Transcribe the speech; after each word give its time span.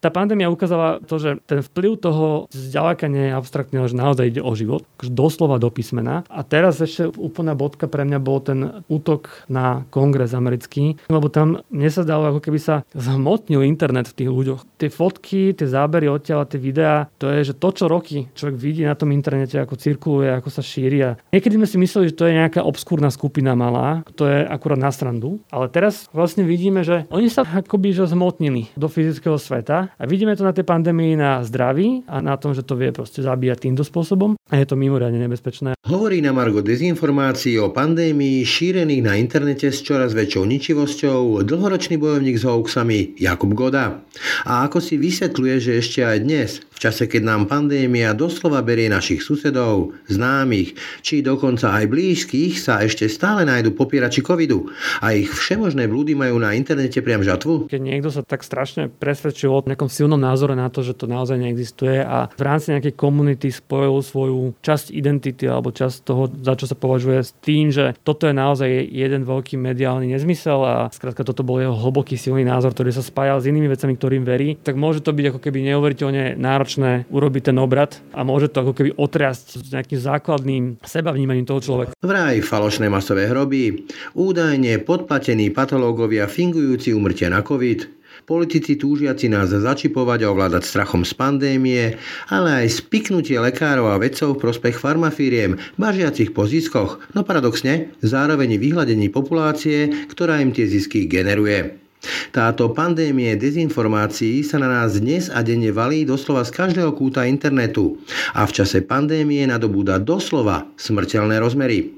Tá 0.00 0.12
pandémia 0.12 0.52
ukázala 0.52 1.02
to, 1.04 1.16
že 1.18 1.40
ten 1.48 1.60
vplyv 1.64 1.92
toho 2.00 2.26
zďaleka 2.52 3.06
nie 3.08 3.30
je 3.30 3.36
abstraktný, 3.36 3.76
že 3.88 3.96
naozaj 3.98 4.30
ide 4.30 4.42
o 4.44 4.52
život, 4.56 4.84
doslova 5.00 5.60
do 5.60 5.68
písmena. 5.72 6.22
A 6.30 6.44
teraz 6.46 6.78
ešte 6.80 7.10
úplná 7.16 7.56
bodka 7.56 7.88
pre 7.88 8.04
mňa 8.04 8.18
bol 8.20 8.38
ten 8.40 8.84
útok 8.86 9.46
na 9.48 9.86
kongres 9.90 10.36
americký, 10.36 11.00
lebo 11.08 11.32
tam 11.32 11.64
mne 11.72 11.90
sa 11.90 12.04
zdalo, 12.04 12.30
ako 12.34 12.40
keby 12.44 12.58
sa 12.60 12.82
zhmotnil 12.92 13.64
internet 13.64 14.10
v 14.12 14.24
tých 14.24 14.30
ľuďoch. 14.30 14.60
Tie 14.76 14.90
fotky, 14.92 15.56
tie 15.56 15.66
zábery 15.66 16.06
odtiaľ, 16.10 16.44
tie 16.46 16.60
videá, 16.60 17.08
to 17.16 17.28
je, 17.32 17.52
že 17.52 17.54
to, 17.56 17.68
čo 17.72 17.84
roky 17.88 18.28
človek 18.36 18.56
vidí 18.56 18.82
na 18.84 18.98
tom 18.98 19.12
internete, 19.12 19.56
ako 19.56 19.78
cirkuluje, 19.78 20.30
ako 20.32 20.48
sa 20.52 20.62
šíri. 20.62 20.98
A 21.02 21.10
niekedy 21.32 21.56
sme 21.56 21.68
si 21.68 21.76
mysleli, 21.80 22.12
že 22.12 22.18
to 22.18 22.28
je 22.28 22.38
nejaká 22.38 22.60
obskúrna 22.62 23.08
skupina 23.12 23.56
malá, 23.56 24.04
to 24.16 24.28
je 24.28 24.44
akurát 24.44 24.80
na 24.80 24.92
strandu. 24.92 25.40
Ale 25.50 25.68
teraz 25.72 26.08
vlastne 26.12 26.44
vidíme, 26.44 26.84
že 26.84 27.08
oni 27.08 27.28
sa 27.32 27.44
akoby 27.44 27.96
že 27.96 28.08
zhmotnili 28.10 28.68
do 28.76 28.90
fyzického 28.90 29.40
sveta 29.40 29.85
a 29.94 30.02
vidíme 30.04 30.34
to 30.34 30.42
na 30.42 30.52
tej 30.52 30.66
pandémii 30.66 31.14
na 31.14 31.42
zdraví 31.46 32.06
a 32.10 32.18
na 32.18 32.34
tom, 32.36 32.52
že 32.52 32.66
to 32.66 32.74
vie 32.74 32.90
proste 32.90 33.22
zabíjať 33.22 33.70
týmto 33.70 33.82
spôsobom 33.86 34.34
a 34.36 34.54
je 34.58 34.66
to 34.66 34.78
mimoriadne 34.78 35.18
nebezpečné. 35.18 35.78
Hovorí 35.86 36.18
na 36.22 36.34
Margo 36.34 36.62
dezinformácií 36.62 37.58
o 37.62 37.70
pandémii 37.70 38.42
šírených 38.42 39.02
na 39.02 39.14
internete 39.18 39.70
s 39.70 39.82
čoraz 39.82 40.14
väčšou 40.14 40.44
ničivosťou 40.46 41.46
dlhoročný 41.46 41.96
bojovník 41.98 42.36
s 42.38 42.44
hoaxami 42.46 43.18
Jakub 43.18 43.54
Goda. 43.54 44.02
A 44.46 44.66
ako 44.66 44.82
si 44.82 44.98
vysvetľuje, 44.98 45.54
že 45.62 45.72
ešte 45.78 46.00
aj 46.02 46.18
dnes, 46.22 46.50
čase, 46.78 47.08
keď 47.10 47.22
nám 47.24 47.42
pandémia 47.50 48.14
doslova 48.14 48.62
berie 48.62 48.86
našich 48.86 49.24
susedov, 49.24 49.96
známych, 50.06 50.76
či 51.02 51.24
dokonca 51.24 51.72
aj 51.72 51.88
blízkych, 51.90 52.60
sa 52.60 52.84
ešte 52.84 53.10
stále 53.10 53.42
nájdu 53.42 53.74
popierači 53.74 54.22
covidu 54.22 54.70
a 55.02 55.16
ich 55.16 55.28
všemožné 55.28 55.90
blúdy 55.90 56.14
majú 56.14 56.38
na 56.38 56.54
internete 56.54 57.02
priam 57.02 57.20
žatvu? 57.20 57.66
Keď 57.66 57.80
niekto 57.82 58.08
sa 58.14 58.22
tak 58.22 58.46
strašne 58.46 58.88
presvedčil 58.88 59.50
o 59.50 59.64
nejakom 59.66 59.90
silnom 59.90 60.20
názore 60.20 60.54
na 60.54 60.70
to, 60.70 60.86
že 60.86 60.94
to 60.94 61.10
naozaj 61.10 61.36
neexistuje 61.36 62.00
a 62.06 62.30
v 62.30 62.42
rámci 62.42 62.70
nejakej 62.70 62.94
komunity 62.94 63.50
spojil 63.50 63.98
svoju 64.04 64.54
časť 64.62 64.94
identity 64.94 65.50
alebo 65.50 65.74
časť 65.74 65.96
toho, 66.06 66.30
za 66.30 66.54
čo 66.54 66.70
sa 66.70 66.76
považuje 66.78 67.18
s 67.24 67.34
tým, 67.42 67.74
že 67.74 67.98
toto 68.06 68.30
je 68.30 68.34
naozaj 68.36 68.68
jeden 68.86 69.26
veľký 69.26 69.58
mediálny 69.58 70.12
nezmysel 70.14 70.60
a 70.62 70.74
skrátka 70.94 71.26
toto 71.26 71.42
bol 71.42 71.58
jeho 71.58 71.74
hlboký 71.74 72.14
silný 72.14 72.46
názor, 72.46 72.70
ktorý 72.76 72.94
sa 72.94 73.02
spájal 73.02 73.42
s 73.42 73.48
inými 73.48 73.66
vecami, 73.72 73.98
ktorým 73.98 74.22
verí, 74.22 74.54
tak 74.60 74.78
môže 74.78 75.02
to 75.02 75.10
byť 75.10 75.34
ako 75.34 75.40
keby 75.42 75.58
neuveriteľne 75.72 76.38
náročné 76.38 76.65
náročné 76.66 77.06
urobiť 77.14 77.54
ten 77.54 77.56
obrad 77.62 78.02
a 78.10 78.26
môže 78.26 78.50
to 78.50 78.66
ako 78.66 78.74
keby 78.74 78.90
otriasť 78.98 79.46
s 79.62 79.70
nejakým 79.70 80.00
základným 80.02 80.64
sebavnímaním 80.82 81.46
toho 81.46 81.62
človeka. 81.62 81.94
Vraj 82.02 82.42
falošné 82.42 82.90
masové 82.90 83.30
hroby, 83.30 83.86
údajne 84.18 84.82
podplatení 84.82 85.54
patológovia 85.54 86.26
fingujúci 86.26 86.90
umrtia 86.90 87.30
na 87.30 87.46
COVID, 87.46 87.86
politici 88.26 88.74
túžiaci 88.74 89.30
nás 89.30 89.54
začipovať 89.54 90.26
a 90.26 90.30
ovládať 90.34 90.66
strachom 90.66 91.06
z 91.06 91.14
pandémie, 91.14 91.94
ale 92.26 92.66
aj 92.66 92.82
spiknutie 92.82 93.38
lekárov 93.38 93.86
a 93.86 94.02
vedcov 94.02 94.34
v 94.34 94.42
prospech 94.42 94.82
farmafíriem, 94.82 95.54
bažiacich 95.78 96.34
po 96.34 96.50
ziskoch, 96.50 96.98
no 97.14 97.22
paradoxne 97.22 97.94
zároveň 98.02 98.58
vyhľadení 98.58 99.06
populácie, 99.14 100.10
ktorá 100.10 100.42
im 100.42 100.50
tie 100.50 100.66
zisky 100.66 101.06
generuje. 101.06 101.85
Táto 102.30 102.70
pandémie 102.72 103.34
dezinformácií 103.34 104.42
sa 104.46 104.60
na 104.62 104.68
nás 104.70 104.98
dnes 104.98 105.28
a 105.32 105.42
denne 105.42 105.70
valí 105.70 106.06
doslova 106.06 106.46
z 106.46 106.54
každého 106.54 106.94
kúta 106.94 107.26
internetu 107.26 108.00
a 108.34 108.46
v 108.46 108.54
čase 108.54 108.82
pandémie 108.84 109.44
nadobúda 109.46 109.98
doslova 110.02 110.68
smrteľné 110.78 111.36
rozmery. 111.42 111.96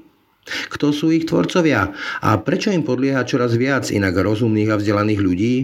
Kto 0.73 0.89
sú 0.89 1.13
ich 1.13 1.29
tvorcovia 1.29 1.93
a 2.25 2.29
prečo 2.41 2.73
im 2.73 2.81
podlieha 2.81 3.21
čoraz 3.25 3.53
viac 3.53 3.93
inak 3.93 4.17
rozumných 4.17 4.73
a 4.73 4.79
vzdelaných 4.81 5.21
ľudí? 5.21 5.55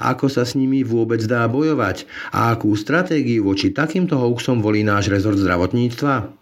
Ako 0.00 0.28
sa 0.28 0.44
s 0.44 0.54
nimi 0.54 0.84
vôbec 0.84 1.24
dá 1.24 1.48
bojovať 1.48 2.04
a 2.36 2.52
akú 2.52 2.76
stratégiu 2.76 3.48
voči 3.48 3.72
takýmto 3.72 4.20
hoaxom 4.20 4.60
volí 4.60 4.84
náš 4.84 5.08
rezort 5.08 5.40
zdravotníctva? 5.40 6.39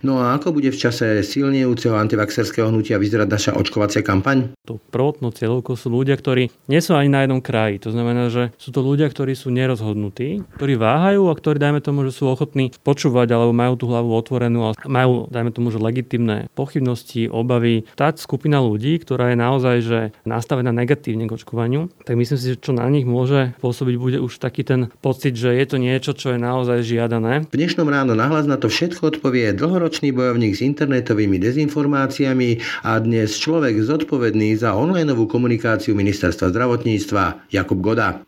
No 0.00 0.20
a 0.20 0.36
ako 0.36 0.56
bude 0.56 0.72
v 0.72 0.78
čase 0.78 1.20
silnejúceho 1.20 1.96
antivaxerského 1.96 2.68
hnutia 2.68 2.96
vyzerať 2.96 3.28
naša 3.28 3.52
očkovacia 3.56 4.00
kampaň? 4.00 4.56
To 4.64 4.80
prvotnou 4.90 5.32
cieľovkou 5.32 5.76
sú 5.76 5.92
ľudia, 5.92 6.16
ktorí 6.16 6.48
nie 6.68 6.80
sú 6.80 6.96
ani 6.96 7.12
na 7.12 7.24
jednom 7.24 7.40
kraji. 7.44 7.82
To 7.86 7.90
znamená, 7.92 8.32
že 8.32 8.52
sú 8.56 8.72
to 8.72 8.80
ľudia, 8.80 9.06
ktorí 9.08 9.36
sú 9.36 9.52
nerozhodnutí, 9.52 10.42
ktorí 10.58 10.74
váhajú 10.80 11.28
a 11.28 11.34
ktorí, 11.36 11.56
dajme 11.60 11.80
tomu, 11.84 12.08
že 12.08 12.16
sú 12.16 12.28
ochotní 12.28 12.72
počúvať 12.82 13.28
alebo 13.32 13.52
majú 13.52 13.74
tú 13.76 13.86
hlavu 13.92 14.10
otvorenú 14.16 14.72
a 14.72 14.76
majú, 14.88 15.28
dajme 15.28 15.50
tomu, 15.52 15.68
že 15.70 15.78
legitimné 15.82 16.48
pochybnosti, 16.56 17.28
obavy. 17.28 17.84
Tá 17.94 18.10
skupina 18.16 18.58
ľudí, 18.58 18.98
ktorá 19.00 19.32
je 19.32 19.38
naozaj 19.38 19.76
že 19.86 20.00
nastavená 20.24 20.72
negatívne 20.72 21.28
k 21.28 21.36
očkovaniu, 21.36 21.92
tak 22.02 22.16
myslím 22.16 22.38
si, 22.40 22.56
že 22.56 22.62
čo 22.62 22.72
na 22.72 22.88
nich 22.88 23.04
môže 23.04 23.54
pôsobiť, 23.60 23.94
bude 24.00 24.18
už 24.18 24.40
taký 24.40 24.64
ten 24.66 24.88
pocit, 25.04 25.36
že 25.36 25.52
je 25.52 25.64
to 25.68 25.76
niečo, 25.76 26.16
čo 26.16 26.34
je 26.34 26.38
naozaj 26.40 26.82
žiadané. 26.82 27.46
V 27.52 27.58
dnešnom 27.60 27.86
ráno 27.86 28.16
nahlas 28.16 28.48
na 28.48 28.56
to 28.58 28.72
všetko 28.72 29.16
odpovie 29.16 29.52
dlhoročný 29.66 30.14
bojovník 30.14 30.54
s 30.54 30.62
internetovými 30.62 31.42
dezinformáciami 31.42 32.62
a 32.86 33.02
dnes 33.02 33.34
človek 33.34 33.82
zodpovedný 33.82 34.54
za 34.54 34.78
onlineovú 34.78 35.26
komunikáciu 35.26 35.98
ministerstva 35.98 36.54
zdravotníctva 36.54 37.50
Jakub 37.50 37.82
Goda. 37.82 38.22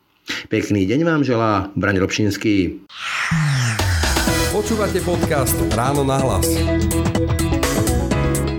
Pekný 0.51 0.83
deň 0.83 1.07
vám 1.07 1.23
želá 1.23 1.71
Braň 1.79 2.03
Robšinský. 2.03 2.83
Počúvate 4.51 4.99
podcast 4.99 5.55
Ráno 5.71 6.03
na 6.03 6.19
hlas. 6.19 6.43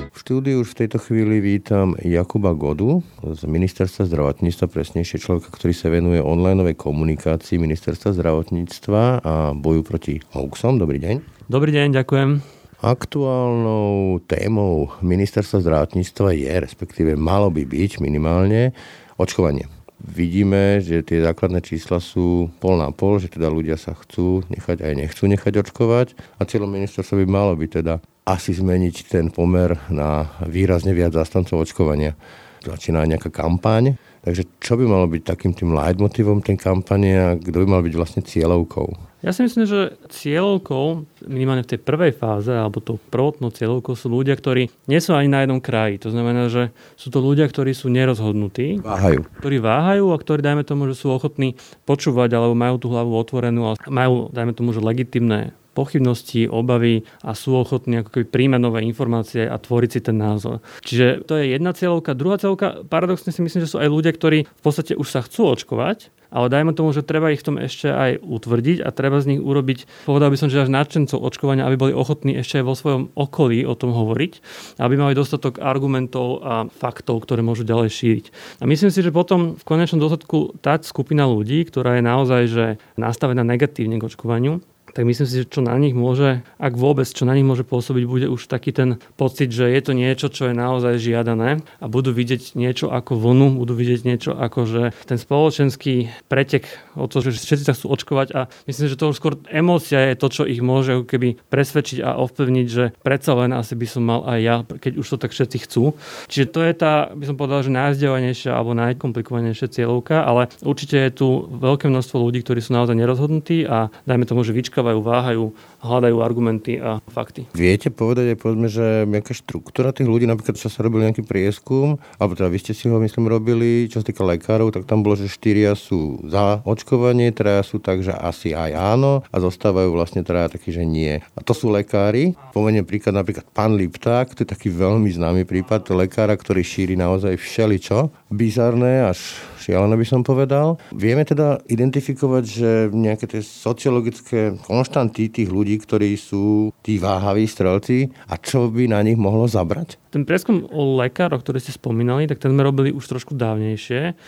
V 0.08 0.16
štúdiu 0.16 0.64
už 0.64 0.72
v 0.72 0.78
tejto 0.80 1.04
chvíli 1.04 1.44
vítam 1.44 1.92
Jakuba 2.00 2.56
Godu 2.56 3.04
z 3.20 3.44
Ministerstva 3.44 4.08
zdravotníctva, 4.08 4.72
presnejšie 4.72 5.20
človeka, 5.20 5.52
ktorý 5.52 5.76
sa 5.76 5.92
venuje 5.92 6.24
onlineovej 6.24 6.80
komunikácii 6.80 7.60
Ministerstva 7.60 8.16
zdravotníctva 8.16 9.20
a 9.20 9.52
boju 9.52 9.84
proti 9.84 10.24
hoaxom. 10.32 10.80
Dobrý 10.80 10.96
deň. 10.96 11.44
Dobrý 11.52 11.76
deň, 11.76 11.92
ďakujem. 11.92 12.59
Aktuálnou 12.80 14.24
témou 14.24 14.88
ministerstva 15.04 15.60
zdravotníctva 15.60 16.32
je, 16.32 16.48
respektíve 16.64 17.12
malo 17.12 17.52
by 17.52 17.68
byť 17.68 18.00
minimálne, 18.00 18.72
očkovanie. 19.20 19.68
Vidíme, 20.00 20.80
že 20.80 21.04
tie 21.04 21.20
základné 21.20 21.60
čísla 21.60 22.00
sú 22.00 22.48
pol 22.56 22.80
na 22.80 22.88
pol, 22.88 23.20
že 23.20 23.28
teda 23.28 23.52
ľudia 23.52 23.76
sa 23.76 23.92
chcú 23.92 24.48
nechať 24.48 24.80
aj 24.80 24.92
nechcú 24.96 25.28
nechať 25.28 25.60
očkovať 25.60 26.16
a 26.40 26.48
cieľom 26.48 26.72
ministerstva 26.72 27.20
by 27.20 27.26
malo 27.28 27.52
byť 27.52 27.70
teda 27.84 28.00
asi 28.24 28.56
zmeniť 28.56 29.12
ten 29.12 29.28
pomer 29.28 29.76
na 29.92 30.32
výrazne 30.48 30.96
viac 30.96 31.12
zastancov 31.12 31.60
očkovania. 31.60 32.16
Začína 32.64 33.04
nejaká 33.04 33.28
kampaň, 33.28 34.00
takže 34.24 34.48
čo 34.56 34.80
by 34.80 34.88
malo 34.88 35.04
byť 35.04 35.22
takým 35.28 35.52
tým 35.52 35.76
leitmotivom 35.76 36.40
tej 36.40 36.56
kampane 36.56 37.12
a 37.12 37.28
kto 37.36 37.60
by 37.60 37.66
mal 37.68 37.84
byť 37.84 37.92
vlastne 37.92 38.24
cieľovkou? 38.24 39.09
Ja 39.20 39.36
si 39.36 39.44
myslím, 39.44 39.68
že 39.68 40.00
cieľovkou, 40.08 41.04
minimálne 41.28 41.60
v 41.60 41.76
tej 41.76 41.80
prvej 41.84 42.16
fáze, 42.16 42.48
alebo 42.48 42.80
tou 42.80 42.96
prvotnou 42.96 43.52
cieľovkou 43.52 43.92
sú 43.92 44.08
ľudia, 44.08 44.32
ktorí 44.32 44.72
nie 44.88 45.00
sú 45.00 45.12
ani 45.12 45.28
na 45.28 45.44
jednom 45.44 45.60
kraji. 45.60 46.00
To 46.00 46.08
znamená, 46.08 46.48
že 46.48 46.72
sú 46.96 47.12
to 47.12 47.20
ľudia, 47.20 47.44
ktorí 47.44 47.76
sú 47.76 47.92
nerozhodnutí. 47.92 48.80
Váhajú. 48.80 49.28
Ktorí 49.44 49.56
váhajú 49.60 50.16
a 50.16 50.16
ktorí, 50.16 50.40
dajme 50.40 50.64
tomu, 50.64 50.88
že 50.88 50.96
sú 50.96 51.12
ochotní 51.12 51.52
počúvať, 51.84 52.32
alebo 52.32 52.56
majú 52.56 52.80
tú 52.80 52.88
hlavu 52.88 53.12
otvorenú 53.12 53.76
a 53.76 53.78
majú, 53.92 54.32
dajme 54.32 54.56
tomu, 54.56 54.72
že 54.72 54.80
legitimné 54.80 55.52
pochybnosti, 55.80 56.44
obavy 56.44 57.08
a 57.24 57.32
sú 57.32 57.56
ochotní 57.56 58.04
ako 58.04 58.12
keby 58.12 58.26
príjmať 58.28 58.60
nové 58.60 58.84
informácie 58.84 59.48
a 59.48 59.56
tvoriť 59.56 59.90
si 59.96 60.00
ten 60.04 60.20
názor. 60.20 60.60
Čiže 60.84 61.24
to 61.24 61.40
je 61.40 61.56
jedna 61.56 61.72
cieľovka. 61.72 62.12
Druhá 62.12 62.36
cieľovka, 62.36 62.84
paradoxne 62.84 63.32
si 63.32 63.40
myslím, 63.40 63.64
že 63.64 63.72
sú 63.72 63.80
aj 63.80 63.88
ľudia, 63.88 64.12
ktorí 64.12 64.44
v 64.44 64.62
podstate 64.62 64.92
už 64.92 65.08
sa 65.08 65.24
chcú 65.24 65.56
očkovať, 65.56 66.12
ale 66.30 66.46
dajme 66.46 66.72
tomu, 66.72 66.94
že 66.94 67.02
treba 67.02 67.34
ich 67.34 67.42
v 67.42 67.46
tom 67.50 67.56
ešte 67.58 67.90
aj 67.90 68.22
utvrdiť 68.22 68.86
a 68.86 68.94
treba 68.94 69.18
z 69.18 69.34
nich 69.36 69.42
urobiť, 69.42 70.06
povedal 70.06 70.30
by 70.30 70.38
som, 70.38 70.48
že 70.48 70.62
až 70.62 70.70
nadšencov 70.70 71.18
očkovania, 71.18 71.66
aby 71.66 71.76
boli 71.76 71.92
ochotní 71.92 72.38
ešte 72.38 72.62
aj 72.62 72.64
vo 72.64 72.78
svojom 72.78 73.02
okolí 73.18 73.66
o 73.66 73.74
tom 73.74 73.90
hovoriť, 73.90 74.32
aby 74.78 74.94
mali 74.94 75.18
dostatok 75.18 75.58
argumentov 75.58 76.40
a 76.40 76.70
faktov, 76.70 77.26
ktoré 77.26 77.42
môžu 77.42 77.66
ďalej 77.66 77.90
šíriť. 77.90 78.24
A 78.62 78.64
myslím 78.70 78.94
si, 78.94 79.02
že 79.02 79.10
potom 79.10 79.58
v 79.58 79.64
konečnom 79.66 79.98
dôsledku 79.98 80.62
tá 80.62 80.78
skupina 80.80 81.26
ľudí, 81.26 81.66
ktorá 81.66 81.98
je 81.98 82.02
naozaj 82.06 82.42
že 82.46 82.66
nastavená 82.94 83.42
negatívne 83.42 83.98
k 83.98 84.06
očkovaniu, 84.06 84.62
tak 84.94 85.06
myslím 85.06 85.26
si, 85.26 85.42
že 85.42 85.50
čo 85.50 85.60
na 85.62 85.74
nich 85.78 85.94
môže, 85.94 86.42
ak 86.58 86.74
vôbec, 86.74 87.06
čo 87.06 87.24
na 87.26 87.34
nich 87.34 87.46
môže 87.46 87.62
pôsobiť, 87.62 88.04
bude 88.06 88.26
už 88.26 88.50
taký 88.50 88.74
ten 88.74 88.98
pocit, 89.14 89.50
že 89.54 89.70
je 89.70 89.80
to 89.82 89.92
niečo, 89.94 90.26
čo 90.30 90.50
je 90.50 90.54
naozaj 90.54 90.98
žiadané 90.98 91.62
a 91.78 91.86
budú 91.86 92.10
vidieť 92.10 92.58
niečo 92.58 92.90
ako 92.90 93.18
vlnu, 93.18 93.60
budú 93.60 93.78
vidieť 93.78 94.00
niečo 94.02 94.32
ako, 94.34 94.60
že 94.66 94.82
ten 95.06 95.18
spoločenský 95.18 96.10
pretek 96.26 96.66
o 96.98 97.06
to, 97.06 97.22
že 97.22 97.38
všetci 97.38 97.64
sa 97.66 97.74
chcú 97.76 97.86
očkovať 97.94 98.28
a 98.34 98.40
myslím, 98.66 98.86
že 98.90 98.98
to 98.98 99.10
už 99.10 99.16
skôr 99.16 99.34
emócia 99.50 100.10
je 100.10 100.18
to, 100.18 100.26
čo 100.28 100.42
ich 100.44 100.58
môže 100.60 101.06
keby 101.06 101.38
presvedčiť 101.48 102.02
a 102.02 102.18
ovplyvniť, 102.18 102.66
že 102.66 102.84
predsa 103.00 103.32
len 103.38 103.54
asi 103.54 103.78
by 103.78 103.86
som 103.86 104.02
mal 104.02 104.20
aj 104.26 104.38
ja, 104.42 104.56
keď 104.66 104.92
už 104.98 105.06
to 105.06 105.16
tak 105.20 105.30
všetci 105.30 105.58
chcú. 105.68 105.94
Čiže 106.26 106.46
to 106.50 106.60
je 106.66 106.72
tá, 106.74 107.12
by 107.14 107.24
som 107.28 107.36
povedal, 107.38 107.62
že 107.62 107.70
najzdelenejšia 107.72 108.50
alebo 108.52 108.74
najkomplikovanejšia 108.74 109.68
cieľovka, 109.70 110.26
ale 110.26 110.50
určite 110.64 110.96
je 110.98 111.12
tu 111.14 111.28
veľké 111.46 111.86
množstvo 111.86 112.16
ľudí, 112.18 112.42
ktorí 112.42 112.60
sú 112.64 112.74
naozaj 112.74 112.96
nerozhodnutí 112.96 113.68
a 113.68 113.92
dajme 114.08 114.24
tomu, 114.26 114.42
že 114.42 114.56
vyčka 114.56 114.79
počkávajú, 114.80 115.00
váhajú, 115.04 115.44
hľadajú 115.84 116.16
argumenty 116.24 116.80
a 116.80 117.04
fakty. 117.12 117.44
Viete 117.52 117.92
povedať 117.92 118.32
aj 118.32 118.38
povedzme, 118.40 118.68
že 118.72 119.04
nejaká 119.04 119.36
štruktúra 119.36 119.92
tých 119.92 120.08
ľudí, 120.08 120.24
napríklad 120.24 120.56
čo 120.56 120.72
sa 120.72 120.80
robil 120.80 121.04
nejaký 121.04 121.20
prieskum, 121.20 122.00
alebo 122.16 122.32
teda 122.32 122.48
vy 122.48 122.58
ste 122.64 122.72
si 122.72 122.88
ho 122.88 122.96
myslím 122.96 123.28
robili, 123.28 123.84
čo 123.92 124.00
sa 124.00 124.08
týka 124.08 124.24
lekárov, 124.24 124.72
tak 124.72 124.88
tam 124.88 125.04
bolo, 125.04 125.20
že 125.20 125.28
štyria 125.28 125.76
sú 125.76 126.24
za 126.24 126.64
očkovanie, 126.64 127.28
teda 127.28 127.60
sú 127.60 127.76
tak, 127.76 128.00
že 128.00 128.16
asi 128.16 128.56
aj 128.56 128.72
áno 128.72 129.20
a 129.28 129.36
zostávajú 129.36 129.92
vlastne 129.92 130.24
teda 130.24 130.48
takí, 130.48 130.72
že 130.72 130.88
nie. 130.88 131.20
A 131.36 131.40
to 131.44 131.52
sú 131.52 131.68
lekári. 131.68 132.32
Pomeniem 132.56 132.88
príklad 132.88 133.20
napríklad 133.20 133.44
pán 133.52 133.76
Lipták, 133.76 134.32
to 134.32 134.48
je 134.48 134.48
taký 134.48 134.72
veľmi 134.72 135.12
známy 135.12 135.44
prípad 135.44 135.92
lekára, 135.92 136.32
ktorý 136.40 136.64
šíri 136.64 136.96
naozaj 136.96 137.36
všeličo. 137.36 138.32
Bizarné 138.32 139.04
až 139.04 139.20
šialené 139.70 139.94
by 139.94 140.06
som 140.06 140.26
povedal. 140.26 140.82
Vieme 140.90 141.22
teda 141.22 141.62
identifikovať, 141.70 142.42
že 142.42 142.70
nejaké 142.90 143.30
tie 143.30 143.38
sociologické 143.38 144.58
konštanty 144.66 145.30
tých 145.30 145.46
ľudí, 145.46 145.78
ktorí 145.78 146.18
sú 146.18 146.74
tí 146.82 146.98
váhaví 146.98 147.46
strelci 147.46 148.10
a 148.26 148.34
čo 148.34 148.66
by 148.66 148.90
na 148.90 149.06
nich 149.06 149.14
mohlo 149.14 149.46
zabrať? 149.46 150.09
Ten 150.10 150.26
preskum 150.26 150.66
o 150.66 150.98
lekároch, 150.98 151.46
ktorý 151.46 151.62
ste 151.62 151.70
spomínali, 151.70 152.26
tak 152.26 152.42
ten 152.42 152.50
sme 152.50 152.66
robili 152.66 152.90
už 152.90 153.06
trošku 153.06 153.38
dávnejšie. 153.38 154.18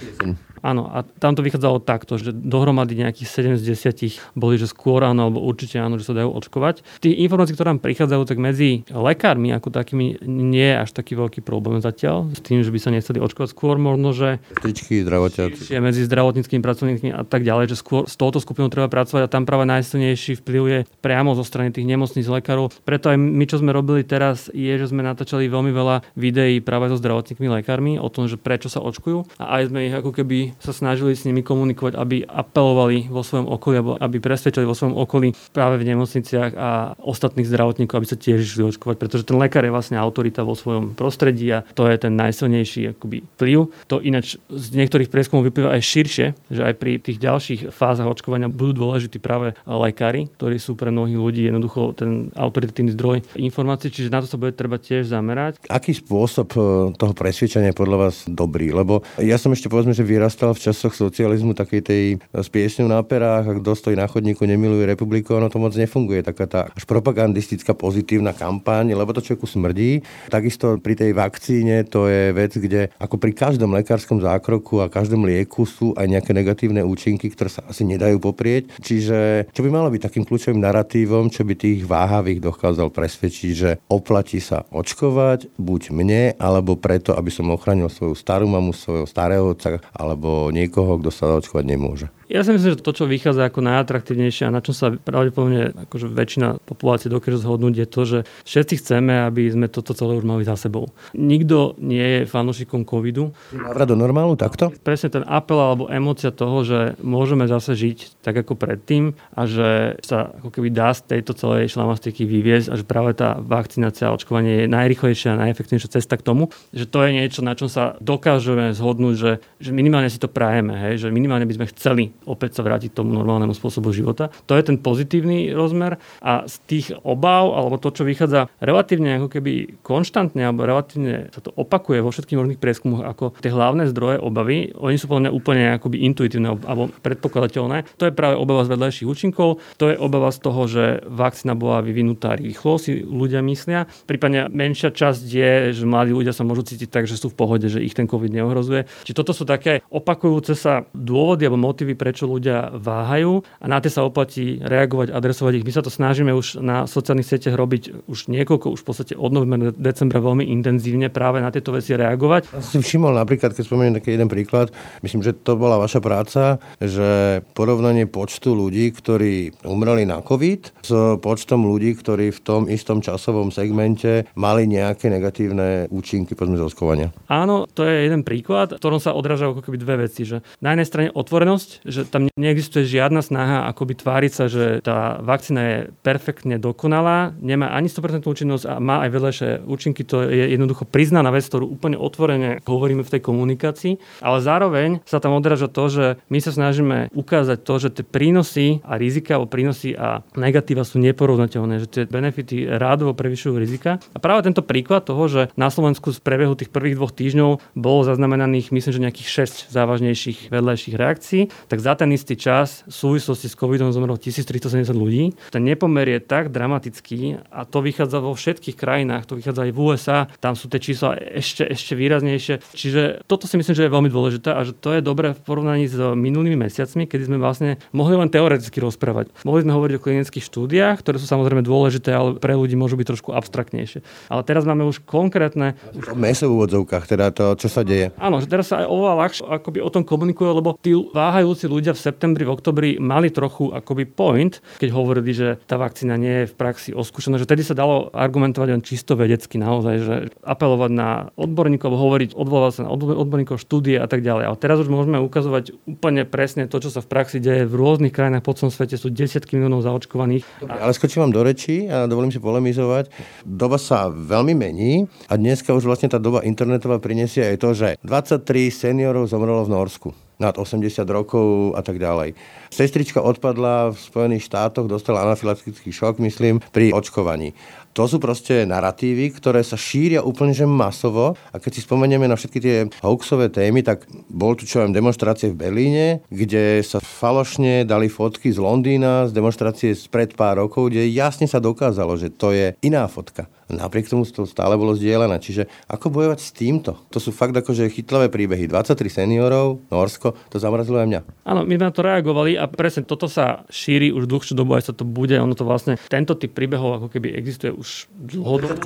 Áno, 0.62 0.86
a 0.86 1.02
tam 1.02 1.34
to 1.34 1.42
vychádzalo 1.42 1.82
takto, 1.82 2.14
že 2.22 2.30
dohromady 2.30 2.94
nejakých 2.94 3.58
7 3.58 3.58
z 3.58 3.74
10 3.74 4.38
boli, 4.38 4.54
že 4.62 4.70
skôr 4.70 5.02
áno, 5.02 5.26
alebo 5.26 5.42
určite 5.42 5.82
áno, 5.82 5.98
že 5.98 6.06
sa 6.06 6.14
dajú 6.14 6.30
očkovať. 6.38 6.86
Tí 7.02 7.10
informácie, 7.26 7.58
ktoré 7.58 7.74
nám 7.74 7.82
prichádzajú, 7.82 8.22
tak 8.30 8.38
medzi 8.38 8.86
lekármi 8.86 9.50
ako 9.50 9.74
takými 9.74 10.22
nie 10.22 10.70
je 10.70 10.78
až 10.86 10.94
taký 10.94 11.18
veľký 11.18 11.42
problém 11.42 11.82
zatiaľ, 11.82 12.30
s 12.30 12.38
tým, 12.46 12.62
že 12.62 12.70
by 12.70 12.78
sa 12.78 12.94
nechceli 12.94 13.18
očkovať. 13.18 13.50
Skôr 13.50 13.74
možno, 13.74 14.14
že 14.14 14.38
Stričky, 14.62 15.02
zdravotníci. 15.02 15.74
medzi 15.82 16.06
zdravotníckými 16.06 16.62
pracovníkmi 16.62 17.10
a 17.10 17.26
tak 17.26 17.42
ďalej, 17.42 17.74
že 17.74 17.82
skôr 17.82 18.06
s 18.06 18.14
touto 18.14 18.38
skupinou 18.38 18.70
treba 18.70 18.86
pracovať 18.86 19.26
a 19.26 19.32
tam 19.32 19.42
práve 19.42 19.66
najsilnejší 19.66 20.38
vplyv 20.46 20.62
je 20.70 20.78
priamo 21.02 21.34
zo 21.34 21.42
strany 21.42 21.74
tých 21.74 21.90
nemocných 21.90 22.30
lekárov. 22.38 22.70
Preto 22.86 23.10
aj 23.10 23.18
my, 23.18 23.44
čo 23.50 23.58
sme 23.58 23.74
robili 23.74 24.06
teraz, 24.06 24.46
je, 24.54 24.70
že 24.78 24.86
sme 24.86 25.02
natáčali 25.02 25.50
veľmi 25.50 25.71
veľa 25.72 25.96
videí 26.14 26.60
práve 26.60 26.92
so 26.92 26.96
zdravotníkmi 27.00 27.48
lekármi 27.60 27.96
o 27.96 28.08
tom, 28.12 28.28
že 28.28 28.36
prečo 28.36 28.68
sa 28.68 28.84
očkujú 28.84 29.40
a 29.40 29.60
aj 29.60 29.72
sme 29.72 29.88
ich 29.88 29.94
ako 29.96 30.12
keby 30.12 30.56
sa 30.60 30.70
snažili 30.76 31.16
s 31.16 31.24
nimi 31.24 31.40
komunikovať, 31.40 31.96
aby 31.96 32.22
apelovali 32.28 33.08
vo 33.08 33.24
svojom 33.24 33.48
okolí, 33.48 33.74
alebo 33.80 33.92
aby 33.96 34.20
presvedčili 34.20 34.68
vo 34.68 34.76
svojom 34.76 34.96
okolí 34.96 35.32
práve 35.50 35.80
v 35.80 35.88
nemocniciach 35.88 36.52
a 36.54 36.70
ostatných 37.00 37.48
zdravotníkov, 37.48 37.98
aby 37.98 38.08
sa 38.08 38.20
tiež 38.20 38.44
išli 38.44 38.62
očkovať, 38.68 38.96
pretože 39.00 39.26
ten 39.26 39.36
lekár 39.40 39.64
je 39.64 39.72
vlastne 39.72 39.96
autorita 39.96 40.44
vo 40.44 40.52
svojom 40.52 40.92
prostredí 40.92 41.48
a 41.50 41.64
to 41.72 41.88
je 41.88 41.96
ten 41.96 42.12
najsilnejší 42.14 42.94
akoby 42.96 43.24
vplyv. 43.38 43.72
To 43.88 43.98
ináč 44.02 44.36
z 44.52 44.66
niektorých 44.76 45.08
prieskumov 45.08 45.48
vyplýva 45.48 45.74
aj 45.78 45.82
širšie, 45.82 46.26
že 46.52 46.60
aj 46.62 46.74
pri 46.76 47.00
tých 47.00 47.18
ďalších 47.22 47.60
fázach 47.72 48.10
očkovania 48.10 48.52
budú 48.52 48.84
dôležití 48.84 49.22
práve 49.22 49.56
lekári, 49.64 50.28
ktorí 50.36 50.58
sú 50.58 50.74
pre 50.74 50.90
mnohých 50.90 51.18
ľudí 51.18 51.42
jednoducho 51.46 51.94
ten 51.96 52.34
autoritatívny 52.34 52.92
zdroj 52.92 53.16
informácií, 53.38 53.94
čiže 53.94 54.12
na 54.12 54.20
to 54.20 54.28
sa 54.28 54.36
bude 54.36 54.58
treba 54.58 54.76
tiež 54.76 55.06
zamerať. 55.08 55.61
Aký 55.70 55.94
spôsob 55.94 56.58
e, 56.58 56.58
toho 56.98 57.14
presvedčania 57.14 57.70
je 57.70 57.78
podľa 57.78 57.98
vás 58.08 58.26
dobrý? 58.26 58.74
Lebo 58.74 59.06
ja 59.22 59.38
som 59.38 59.54
ešte 59.54 59.70
povedzme, 59.70 59.94
že 59.94 60.02
vyrastal 60.02 60.50
v 60.58 60.62
časoch 60.66 60.90
socializmu 60.90 61.54
takej 61.54 61.80
tej 61.86 62.04
e, 62.14 62.16
s 62.34 62.50
piesňou 62.50 62.90
na 62.90 62.98
perách 63.06 63.46
a 63.46 63.56
kto 63.62 63.94
na 63.94 64.10
chodníku, 64.10 64.42
nemiluje 64.42 64.90
republiku, 64.90 65.38
ono 65.38 65.46
to 65.46 65.62
moc 65.62 65.70
nefunguje. 65.78 66.26
Taká 66.26 66.44
tá 66.50 66.60
až 66.74 66.82
propagandistická 66.82 67.78
pozitívna 67.78 68.34
kampaň, 68.34 68.90
lebo 68.90 69.14
to 69.14 69.22
človeku 69.22 69.46
smrdí. 69.46 70.02
Takisto 70.26 70.82
pri 70.82 70.98
tej 70.98 71.14
vakcíne 71.14 71.86
to 71.86 72.10
je 72.10 72.34
vec, 72.34 72.58
kde 72.58 72.90
ako 72.98 73.22
pri 73.22 73.30
každom 73.30 73.70
lekárskom 73.78 74.18
zákroku 74.18 74.82
a 74.82 74.90
každom 74.90 75.22
lieku 75.22 75.62
sú 75.62 75.94
aj 75.94 76.10
nejaké 76.10 76.34
negatívne 76.34 76.82
účinky, 76.82 77.30
ktoré 77.30 77.54
sa 77.54 77.62
asi 77.70 77.86
nedajú 77.86 78.18
poprieť. 78.18 78.74
Čiže 78.82 79.46
čo 79.54 79.62
by 79.62 79.70
malo 79.70 79.94
byť 79.94 80.10
takým 80.10 80.26
kľúčovým 80.26 80.58
narratívom, 80.58 81.30
čo 81.30 81.46
by 81.46 81.54
tých 81.54 81.86
váhavých 81.86 82.42
dokázal 82.42 82.90
presvedčiť, 82.90 83.52
že 83.54 83.70
oplatí 83.86 84.42
sa 84.42 84.66
očkovať 84.74 85.51
buď 85.60 85.92
mne, 85.92 86.22
alebo 86.40 86.78
preto, 86.78 87.12
aby 87.16 87.28
som 87.28 87.52
ochránil 87.52 87.92
svoju 87.92 88.16
starú 88.16 88.48
mamu, 88.48 88.72
svojho 88.72 89.04
starého 89.08 89.52
otca, 89.52 89.80
alebo 89.92 90.48
niekoho, 90.48 90.96
kto 91.00 91.10
sa 91.12 91.36
očkovať 91.36 91.64
nemôže. 91.64 92.06
Ja 92.32 92.40
si 92.40 92.56
myslím, 92.56 92.72
že 92.72 92.80
to, 92.80 92.96
čo 92.96 93.04
vychádza 93.04 93.44
ako 93.44 93.60
najatraktívnejšie 93.60 94.48
a 94.48 94.54
na 94.56 94.64
čom 94.64 94.72
sa 94.72 94.88
pravdepodobne 94.88 95.76
akože 95.84 96.08
väčšina 96.08 96.64
populácie 96.64 97.12
dokáže 97.12 97.44
zhodnúť, 97.44 97.84
je 97.84 97.88
to, 97.92 98.02
že 98.08 98.18
všetci 98.48 98.74
chceme, 98.80 99.28
aby 99.28 99.52
sme 99.52 99.68
toto 99.68 99.92
celé 99.92 100.16
už 100.16 100.24
mali 100.24 100.40
za 100.40 100.56
sebou. 100.56 100.88
Nikto 101.12 101.76
nie 101.76 102.00
je 102.00 102.20
fanúšikom 102.24 102.88
covidu. 102.88 103.36
Návrat 103.52 103.84
do 103.84 104.00
normálu 104.00 104.40
takto? 104.40 104.72
Presne 104.80 105.12
ten 105.12 105.24
apel 105.28 105.60
alebo 105.60 105.92
emocia 105.92 106.32
toho, 106.32 106.64
že 106.64 106.96
môžeme 107.04 107.44
zase 107.44 107.76
žiť 107.76 108.24
tak 108.24 108.40
ako 108.40 108.56
predtým 108.56 109.12
a 109.36 109.44
že 109.44 110.00
sa 110.00 110.32
ako 110.32 110.48
keby 110.56 110.72
dá 110.72 110.96
z 110.96 111.04
tejto 111.12 111.36
celej 111.36 111.76
šlamastiky 111.76 112.24
vyviezť 112.24 112.72
a 112.72 112.80
že 112.80 112.88
práve 112.88 113.12
tá 113.12 113.36
vakcinácia 113.44 114.08
a 114.08 114.16
očkovanie 114.16 114.64
je 114.64 114.72
najrychlejšia 114.72 115.36
a 115.36 115.40
najefektívnejšia 115.52 116.00
cesta 116.00 116.16
k 116.16 116.24
tomu, 116.24 116.48
že 116.72 116.88
to 116.88 117.04
je 117.04 117.12
niečo, 117.12 117.44
na 117.44 117.52
čom 117.52 117.68
sa 117.68 118.00
dokážeme 118.00 118.72
zhodnúť, 118.72 119.14
že, 119.20 119.32
že 119.60 119.70
minimálne 119.76 120.08
si 120.08 120.16
to 120.16 120.32
prajeme, 120.32 120.72
hej, 120.80 121.04
že 121.04 121.08
minimálne 121.12 121.44
by 121.44 121.60
sme 121.60 121.68
chceli 121.76 122.04
opäť 122.26 122.60
sa 122.60 122.62
vrátiť 122.66 122.94
tomu 122.94 123.16
normálnemu 123.16 123.54
spôsobu 123.56 123.90
života. 123.90 124.28
To 124.46 124.54
je 124.54 124.62
ten 124.62 124.76
pozitívny 124.78 125.50
rozmer 125.54 125.98
a 126.20 126.46
z 126.46 126.54
tých 126.68 126.86
obav, 127.02 127.54
alebo 127.54 127.78
to, 127.78 127.90
čo 127.90 128.06
vychádza 128.06 128.50
relatívne 128.62 129.18
ako 129.18 129.28
keby 129.38 129.82
konštantne, 129.82 130.42
alebo 130.42 130.68
relatívne 130.68 131.32
sa 131.34 131.40
to 131.40 131.50
opakuje 131.56 132.04
vo 132.04 132.12
všetkých 132.12 132.38
možných 132.38 132.60
prieskumoch 132.62 133.02
ako 133.02 133.34
tie 133.40 133.50
hlavné 133.50 133.88
zdroje 133.90 134.22
obavy, 134.22 134.70
oni 134.76 134.96
sú 135.00 135.10
podľa 135.10 135.28
mňa 135.28 135.32
úplne 135.32 135.64
akoby 135.76 135.96
intuitívne 136.06 136.54
alebo 136.62 136.92
predpokladateľné. 137.02 137.98
To 137.98 138.06
je 138.06 138.14
práve 138.14 138.38
obava 138.38 138.62
z 138.62 138.72
vedľajších 138.76 139.08
účinkov, 139.08 139.58
to 139.80 139.90
je 139.90 139.96
obava 139.98 140.30
z 140.30 140.38
toho, 140.38 140.62
že 140.68 140.84
vakcína 141.08 141.58
bola 141.58 141.82
vyvinutá 141.82 142.38
rýchlo, 142.38 142.78
si 142.78 143.02
ľudia 143.02 143.42
myslia. 143.44 143.90
Prípadne 144.06 144.48
menšia 144.52 144.94
časť 144.94 145.22
je, 145.24 145.50
že 145.74 145.84
mladí 145.88 146.14
ľudia 146.14 146.36
sa 146.36 146.46
môžu 146.46 146.64
cítiť 146.66 146.88
tak, 146.88 147.04
že 147.08 147.18
sú 147.18 147.32
v 147.32 147.38
pohode, 147.38 147.66
že 147.66 147.82
ich 147.82 147.96
ten 147.96 148.06
COVID 148.06 148.30
neohrozuje. 148.30 148.86
Čiže 149.08 149.18
toto 149.18 149.32
sú 149.34 149.44
také 149.48 149.82
opakujúce 149.90 150.54
sa 150.54 150.86
dôvody 150.92 151.48
alebo 151.48 151.60
motivy, 151.60 151.94
pre 151.96 152.11
prečo 152.12 152.28
ľudia 152.28 152.76
váhajú 152.76 153.40
a 153.56 153.64
na 153.64 153.80
tie 153.80 153.88
sa 153.88 154.04
oplatí 154.04 154.60
reagovať, 154.60 155.16
adresovať 155.16 155.52
ich. 155.56 155.64
My 155.64 155.72
sa 155.72 155.80
to 155.80 155.88
snažíme 155.88 156.28
už 156.36 156.60
na 156.60 156.84
sociálnych 156.84 157.24
sieťach 157.24 157.56
robiť 157.56 158.04
už 158.04 158.28
niekoľko, 158.28 158.76
už 158.76 158.84
v 158.84 158.86
podstate 158.92 159.14
od 159.16 159.32
novembra, 159.32 159.72
decembra 159.72 160.20
veľmi 160.20 160.44
intenzívne 160.44 161.08
práve 161.08 161.40
na 161.40 161.48
tieto 161.48 161.72
veci 161.72 161.96
reagovať. 161.96 162.52
Ja 162.52 162.60
som 162.60 162.84
všimol 162.84 163.16
napríklad, 163.16 163.56
keď 163.56 163.64
spomeniem 163.64 163.96
taký 163.96 164.12
jeden 164.12 164.28
príklad, 164.28 164.68
myslím, 165.00 165.24
že 165.24 165.32
to 165.32 165.56
bola 165.56 165.80
vaša 165.80 166.04
práca, 166.04 166.60
že 166.76 167.40
porovnanie 167.56 168.04
počtu 168.04 168.52
ľudí, 168.52 168.92
ktorí 168.92 169.64
umreli 169.64 170.04
na 170.04 170.20
COVID 170.20 170.84
s 170.84 170.92
počtom 171.24 171.64
ľudí, 171.64 171.96
ktorí 171.96 172.28
v 172.28 172.40
tom 172.44 172.68
istom 172.68 173.00
časovom 173.00 173.48
segmente 173.48 174.28
mali 174.36 174.68
nejaké 174.68 175.08
negatívne 175.08 175.88
účinky 175.88 176.36
povedzme 176.36 176.60
z. 176.60 177.08
Áno, 177.30 177.64
to 177.70 177.86
je 177.86 178.10
jeden 178.10 178.26
príklad, 178.26 178.76
v 178.76 178.80
ktorom 178.82 179.00
sa 179.00 179.16
odrážajú 179.16 179.56
ako 179.56 179.62
keby 179.64 179.78
dve 179.78 179.94
veci. 180.04 180.26
Že 180.26 180.42
na 180.58 180.74
jednej 180.74 180.88
strane 180.90 181.08
otvorenosť, 181.14 181.86
že 181.92 182.08
tam 182.08 182.32
neexistuje 182.34 182.88
žiadna 182.88 183.20
snaha 183.20 183.68
akoby 183.68 184.00
tváriť 184.00 184.32
sa, 184.32 184.44
že 184.48 184.80
tá 184.80 185.20
vakcína 185.20 185.60
je 185.60 185.78
perfektne 186.00 186.56
dokonalá, 186.56 187.36
nemá 187.38 187.70
ani 187.76 187.92
100% 187.92 188.24
účinnosť 188.24 188.64
a 188.66 188.80
má 188.80 189.04
aj 189.04 189.10
vedľajšie 189.12 189.50
účinky. 189.68 190.02
To 190.08 190.24
je 190.24 190.48
jednoducho 190.50 190.88
priznaná 190.88 191.28
vec, 191.28 191.44
ktorú 191.44 191.68
úplne 191.68 192.00
otvorene 192.00 192.64
hovoríme 192.64 193.04
v 193.04 193.12
tej 193.12 193.20
komunikácii. 193.20 194.24
Ale 194.24 194.38
zároveň 194.40 195.04
sa 195.04 195.20
tam 195.20 195.36
odráža 195.36 195.68
to, 195.68 195.84
že 195.92 196.04
my 196.32 196.38
sa 196.40 196.50
snažíme 196.54 197.12
ukázať 197.12 197.58
to, 197.60 197.74
že 197.76 197.88
tie 198.00 198.04
prínosy 198.06 198.80
a 198.86 198.96
rizika, 198.96 199.36
alebo 199.36 199.52
prínosy 199.52 199.92
a 199.92 200.24
negatíva 200.38 200.86
sú 200.86 200.96
neporovnateľné, 201.02 201.74
že 201.84 201.90
tie 201.90 202.02
benefity 202.08 202.64
rádovo 202.64 203.12
prevyšujú 203.12 203.54
rizika. 203.60 204.00
A 204.16 204.18
práve 204.22 204.48
tento 204.48 204.64
príklad 204.64 205.04
toho, 205.04 205.28
že 205.28 205.52
na 205.58 205.68
Slovensku 205.68 206.14
z 206.14 206.22
prebehu 206.22 206.56
tých 206.56 206.72
prvých 206.72 206.96
dvoch 206.96 207.12
týždňov 207.12 207.76
bolo 207.76 208.00
zaznamenaných, 208.06 208.72
myslím, 208.72 208.92
že 208.94 209.04
nejakých 209.04 209.28
6 209.68 209.74
závažnejších 209.74 210.38
vedľajších 210.48 210.94
reakcií, 210.96 211.42
tak 211.68 211.81
za 211.82 211.98
ten 211.98 212.14
istý 212.14 212.38
čas 212.38 212.86
v 212.86 212.94
súvislosti 212.94 213.50
s 213.50 213.58
covidom 213.58 213.90
zomrelo 213.90 214.14
1370 214.14 214.94
ľudí. 214.94 215.34
Ten 215.50 215.66
nepomer 215.66 216.06
je 216.06 216.22
tak 216.22 216.54
dramatický 216.54 217.42
a 217.50 217.66
to 217.66 217.82
vychádza 217.82 218.22
vo 218.22 218.38
všetkých 218.38 218.78
krajinách, 218.78 219.26
to 219.26 219.34
vychádza 219.34 219.66
aj 219.66 219.72
v 219.74 219.78
USA, 219.82 220.18
tam 220.38 220.54
sú 220.54 220.70
tie 220.70 220.78
čísla 220.78 221.18
ešte, 221.18 221.66
ešte 221.66 221.98
výraznejšie. 221.98 222.62
Čiže 222.70 223.26
toto 223.26 223.50
si 223.50 223.58
myslím, 223.58 223.74
že 223.74 223.84
je 223.90 223.94
veľmi 223.94 224.10
dôležité 224.12 224.54
a 224.54 224.62
že 224.62 224.78
to 224.78 224.94
je 224.94 225.02
dobré 225.02 225.34
v 225.34 225.42
porovnaní 225.42 225.90
s 225.90 225.98
minulými 225.98 226.54
mesiacmi, 226.54 227.10
kedy 227.10 227.26
sme 227.26 227.42
vlastne 227.42 227.82
mohli 227.90 228.14
len 228.14 228.30
teoreticky 228.30 228.78
rozprávať. 228.78 229.34
Mohli 229.42 229.66
sme 229.66 229.72
hovoriť 229.74 229.94
o 229.98 230.04
klinických 230.04 230.44
štúdiách, 230.46 231.02
ktoré 231.02 231.18
sú 231.18 231.26
samozrejme 231.26 231.66
dôležité, 231.66 232.14
ale 232.14 232.38
pre 232.38 232.54
ľudí 232.54 232.78
môžu 232.78 232.94
byť 232.94 233.06
trošku 233.16 233.34
abstraktnejšie. 233.34 234.04
Ale 234.30 234.46
teraz 234.46 234.62
máme 234.62 234.86
už 234.86 235.02
konkrétne... 235.02 235.74
Meso 236.14 236.46
v 236.46 236.62
úvodzovkách, 236.62 237.04
teda 237.08 237.34
to, 237.34 237.58
čo 237.58 237.66
sa 237.72 237.82
deje. 237.82 238.12
Áno, 238.20 238.38
že 238.38 238.46
teraz 238.46 238.70
sa 238.70 238.84
aj 238.84 238.86
oveľa 238.86 239.14
ľahšie 239.26 239.42
akoby 239.42 239.78
o 239.82 239.90
tom 239.90 240.04
komunikuje, 240.04 240.50
lebo 240.52 240.76
tí 240.78 240.92
váhajúci 240.92 241.71
ľudia 241.72 241.96
v 241.96 242.04
septembri, 242.04 242.44
v 242.44 242.52
oktobri 242.52 242.90
mali 243.00 243.32
trochu 243.32 243.72
akoby 243.72 244.04
point, 244.04 244.60
keď 244.78 244.90
hovorili, 244.92 245.32
že 245.32 245.48
tá 245.64 245.80
vakcína 245.80 246.20
nie 246.20 246.44
je 246.44 246.50
v 246.52 246.54
praxi 246.54 246.90
oskúšaná, 246.92 247.40
že 247.40 247.48
tedy 247.48 247.64
sa 247.64 247.72
dalo 247.72 248.12
argumentovať 248.12 248.68
len 248.68 248.82
čisto 248.84 249.16
vedecky 249.16 249.56
naozaj, 249.56 249.94
že 250.04 250.14
apelovať 250.44 250.90
na 250.92 251.08
odborníkov, 251.34 251.88
hovoriť, 251.88 252.30
odvolávať 252.36 252.72
sa 252.76 252.82
na 252.86 252.90
odborníkov 252.92 253.56
štúdie 253.58 253.96
a 253.96 254.06
tak 254.06 254.20
ďalej. 254.20 254.44
Ale 254.52 254.56
teraz 254.60 254.76
už 254.84 254.92
môžeme 254.92 255.18
ukazovať 255.22 255.72
úplne 255.88 256.28
presne 256.28 256.68
to, 256.68 256.78
čo 256.78 256.92
sa 256.92 257.00
v 257.00 257.08
praxi 257.08 257.38
deje 257.40 257.64
v 257.64 257.74
rôznych 257.74 258.12
krajinách 258.12 258.44
po 258.44 258.52
celom 258.52 258.74
svete. 258.74 259.00
Sú 259.00 259.08
desiatky 259.08 259.56
miliónov 259.56 259.86
zaočkovaných. 259.86 260.44
Dobre, 260.60 260.78
ale 260.78 260.92
skočím 260.92 261.24
vám 261.24 261.34
do 261.34 261.42
rečí 261.42 261.88
a 261.88 262.04
dovolím 262.04 262.34
si 262.34 262.42
polemizovať. 262.42 263.08
Doba 263.46 263.80
sa 263.80 264.12
veľmi 264.12 264.52
mení 264.52 265.08
a 265.30 265.38
dneska 265.38 265.72
už 265.72 265.88
vlastne 265.88 266.12
tá 266.12 266.20
doba 266.20 266.44
internetová 266.44 267.00
prinesie 267.00 267.46
aj 267.46 267.56
to, 267.62 267.70
že 267.72 267.88
23 268.04 268.42
seniorov 268.68 269.30
zomrelo 269.30 269.64
v 269.64 269.72
Norsku 269.72 270.10
nad 270.42 270.58
80 270.58 271.06
rokov 271.06 271.78
a 271.78 271.82
tak 271.86 272.02
ďalej. 272.02 272.34
Sestrička 272.72 273.20
odpadla 273.20 273.92
v 273.92 274.00
Spojených 274.00 274.48
štátoch, 274.48 274.88
dostala 274.88 275.28
anafylaktický 275.28 275.92
šok, 275.92 276.16
myslím, 276.24 276.56
pri 276.72 276.96
očkovaní. 276.96 277.52
To 277.92 278.08
sú 278.08 278.16
proste 278.16 278.64
narratívy, 278.64 279.36
ktoré 279.36 279.60
sa 279.60 279.76
šíria 279.76 280.24
úplne 280.24 280.56
že 280.56 280.64
masovo 280.64 281.36
a 281.52 281.60
keď 281.60 281.72
si 281.76 281.84
spomenieme 281.84 282.24
na 282.24 282.40
všetky 282.40 282.58
tie 282.64 282.76
hoaxové 283.04 283.52
témy, 283.52 283.84
tak 283.84 284.08
bol 284.32 284.56
tu 284.56 284.64
čo 284.64 284.80
viem 284.80 284.96
demonstrácie 284.96 285.52
v 285.52 285.60
Berlíne, 285.60 286.24
kde 286.32 286.80
sa 286.80 287.04
falošne 287.04 287.84
dali 287.84 288.08
fotky 288.08 288.48
z 288.48 288.56
Londýna, 288.56 289.28
z 289.28 289.36
demonstrácie 289.36 289.92
spred 289.92 290.32
pár 290.32 290.64
rokov, 290.64 290.88
kde 290.88 291.04
jasne 291.12 291.44
sa 291.44 291.60
dokázalo, 291.60 292.16
že 292.16 292.32
to 292.32 292.56
je 292.56 292.72
iná 292.80 293.04
fotka. 293.04 293.44
Napriek 293.72 294.08
tomu 294.08 294.28
to 294.28 294.44
stále 294.44 294.76
bolo 294.76 294.92
zdieľané. 294.92 295.40
Čiže 295.40 295.64
ako 295.88 296.12
bojovať 296.12 296.40
s 296.44 296.52
týmto? 296.52 297.08
To 297.08 297.16
sú 297.16 297.32
fakt 297.32 297.56
akože 297.56 297.88
chytlavé 297.88 298.28
príbehy. 298.28 298.68
23 298.68 299.24
seniorov, 299.24 299.80
Norsko, 299.88 300.36
to 300.52 300.60
zamrazilo 300.60 301.00
aj 301.00 301.08
mňa. 301.08 301.20
Áno, 301.48 301.64
my 301.64 301.76
na 301.80 301.88
to 301.88 302.04
reagovali 302.04 302.60
presne 302.68 303.02
toto 303.06 303.26
sa 303.26 303.64
šíri 303.72 304.12
už 304.12 304.28
dlhšiu 304.28 304.54
dobu, 304.58 304.76
aj 304.76 304.90
sa 304.90 304.94
to 304.94 305.06
bude. 305.06 305.32
Ono 305.32 305.54
to 305.56 305.64
vlastne, 305.64 305.96
tento 306.10 306.36
typ 306.36 306.52
príbehov 306.52 307.02
ako 307.02 307.08
keby 307.12 307.34
existuje 307.34 307.72
už 307.72 308.10
dlhodobo. 308.12 308.78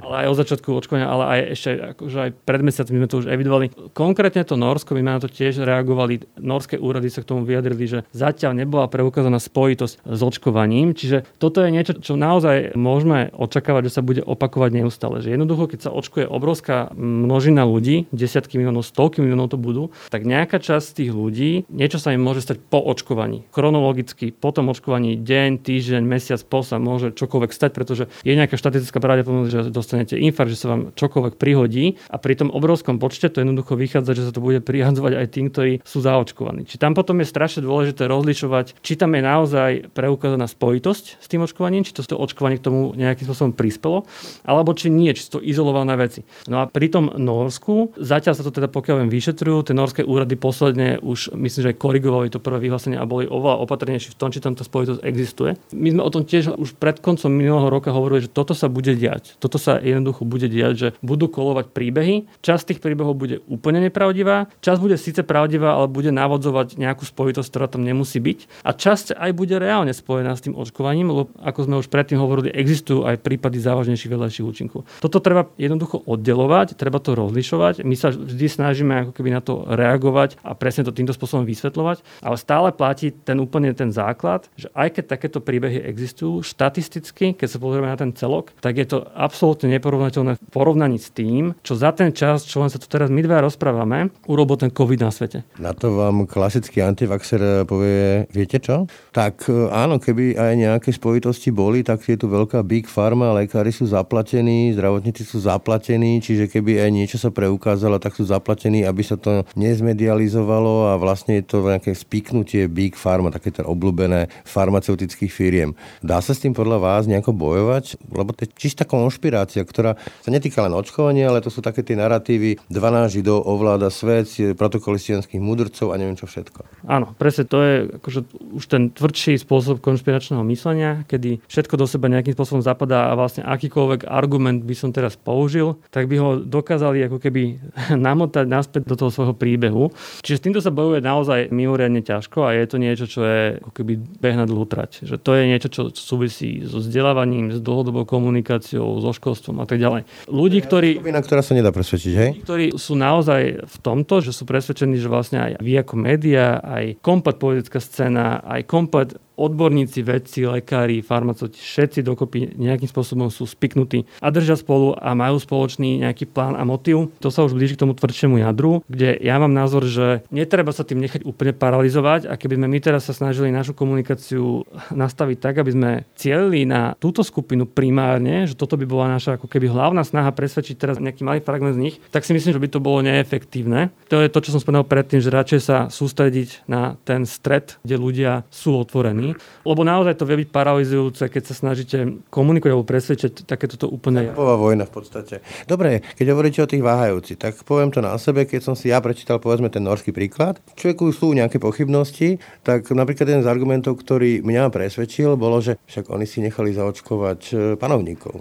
Ale 0.00 0.14
aj 0.24 0.26
od 0.32 0.36
začiatku 0.40 0.68
očkovania, 0.72 1.06
ale 1.10 1.24
aj 1.26 1.40
ešte 1.54 1.70
akože 1.94 2.18
aj 2.18 2.30
pred 2.46 2.62
mesiacmi 2.64 2.96
sme 3.02 3.08
to 3.10 3.20
už 3.20 3.26
evidovali. 3.28 3.66
Konkrétne 3.92 4.42
to 4.46 4.56
Norsko, 4.56 4.96
my 4.96 5.02
na 5.04 5.20
to 5.20 5.28
tiež 5.28 5.62
reagovali. 5.62 6.24
Norské 6.40 6.80
úrady 6.80 7.12
sa 7.12 7.20
k 7.20 7.28
tomu 7.28 7.44
vyjadrili, 7.44 7.84
že 7.84 7.98
zatiaľ 8.16 8.56
nebola 8.56 8.88
preukázaná 8.88 9.36
spojitosť 9.36 9.94
s 10.00 10.20
očkovaním. 10.24 10.96
Čiže 10.96 11.28
toto 11.36 11.60
je 11.60 11.70
niečo, 11.70 12.00
čo 12.00 12.16
naozaj 12.16 12.72
môžeme 12.74 13.28
očakávať, 13.36 13.92
že 13.92 13.94
sa 14.00 14.02
bude 14.02 14.22
opakovať 14.24 14.70
neustále. 14.80 15.20
Že 15.20 15.36
jednoducho, 15.36 15.68
keď 15.68 15.80
sa 15.86 15.94
očkuje 15.94 16.24
obrovská 16.24 16.88
množina 16.96 17.68
ľudí, 17.68 18.08
desiatky 18.10 18.56
miliónov, 18.56 18.88
stovky 18.88 19.20
miliónov 19.20 19.52
to 19.52 19.58
budú, 19.60 19.92
tak 20.08 20.24
nejaká 20.24 20.58
časť 20.58 21.04
tých 21.04 21.12
ľudí, 21.12 21.68
niečo 21.68 22.00
sa 22.00 22.16
im 22.16 22.24
môže 22.24 22.40
stať 22.40 22.58
po 22.64 22.80
očkovaní. 22.80 23.19
Chronologicky, 23.52 24.32
po 24.32 24.54
tom 24.54 24.72
očkovaní, 24.72 25.20
deň, 25.20 25.60
týždeň, 25.60 26.02
mesiac 26.06 26.40
po 26.48 26.64
sa 26.64 26.80
môže 26.80 27.12
čokoľvek 27.12 27.50
stať, 27.52 27.70
pretože 27.76 28.04
je 28.24 28.32
nejaká 28.32 28.56
štatická 28.56 28.96
pravdepodobnosť, 29.02 29.50
že 29.50 29.60
dostanete 29.74 30.14
infarkt, 30.16 30.54
že 30.54 30.60
sa 30.60 30.72
vám 30.72 30.82
čokoľvek 30.96 31.34
prihodí 31.36 32.00
a 32.08 32.16
pri 32.16 32.38
tom 32.40 32.48
obrovskom 32.48 32.96
počte 32.96 33.28
to 33.28 33.44
jednoducho 33.44 33.76
vychádza, 33.76 34.16
že 34.16 34.26
sa 34.28 34.32
to 34.32 34.40
bude 34.40 34.64
prihadzovať 34.64 35.12
aj 35.20 35.26
tým, 35.28 35.46
ktorí 35.52 35.72
sú 35.84 36.00
zaočkovaní. 36.00 36.64
Či 36.64 36.80
tam 36.80 36.96
potom 36.96 37.20
je 37.20 37.28
strašne 37.28 37.60
dôležité 37.66 38.06
rozlišovať, 38.08 38.80
či 38.80 38.96
tam 38.96 39.12
je 39.12 39.22
naozaj 39.24 39.70
preukázaná 39.92 40.46
spojitosť 40.48 41.04
s 41.20 41.26
tým 41.28 41.44
očkovaním, 41.44 41.84
či 41.84 41.92
to, 41.92 42.06
to 42.06 42.16
očkovanie 42.16 42.56
k 42.56 42.66
tomu 42.70 42.94
nejakým 42.94 43.26
spôsobom 43.26 43.52
prispelo, 43.52 44.06
alebo 44.46 44.72
či 44.72 44.88
nie, 44.88 45.12
či 45.12 45.26
sú 45.26 45.40
to 45.40 45.44
izolované 45.44 45.98
veci. 45.98 46.22
No 46.46 46.62
a 46.62 46.70
pri 46.70 46.88
tom 46.88 47.10
Norsku, 47.18 47.98
zatiaľ 47.98 48.34
sa 48.38 48.46
to 48.46 48.54
teda 48.54 48.70
pokiaľ 48.70 49.04
viem 49.04 49.10
vyšetrujú, 49.10 49.70
tie 49.70 49.74
norské 49.74 50.02
úrady 50.06 50.38
posledne 50.38 51.02
už 51.02 51.34
myslím, 51.34 51.60
že 51.66 51.70
aj 51.74 51.82
korigovali 51.82 52.28
to 52.30 52.38
prvé 52.38 52.70
vyhlásenie 52.70 52.96
a 52.96 53.09
boli 53.10 53.26
oveľa 53.26 53.66
opatrnejší 53.66 54.14
v 54.14 54.18
tom, 54.18 54.30
či 54.30 54.38
tamto 54.38 54.62
spojitosť 54.62 55.02
existuje. 55.02 55.58
My 55.74 55.90
sme 55.90 56.06
o 56.06 56.10
tom 56.14 56.22
tiež 56.22 56.54
už 56.54 56.78
pred 56.78 57.02
koncom 57.02 57.26
minulého 57.26 57.66
roka 57.66 57.90
hovorili, 57.90 58.30
že 58.30 58.30
toto 58.30 58.54
sa 58.54 58.70
bude 58.70 58.94
diať. 58.94 59.34
Toto 59.42 59.58
sa 59.58 59.82
jednoducho 59.82 60.22
bude 60.22 60.46
diať, 60.46 60.74
že 60.78 60.88
budú 61.02 61.26
kolovať 61.26 61.74
príbehy. 61.74 62.30
Časť 62.46 62.70
tých 62.70 62.80
príbehov 62.80 63.18
bude 63.18 63.42
úplne 63.50 63.82
nepravdivá, 63.82 64.46
časť 64.62 64.78
bude 64.78 64.94
síce 64.94 65.26
pravdivá, 65.26 65.74
ale 65.74 65.90
bude 65.90 66.14
navodzovať 66.14 66.78
nejakú 66.78 67.02
spojitosť, 67.02 67.48
ktorá 67.50 67.66
tam 67.66 67.82
nemusí 67.82 68.22
byť. 68.22 68.62
A 68.62 68.70
časť 68.70 69.16
aj 69.16 69.30
bude 69.34 69.56
reálne 69.56 69.90
spojená 69.90 70.36
s 70.36 70.44
tým 70.44 70.54
očkovaním, 70.54 71.10
lebo 71.10 71.22
ako 71.40 71.66
sme 71.66 71.80
už 71.80 71.88
predtým 71.88 72.20
hovorili, 72.20 72.52
existujú 72.52 73.08
aj 73.08 73.24
prípady 73.24 73.58
závažnejších 73.58 74.12
vedľajších 74.12 74.46
účinkov. 74.46 74.84
Toto 75.00 75.18
treba 75.24 75.48
jednoducho 75.56 76.04
oddelovať, 76.04 76.76
treba 76.76 77.00
to 77.00 77.16
rozlišovať. 77.16 77.82
My 77.82 77.96
sa 77.96 78.12
vždy 78.12 78.46
snažíme 78.46 78.92
ako 79.08 79.12
keby 79.16 79.32
na 79.32 79.40
to 79.40 79.64
reagovať 79.64 80.36
a 80.44 80.52
presne 80.52 80.84
to 80.84 80.92
týmto 80.92 81.16
spôsobom 81.16 81.48
vysvetľovať, 81.48 82.04
ale 82.20 82.36
stále 82.36 82.68
platí 82.76 82.99
ten 83.08 83.40
úplne 83.40 83.72
ten 83.72 83.88
základ, 83.88 84.52
že 84.60 84.68
aj 84.76 85.00
keď 85.00 85.04
takéto 85.16 85.40
príbehy 85.40 85.80
existujú, 85.88 86.44
štatisticky, 86.44 87.32
keď 87.32 87.48
sa 87.48 87.56
pozrieme 87.56 87.88
na 87.88 87.96
ten 87.96 88.12
celok, 88.12 88.52
tak 88.60 88.76
je 88.76 88.84
to 88.84 89.08
absolútne 89.16 89.72
neporovnateľné 89.72 90.36
v 90.36 90.42
porovnaní 90.52 91.00
s 91.00 91.08
tým, 91.08 91.56
čo 91.64 91.72
za 91.72 91.96
ten 91.96 92.12
čas, 92.12 92.44
čo 92.44 92.60
len 92.60 92.68
sa 92.68 92.76
tu 92.76 92.84
teraz 92.84 93.08
my 93.08 93.24
dva 93.24 93.40
rozprávame, 93.40 94.12
urobil 94.28 94.60
ten 94.60 94.68
COVID 94.68 95.00
na 95.00 95.08
svete. 95.08 95.48
Na 95.56 95.72
to 95.72 95.96
vám 95.96 96.28
klasický 96.28 96.84
antivaxer 96.84 97.64
povie, 97.64 98.26
viete 98.34 98.58
čo? 98.58 98.90
Tak 99.14 99.46
e, 99.46 99.70
áno, 99.70 100.02
keby 100.02 100.34
aj 100.34 100.52
nejaké 100.58 100.90
spojitosti 100.90 101.54
boli, 101.54 101.86
tak 101.86 102.02
je 102.04 102.18
tu 102.18 102.26
veľká 102.26 102.66
big 102.66 102.90
pharma, 102.90 103.30
lekári 103.30 103.70
sú 103.70 103.86
zaplatení, 103.86 104.74
zdravotníci 104.74 105.22
sú 105.22 105.38
zaplatení, 105.38 106.18
čiže 106.18 106.50
keby 106.50 106.82
aj 106.82 106.90
niečo 106.90 107.16
sa 107.22 107.30
preukázalo, 107.30 108.02
tak 108.02 108.18
sú 108.18 108.26
zaplatení, 108.26 108.82
aby 108.82 109.02
sa 109.06 109.14
to 109.14 109.46
nezmedializovalo 109.54 110.90
a 110.90 110.98
vlastne 110.98 111.38
je 111.38 111.44
to 111.46 111.62
nejaké 111.62 111.94
spiknutie 111.94 112.66
Big 112.80 112.96
Pharma, 112.96 113.28
také 113.28 113.52
to 113.52 113.60
obľúbené 113.60 114.32
farmaceutických 114.48 115.28
firiem. 115.28 115.76
Dá 116.00 116.24
sa 116.24 116.32
s 116.32 116.40
tým 116.40 116.56
podľa 116.56 116.80
vás 116.80 117.04
nejako 117.04 117.36
bojovať? 117.36 118.00
Lebo 118.08 118.32
to 118.32 118.48
je 118.48 118.56
čistá 118.56 118.88
konšpirácia, 118.88 119.60
ktorá 119.60 120.00
sa 120.24 120.30
netýka 120.32 120.64
len 120.64 120.72
očkovania, 120.72 121.28
ale 121.28 121.44
to 121.44 121.52
sú 121.52 121.60
také 121.60 121.84
tie 121.84 121.92
narratívy 122.00 122.56
12 122.72 123.20
židov 123.20 123.44
ovláda 123.44 123.92
svet, 123.92 124.32
protokoly 124.56 124.96
mudrcov 125.36 125.92
a 125.92 126.00
neviem 126.00 126.16
čo 126.16 126.24
všetko. 126.24 126.88
Áno, 126.88 127.12
presne 127.20 127.44
to 127.44 127.58
je 127.60 127.74
akože 128.00 128.20
už 128.56 128.64
ten 128.64 128.88
tvrdší 128.94 129.36
spôsob 129.36 129.84
konšpiračného 129.84 130.40
myslenia, 130.48 131.04
kedy 131.04 131.42
všetko 131.50 131.74
do 131.76 131.84
seba 131.84 132.08
nejakým 132.08 132.32
spôsobom 132.32 132.62
zapadá 132.62 133.10
a 133.10 133.18
vlastne 133.18 133.42
akýkoľvek 133.44 134.06
argument 134.06 134.62
by 134.62 134.72
som 134.72 134.94
teraz 134.94 135.18
použil, 135.18 135.76
tak 135.92 136.06
by 136.06 136.16
ho 136.16 136.30
dokázali 136.40 137.04
ako 137.10 137.18
keby 137.20 137.58
namotať 138.08 138.46
naspäť 138.46 138.88
do 138.88 138.96
toho 138.96 139.10
svojho 139.12 139.34
príbehu. 139.34 139.90
Čiže 140.24 140.38
s 140.38 140.44
týmto 140.48 140.60
sa 140.62 140.72
bojuje 140.72 141.02
naozaj 141.02 141.50
mimoriadne 141.50 142.00
ťažko 142.00 142.46
a 142.46 142.54
je 142.54 142.69
to 142.70 142.78
niečo, 142.78 143.10
čo 143.10 143.26
je 143.26 143.58
ako 143.58 143.70
keby 143.74 143.98
beh 143.98 144.36
na 144.38 144.46
dlhú 144.46 144.62
trať. 144.70 145.02
Že 145.02 145.16
to 145.18 145.30
je 145.34 145.42
niečo, 145.50 145.68
čo 145.68 145.82
súvisí 145.90 146.62
so 146.62 146.78
vzdelávaním, 146.78 147.50
s 147.50 147.58
dlhodobou 147.58 148.06
komunikáciou, 148.06 149.02
so 149.02 149.10
školstvom 149.10 149.58
a 149.58 149.66
tak 149.66 149.82
ďalej. 149.82 150.06
Ľudí, 150.30 150.58
ktorí... 150.62 151.02
Skupina, 151.02 151.18
ktorá 151.18 151.42
sa 151.42 151.58
nedá 151.58 151.74
presvedčiť, 151.74 152.14
hej? 152.14 152.30
Ktorí 152.46 152.78
sú 152.78 152.94
naozaj 152.94 153.66
v 153.66 153.76
tomto, 153.82 154.22
že 154.22 154.30
sú 154.30 154.46
presvedčení, 154.46 154.94
že 154.94 155.10
vlastne 155.10 155.42
aj 155.42 155.52
vy 155.58 155.82
ako 155.82 155.94
média, 155.98 156.62
aj 156.62 157.02
komplet 157.02 157.42
politická 157.42 157.82
scéna, 157.82 158.38
aj 158.46 158.62
komplet 158.70 159.18
odborníci, 159.40 160.04
vedci, 160.04 160.44
lekári, 160.44 161.00
farmaceuti, 161.00 161.56
všetci 161.56 162.04
dokopy 162.04 162.60
nejakým 162.60 162.84
spôsobom 162.84 163.32
sú 163.32 163.48
spiknutí 163.48 164.04
a 164.20 164.28
držia 164.28 164.60
spolu 164.60 164.92
a 165.00 165.16
majú 165.16 165.40
spoločný 165.40 166.04
nejaký 166.04 166.28
plán 166.28 166.60
a 166.60 166.62
motív. 166.68 167.08
To 167.24 167.32
sa 167.32 167.40
už 167.48 167.56
blíži 167.56 167.80
k 167.80 167.88
tomu 167.88 167.96
tvrdšiemu 167.96 168.44
jadru, 168.44 168.84
kde 168.84 169.16
ja 169.16 169.40
mám 169.40 169.56
názor, 169.56 169.88
že 169.88 170.20
netreba 170.28 170.76
sa 170.76 170.84
tým 170.84 171.00
nechať 171.00 171.24
úplne 171.24 171.56
paralizovať 171.56 172.28
a 172.28 172.36
keby 172.36 172.60
sme 172.60 172.68
my 172.68 172.78
teraz 172.84 173.08
sa 173.08 173.16
snažili 173.16 173.48
našu 173.48 173.72
komunikáciu 173.72 174.68
nastaviť 174.92 175.38
tak, 175.40 175.54
aby 175.64 175.70
sme 175.72 175.90
cielili 176.12 176.68
na 176.68 176.92
túto 177.00 177.24
skupinu 177.24 177.64
primárne, 177.64 178.44
že 178.44 178.58
toto 178.58 178.76
by 178.76 178.84
bola 178.84 179.16
naša 179.16 179.40
ako 179.40 179.48
keby 179.48 179.72
hlavná 179.72 180.04
snaha 180.04 180.28
presvedčiť 180.36 180.76
teraz 180.76 180.96
nejaký 181.00 181.24
malý 181.24 181.40
fragment 181.40 181.80
z 181.80 181.82
nich, 181.88 181.96
tak 182.12 182.28
si 182.28 182.36
myslím, 182.36 182.52
že 182.52 182.62
by 182.62 182.68
to 182.68 182.84
bolo 182.84 183.00
neefektívne. 183.00 183.88
To 184.12 184.20
je 184.20 184.28
to, 184.28 184.44
čo 184.44 184.52
som 184.52 184.60
spomenul 184.60 184.84
predtým, 184.84 185.24
že 185.24 185.32
radšej 185.32 185.60
sa 185.64 185.76
sústrediť 185.88 186.68
na 186.68 187.00
ten 187.08 187.24
stred, 187.24 187.80
kde 187.86 187.96
ľudia 187.96 188.32
sú 188.52 188.76
otvorení 188.76 189.29
lebo 189.38 189.82
naozaj 189.82 190.16
to 190.16 190.28
vie 190.28 190.46
byť 190.46 190.50
paralizujúce, 190.50 191.24
keď 191.28 191.42
sa 191.46 191.54
snažíte 191.54 192.22
komunikovať 192.28 192.72
alebo 192.72 192.86
presvedčať 192.86 193.44
takéto 193.44 193.76
to 193.80 193.86
úplne... 193.88 194.30
Taková 194.32 194.56
vojna 194.56 194.84
v 194.86 194.92
podstate. 194.92 195.34
Dobre, 195.66 196.04
keď 196.16 196.26
hovoríte 196.32 196.60
o 196.62 196.70
tých 196.70 196.84
váhajúcich, 196.84 197.38
tak 197.40 197.58
poviem 197.64 197.90
to 197.90 198.04
na 198.04 198.14
sebe, 198.20 198.44
keď 198.44 198.60
som 198.60 198.74
si 198.78 198.92
ja 198.92 199.00
prečítal 199.02 199.42
povedzme 199.42 199.72
ten 199.72 199.82
norský 199.82 200.12
príklad. 200.14 200.60
Človeku 200.76 201.10
sú 201.10 201.32
nejaké 201.32 201.58
pochybnosti, 201.58 202.38
tak 202.62 202.88
napríklad 202.92 203.26
jeden 203.26 203.44
z 203.44 203.50
argumentov, 203.50 203.98
ktorý 203.98 204.44
mňa 204.44 204.70
presvedčil, 204.70 205.34
bolo, 205.34 205.58
že 205.58 205.80
však 205.88 206.12
oni 206.12 206.26
si 206.28 206.38
nechali 206.44 206.70
zaočkovať 206.76 207.40
e, 207.50 207.54
panovníkov. 207.80 208.32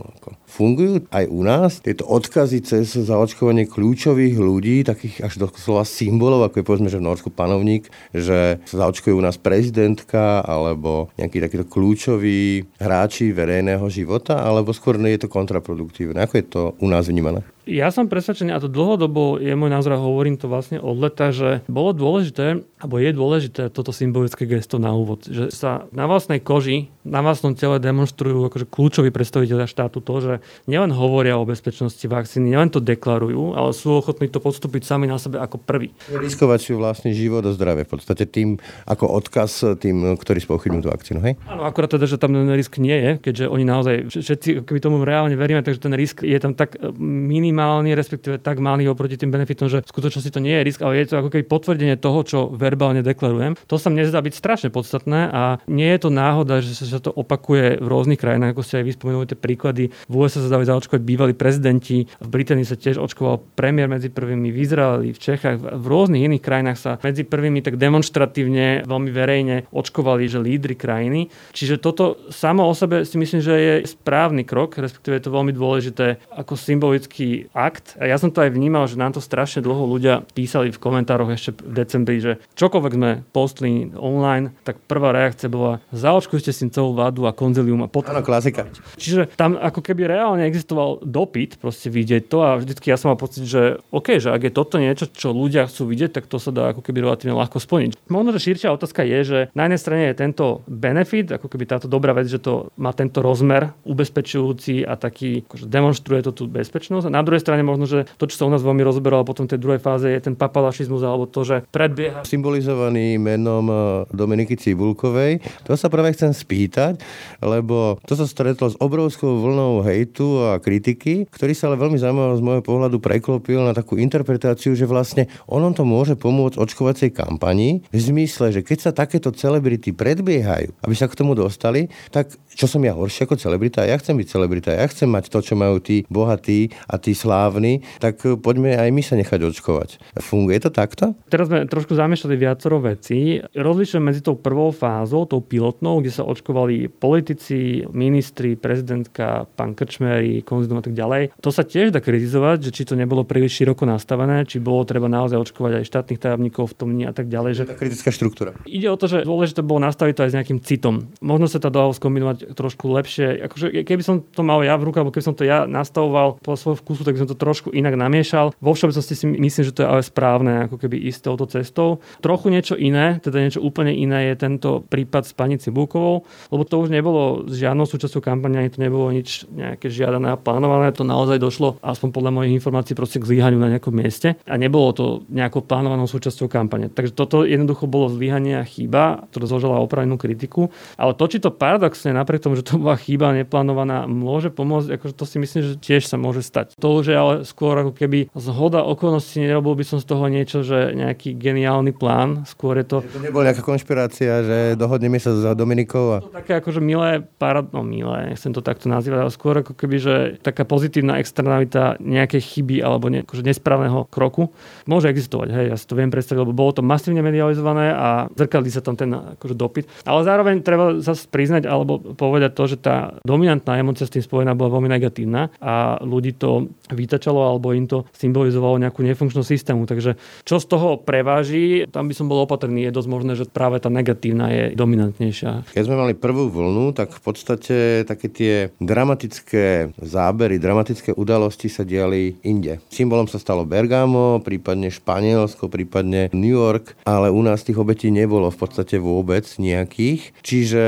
Fungujú 0.50 1.05
aj 1.10 1.25
u 1.29 1.41
nás 1.41 1.79
tieto 1.79 2.05
odkazy 2.05 2.62
cez 2.65 2.93
zaočkovanie 2.93 3.69
kľúčových 3.69 4.36
ľudí, 4.38 4.84
takých 4.84 5.25
až 5.25 5.34
do 5.39 5.48
slova 5.55 5.86
symbolov, 5.86 6.46
ako 6.46 6.62
je 6.62 6.67
povedzme, 6.67 6.89
že 6.89 7.00
v 7.00 7.08
Norsku 7.08 7.29
panovník, 7.34 7.88
že 8.12 8.60
sa 8.67 8.86
zaočkujú 8.86 9.13
u 9.15 9.24
nás 9.24 9.38
prezidentka, 9.39 10.41
ale 10.43 10.68
alebo 10.69 11.09
nejakí 11.17 11.41
takíto 11.41 11.65
kľúčoví 11.65 12.69
hráči 12.77 13.33
verejného 13.33 13.85
života, 13.89 14.45
alebo 14.45 14.71
skôr 14.71 15.01
je 15.01 15.25
to 15.25 15.29
kontraproduktívne? 15.31 16.21
Ako 16.21 16.33
je 16.38 16.45
to 16.45 16.61
u 16.77 16.88
nás 16.88 17.09
vnímané? 17.09 17.41
Ja 17.69 17.93
som 17.93 18.09
presvedčený, 18.09 18.49
a 18.49 18.57
to 18.57 18.65
dlhodobo 18.65 19.38
je 19.38 19.53
môj 19.53 19.69
názor, 19.69 19.93
a 19.93 20.01
hovorím 20.01 20.41
to 20.41 20.49
vlastne 20.49 20.81
od 20.81 20.97
leta, 20.97 21.29
že 21.29 21.61
bolo 21.69 21.93
dôležité, 21.93 22.65
alebo 22.81 22.97
je 22.97 23.13
dôležité 23.13 23.69
toto 23.69 23.93
symbolické 23.93 24.49
gesto 24.49 24.81
na 24.81 24.89
úvod, 24.89 25.29
že 25.29 25.53
sa 25.53 25.85
na 25.93 26.09
vlastnej 26.09 26.41
koži, 26.41 26.89
na 27.05 27.21
vlastnom 27.21 27.53
tele 27.53 27.77
demonstrujú 27.77 28.49
akože 28.49 28.65
kľúčoví 28.65 29.13
predstaviteľia 29.13 29.69
štátu 29.69 30.01
to, 30.01 30.15
že 30.17 30.33
nielen 30.65 30.89
hovoria 30.89 31.38
o 31.38 31.45
bezpečnosti 31.45 32.01
vakcíny, 32.01 32.57
nielen 32.57 32.73
to 32.73 32.81
deklarujú, 32.81 33.53
ale 33.53 33.69
sú 33.77 34.01
ochotní 34.01 34.33
to 34.33 34.41
podstúpiť 34.41 34.89
sami 34.89 35.05
na 35.05 35.21
sebe 35.21 35.38
ako 35.38 35.61
prvý. 35.61 35.93
Riskovať 36.09 36.59
si 36.65 36.71
vlastný 36.73 37.11
život 37.13 37.45
a 37.45 37.53
zdravie 37.53 37.85
v 37.85 37.91
podstate 37.93 38.25
tým 38.25 38.57
ako 38.89 39.05
odkaz 39.13 39.77
tým, 39.77 40.17
ktorí 40.17 40.41
spochybňujú 40.41 40.81
tú 40.81 40.89
vakcínu, 40.89 41.19
hej? 41.21 41.38
Áno, 41.45 41.69
akurát 41.69 41.93
teda, 41.93 42.09
že 42.09 42.17
tam 42.17 42.33
ten 42.33 42.49
risk 42.49 42.81
nie 42.81 42.97
je, 42.97 43.11
keďže 43.21 43.45
oni 43.45 43.63
naozaj, 43.65 43.95
všetci 44.09 44.65
keby 44.65 44.79
tomu 44.81 45.05
reálne 45.05 45.38
veríme, 45.38 45.61
takže 45.61 45.85
ten 45.85 45.93
risk 45.93 46.25
je 46.25 46.38
tam 46.41 46.57
tak 46.57 46.81
minimálny, 46.97 47.58
respektíve 47.93 48.39
tak 48.39 48.63
malý 48.63 48.87
oproti 48.89 49.19
tým 49.19 49.29
benefitom, 49.29 49.67
že 49.67 49.83
v 49.83 49.91
skutočnosti 49.91 50.31
to 50.31 50.39
nie 50.39 50.55
je 50.59 50.65
risk, 50.65 50.79
ale 50.81 51.03
je 51.03 51.11
to 51.11 51.19
ako 51.19 51.29
keby 51.33 51.43
potvrdenie 51.45 51.95
toho, 51.99 52.19
čo 52.23 52.39
verbálne 52.49 53.03
deklarujem. 53.03 53.59
To 53.67 53.75
sa 53.75 53.91
mne 53.91 54.07
zdá 54.07 54.23
byť 54.23 54.33
strašne 54.33 54.69
podstatné 54.71 55.29
a 55.29 55.41
nie 55.67 55.89
je 55.91 55.99
to 55.99 56.09
náhoda, 56.09 56.63
že 56.63 56.73
sa 56.87 57.03
to 57.03 57.11
opakuje 57.11 57.81
v 57.83 57.87
rôznych 57.87 58.19
krajinách, 58.19 58.55
ako 58.55 58.63
ste 58.63 58.79
aj 58.81 58.85
vyspomenuli 58.87 59.25
tie 59.29 59.37
príklady. 59.39 59.83
V 60.07 60.13
USA 60.13 60.39
sa 60.39 60.49
dali 60.49 60.63
zaočkovať 60.65 61.01
bývalí 61.03 61.33
prezidenti, 61.35 62.07
v 62.07 62.27
Británii 62.29 62.67
sa 62.67 62.79
tiež 62.79 63.01
očkoval 63.01 63.43
premiér 63.57 63.91
medzi 63.91 64.07
prvými, 64.07 64.49
v 64.53 64.57
Izraeli, 64.63 65.09
v 65.11 65.19
Čechách, 65.19 65.59
v 65.59 65.85
rôznych 65.85 66.25
iných 66.25 66.43
krajinách 66.43 66.79
sa 66.79 66.91
medzi 67.03 67.27
prvými 67.27 67.59
tak 67.59 67.75
demonstratívne, 67.75 68.87
veľmi 68.87 69.11
verejne 69.11 69.67
očkovali, 69.73 70.29
že 70.29 70.39
lídry 70.39 70.79
krajiny. 70.79 71.27
Čiže 71.51 71.81
toto 71.81 72.15
samo 72.29 72.63
o 72.69 72.73
sebe 72.77 73.03
si 73.03 73.19
myslím, 73.19 73.41
že 73.43 73.53
je 73.57 73.73
správny 73.89 74.45
krok, 74.45 74.77
respektíve 74.79 75.19
je 75.19 75.23
to 75.27 75.35
veľmi 75.35 75.51
dôležité 75.51 76.21
ako 76.31 76.53
symbolický 76.55 77.48
akt. 77.53 77.97
A 77.97 78.05
ja 78.05 78.17
som 78.21 78.29
to 78.29 78.45
aj 78.45 78.53
vnímal, 78.53 78.85
že 78.85 78.99
nám 78.99 79.15
to 79.15 79.21
strašne 79.21 79.65
dlho 79.65 79.85
ľudia 79.89 80.25
písali 80.33 80.69
v 80.69 80.81
komentároch 80.81 81.33
ešte 81.33 81.57
v 81.59 81.73
decembri, 81.73 82.17
že 82.21 82.37
čokoľvek 82.55 82.93
sme 82.95 83.11
postli 83.33 83.89
online, 83.97 84.53
tak 84.63 84.81
prvá 84.85 85.11
reakcia 85.11 85.49
bola 85.51 85.81
zaočkujte 85.89 86.51
si 86.53 86.69
celú 86.69 86.93
vládu 86.93 87.25
a 87.25 87.35
konzilium 87.35 87.85
a 87.85 87.89
potom... 87.89 88.13
Áno, 88.13 88.25
klasika. 88.25 88.69
Čiže 88.95 89.33
tam 89.33 89.57
ako 89.57 89.81
keby 89.81 90.05
reálne 90.05 90.45
existoval 90.45 91.01
dopyt 91.01 91.57
proste 91.57 91.89
vidieť 91.89 92.29
to 92.29 92.37
a 92.45 92.59
vždycky 92.61 92.93
ja 92.93 92.97
som 92.97 93.11
mal 93.11 93.19
pocit, 93.19 93.45
že 93.45 93.81
OK, 93.89 94.21
že 94.21 94.29
ak 94.29 94.49
je 94.49 94.51
toto 94.53 94.77
niečo, 94.77 95.09
čo 95.09 95.33
ľudia 95.33 95.65
chcú 95.65 95.89
vidieť, 95.89 96.21
tak 96.21 96.25
to 96.29 96.37
sa 96.37 96.53
dá 96.53 96.71
ako 96.71 96.85
keby 96.85 97.03
relatívne 97.03 97.35
ľahko 97.35 97.57
splniť. 97.57 97.97
Možno, 98.07 98.35
že 98.35 98.45
širšia 98.45 98.73
otázka 98.73 99.01
je, 99.03 99.19
že 99.25 99.39
na 99.57 99.65
jednej 99.65 99.81
strane 99.81 100.03
je 100.09 100.21
tento 100.21 100.45
benefit, 100.69 101.33
ako 101.33 101.47
keby 101.49 101.65
táto 101.65 101.87
dobrá 101.89 102.13
vec, 102.13 102.29
že 102.29 102.41
to 102.41 102.69
má 102.77 102.93
tento 102.93 103.19
rozmer 103.25 103.73
ubezpečujúci 103.83 104.85
a 104.85 104.95
taký 104.95 105.43
akože 105.49 105.65
demonstruje 105.65 106.21
to 106.25 106.31
tú 106.35 106.43
bezpečnosť. 106.45 107.09
A 107.09 107.15
na 107.15 107.23
druhej 107.25 107.38
strane 107.41 107.63
možno, 107.63 107.88
že 107.88 108.05
to, 108.19 108.27
čo 108.27 108.36
sa 108.36 108.48
u 108.48 108.51
nás 108.51 108.63
veľmi 108.63 108.84
rozberalo 108.84 109.27
potom 109.27 109.48
tej 109.48 109.60
druhej 109.60 109.81
fáze, 109.81 110.08
je 110.08 110.19
ten 110.19 110.36
papalašizmus 110.36 111.01
alebo 111.03 111.25
to, 111.25 111.41
že 111.43 111.65
predbieha. 111.72 112.24
Symbolizovaný 112.24 113.17
menom 113.17 113.65
e, 113.67 113.75
Dominiky 114.12 114.60
Cibulkovej. 114.60 115.41
To 115.65 115.75
sa 115.75 115.88
práve 115.88 116.15
chcem 116.15 116.36
spýtať, 116.36 117.00
lebo 117.39 117.98
to 118.05 118.13
sa 118.13 118.27
stretlo 118.27 118.69
s 118.69 118.75
obrovskou 118.77 119.39
vlnou 119.39 119.81
hejtu 119.84 120.51
a 120.51 120.62
kritiky, 120.62 121.25
ktorý 121.31 121.53
sa 121.55 121.72
ale 121.72 121.79
veľmi 121.79 121.98
zaujímavé 121.98 122.34
z 122.36 122.46
môjho 122.46 122.63
pohľadu 122.63 122.98
preklopil 123.01 123.63
na 123.63 123.74
takú 123.74 123.96
interpretáciu, 123.96 124.75
že 124.75 124.89
vlastne 124.89 125.31
ono 125.48 125.72
to 125.72 125.88
môže 125.88 126.19
pomôcť 126.19 126.60
očkovacej 126.60 127.10
kampani 127.15 127.86
v 127.89 128.00
zmysle, 128.00 128.51
že 128.51 128.62
keď 128.65 128.77
sa 128.89 128.91
takéto 128.91 129.31
celebrity 129.31 129.96
predbiehajú, 129.96 130.75
aby 130.84 130.96
sa 130.96 131.08
k 131.08 131.17
tomu 131.17 131.38
dostali, 131.38 131.88
tak 132.10 132.34
čo 132.59 132.67
som 132.67 132.83
ja 132.83 132.91
horšie 132.91 133.23
ako 133.23 133.39
celebrita? 133.39 133.87
Ja 133.87 133.95
chcem 133.95 134.19
byť 134.19 134.27
celebrita, 134.27 134.75
ja 134.75 134.83
chcem 134.91 135.07
mať 135.07 135.31
to, 135.31 135.39
čo 135.39 135.55
majú 135.55 135.79
tí 135.79 136.03
bohatí 136.11 136.75
a 136.91 136.99
tí 136.99 137.15
slávni, 137.15 137.87
tak 138.03 138.19
poďme 138.19 138.75
aj 138.75 138.89
my 138.91 138.99
sa 138.99 139.15
nechať 139.15 139.39
očkovať. 139.47 140.19
Funguje 140.19 140.59
to 140.59 140.67
takto? 140.67 141.15
Teraz 141.31 141.47
sme 141.47 141.63
trošku 141.63 141.95
zamýšľali 141.95 142.35
viacero 142.35 142.83
vecí. 142.83 143.39
Rozlišujem 143.55 144.03
medzi 144.03 144.19
tou 144.19 144.35
prvou 144.35 144.75
fázou, 144.75 145.23
tou 145.23 145.39
pilotnou, 145.39 146.03
kde 146.03 146.11
sa 146.11 146.27
očkovali 146.27 146.91
politici, 146.91 147.87
ministri, 147.95 148.59
prezidentka, 148.59 149.47
pán 149.55 149.71
Krčmery, 149.71 150.43
konzidom 150.43 150.81
a 150.81 150.83
tak 150.83 150.91
ďalej. 150.91 151.31
To 151.39 151.55
sa 151.55 151.63
tiež 151.63 151.95
dá 151.95 152.03
kritizovať, 152.03 152.67
že 152.67 152.75
či 152.75 152.83
to 152.83 152.99
nebolo 152.99 153.23
príliš 153.23 153.55
široko 153.55 153.87
nastavené, 153.87 154.43
či 154.43 154.59
bolo 154.59 154.83
treba 154.83 155.07
naozaj 155.07 155.39
očkovať 155.39 155.79
aj 155.79 155.87
štátnych 155.87 156.19
tajomníkov 156.19 156.75
v 156.75 156.75
tom 156.75 156.89
a 157.07 157.13
tak 157.15 157.31
ďalej. 157.31 157.51
Že... 157.55 157.63
Tá 157.71 157.79
kritická 157.79 158.11
štruktúra. 158.11 158.51
Ide 158.67 158.91
o 158.91 158.99
to, 158.99 159.07
že 159.07 159.23
dôležité 159.23 159.63
bolo 159.63 159.79
nastaviť 159.87 160.13
to 160.19 160.23
aj 160.27 160.31
s 160.33 160.35
nejakým 160.35 160.59
citom. 160.59 161.07
Možno 161.23 161.47
sa 161.47 161.63
to 161.63 161.71
dalo 161.71 161.95
skombinovať 161.95 162.48
trošku 162.53 162.89
lepšie. 162.89 163.45
Akože 163.45 163.85
keby 163.85 164.03
som 164.05 164.21
to 164.21 164.41
mal 164.41 164.61
ja 164.65 164.75
v 164.75 164.89
ruke, 164.89 164.97
alebo 165.01 165.13
keby 165.13 165.25
som 165.25 165.35
to 165.37 165.47
ja 165.47 165.65
nastavoval 165.69 166.41
po 166.41 166.55
svojom 166.55 166.79
vkusu, 166.81 167.01
tak 167.05 167.15
by 167.17 167.21
som 167.25 167.29
to 167.29 167.37
trošku 167.37 167.69
inak 167.73 167.95
namiešal. 167.95 168.53
Vo 168.59 168.71
všeobecnosti 168.73 169.15
si 169.15 169.25
myslím, 169.25 169.63
že 169.65 169.75
to 169.75 169.83
je 169.85 169.89
ale 169.89 170.01
správne, 170.05 170.69
ako 170.69 170.77
keby 170.81 170.97
ísť 171.09 171.19
touto 171.29 171.45
cestou. 171.49 172.01
Trochu 172.23 172.51
niečo 172.53 172.75
iné, 172.77 173.19
teda 173.19 173.41
niečo 173.41 173.62
úplne 173.63 173.93
iné 173.93 174.31
je 174.33 174.35
tento 174.39 174.81
prípad 174.88 175.25
s 175.25 175.33
pani 175.33 175.57
Cibulkovou, 175.59 176.25
lebo 176.53 176.63
to 176.65 176.75
už 176.79 176.89
nebolo 176.93 177.45
s 177.45 177.57
žiadnou 177.57 177.85
súčasťou 177.85 178.21
kampane, 178.23 178.59
ani 178.59 178.69
to 178.71 178.79
nebolo 178.79 179.09
nič 179.09 179.49
nejaké 179.49 179.91
žiadané 179.91 180.33
a 180.33 180.38
plánované. 180.39 180.91
To 180.95 181.07
naozaj 181.07 181.38
došlo, 181.41 181.79
aspoň 181.81 182.09
podľa 182.13 182.31
mojich 182.35 182.53
informácií, 182.57 182.93
proste 182.97 183.21
k 183.21 183.27
zlyhaniu 183.29 183.59
na 183.62 183.71
nejakom 183.71 183.93
mieste 183.93 184.35
a 184.45 184.53
nebolo 184.55 184.91
to 184.95 185.05
nejakou 185.29 185.63
plánovanou 185.63 186.09
súčasťou 186.09 186.49
kampane. 186.49 186.89
Takže 186.89 187.13
toto 187.13 187.45
jednoducho 187.45 187.85
bolo 187.85 188.12
zlyhanie 188.12 188.59
a 188.59 188.67
chyba, 188.67 189.27
ktorá 189.29 189.45
zložila 189.47 189.81
opravnú 189.81 190.19
kritiku. 190.19 190.71
Ale 190.99 191.15
to, 191.15 191.25
či 191.29 191.39
to 191.39 191.53
paradoxne 191.53 192.12
napriek 192.29 192.45
tomu, 192.45 192.61
že 192.61 192.69
to 192.69 192.77
bola 192.77 192.93
chyba 192.93 193.33
neplánovaná, 193.33 194.05
môže 194.05 194.53
pomôcť, 194.53 195.01
akože 195.01 195.17
to 195.17 195.25
si 195.25 195.41
myslím, 195.41 195.61
že 195.65 195.73
tiež 195.81 196.05
sa 196.05 196.21
môže 196.21 196.45
stať. 196.45 196.77
To 196.77 197.01
už 197.01 197.09
je 197.09 197.17
ale 197.17 197.33
skôr 197.41 197.73
ako 197.73 197.97
keby 197.97 198.29
zhoda 198.37 198.85
okolností, 198.85 199.41
nerobil 199.41 199.73
by 199.73 199.81
som 199.81 199.97
z 199.97 200.05
toho 200.05 200.29
niečo, 200.29 200.61
že 200.61 200.93
nejaký 200.93 201.33
geniálny 201.33 201.89
plán, 201.89 202.45
skôr 202.45 202.77
je 202.77 202.85
to... 202.85 202.97
To 203.01 203.25
nebola 203.25 203.49
nejaká 203.49 203.65
konšpirácia, 203.65 204.45
že 204.45 204.57
dohodneme 204.77 205.17
sa 205.17 205.33
s 205.33 205.41
Dominikou 205.57 206.13
a... 206.13 206.17
To 206.21 206.29
také 206.29 206.61
akože 206.61 206.77
milé, 206.77 207.25
parad... 207.41 207.73
no 207.73 207.81
milé, 207.81 208.29
nechcem 208.29 208.53
to 208.53 208.61
takto 208.61 208.85
nazývať, 208.93 209.25
ale 209.25 209.33
skôr 209.33 209.65
ako 209.65 209.73
keby, 209.73 209.97
že 209.97 210.15
taká 210.45 210.69
pozitívna 210.69 211.17
externalita 211.17 211.97
nejakej 211.97 212.45
chyby 212.45 212.85
alebo 212.85 213.09
ne, 213.09 213.25
akože 213.25 213.41
nesprávneho 213.41 214.05
kroku 214.05 214.53
môže 214.85 215.09
existovať, 215.09 215.49
hej, 215.49 215.65
ja 215.73 215.75
si 215.81 215.89
to 215.89 215.97
viem 215.97 216.13
predstaviť, 216.13 216.45
lebo 216.45 216.53
bolo 216.53 216.77
to 216.77 216.85
masívne 216.85 217.25
medializované 217.25 217.89
a 217.89 218.29
zrkadlí 218.37 218.69
sa 218.69 218.85
tam 218.85 218.93
ten 218.93 219.09
akože 219.09 219.57
dopyt. 219.57 219.89
Ale 220.05 220.21
zároveň 220.21 220.61
treba 220.61 221.01
sa 221.01 221.17
priznať 221.17 221.65
alebo 221.65 222.18
povedať 222.19 222.51
to, 222.51 222.63
že 222.67 222.77
tá 222.84 223.15
dominantná 223.23 223.79
emocia 223.79 224.03
s 224.03 224.12
tým 224.12 224.19
spojená 224.19 224.51
bola 224.51 224.75
veľmi 224.75 224.91
negatívna 224.91 225.47
a 225.63 226.03
ľudí 226.03 226.36
to 226.36 226.67
vytačalo 226.91 227.39
alebo 227.39 227.71
im 227.71 227.88
to 227.88 228.03
symbolizovalo 228.12 228.75
nejakú 228.75 228.99
nefunkčnú 229.08 229.47
systému. 229.47 229.88
Takže 229.88 230.19
čo 230.43 230.60
z 230.60 230.65
toho 230.67 230.99
preváži, 230.99 231.88
tam 231.88 232.12
by 232.12 232.13
som 232.17 232.27
bol 232.27 232.43
opatrný. 232.43 232.84
Je 232.84 232.95
dosť 232.95 233.10
možné, 233.10 233.32
že 233.39 233.47
práve 233.47 233.79
tá 233.79 233.88
negatívna 233.88 234.51
je 234.51 234.63
dominantnejšia. 234.75 235.71
Keď 235.71 235.84
sme 235.86 235.95
mali 235.95 236.13
prvú 236.17 236.51
vlnu, 236.51 236.91
tak 236.91 237.15
v 237.15 237.21
podstate 237.23 238.03
také 238.03 238.27
tie 238.27 238.53
dramatické 238.82 239.93
zábery, 240.01 240.58
dramatické 240.58 241.13
udalosti 241.13 241.69
sa 241.69 241.86
diali 241.86 242.41
inde. 242.41 242.82
Symbolom 242.89 243.29
sa 243.29 243.38
stalo 243.38 243.63
Bergamo, 243.63 244.41
prípadne 244.41 244.89
Španielsko, 244.89 245.69
prípadne 245.69 246.34
New 246.34 246.58
York, 246.58 246.97
ale 247.05 247.29
u 247.29 247.39
nás 247.45 247.62
tých 247.62 247.77
obetí 247.77 248.10
nebolo 248.10 248.49
v 248.49 248.58
podstate 248.58 248.97
vôbec 248.97 249.45
nejakých. 249.62 250.34
Čiže 250.41 250.84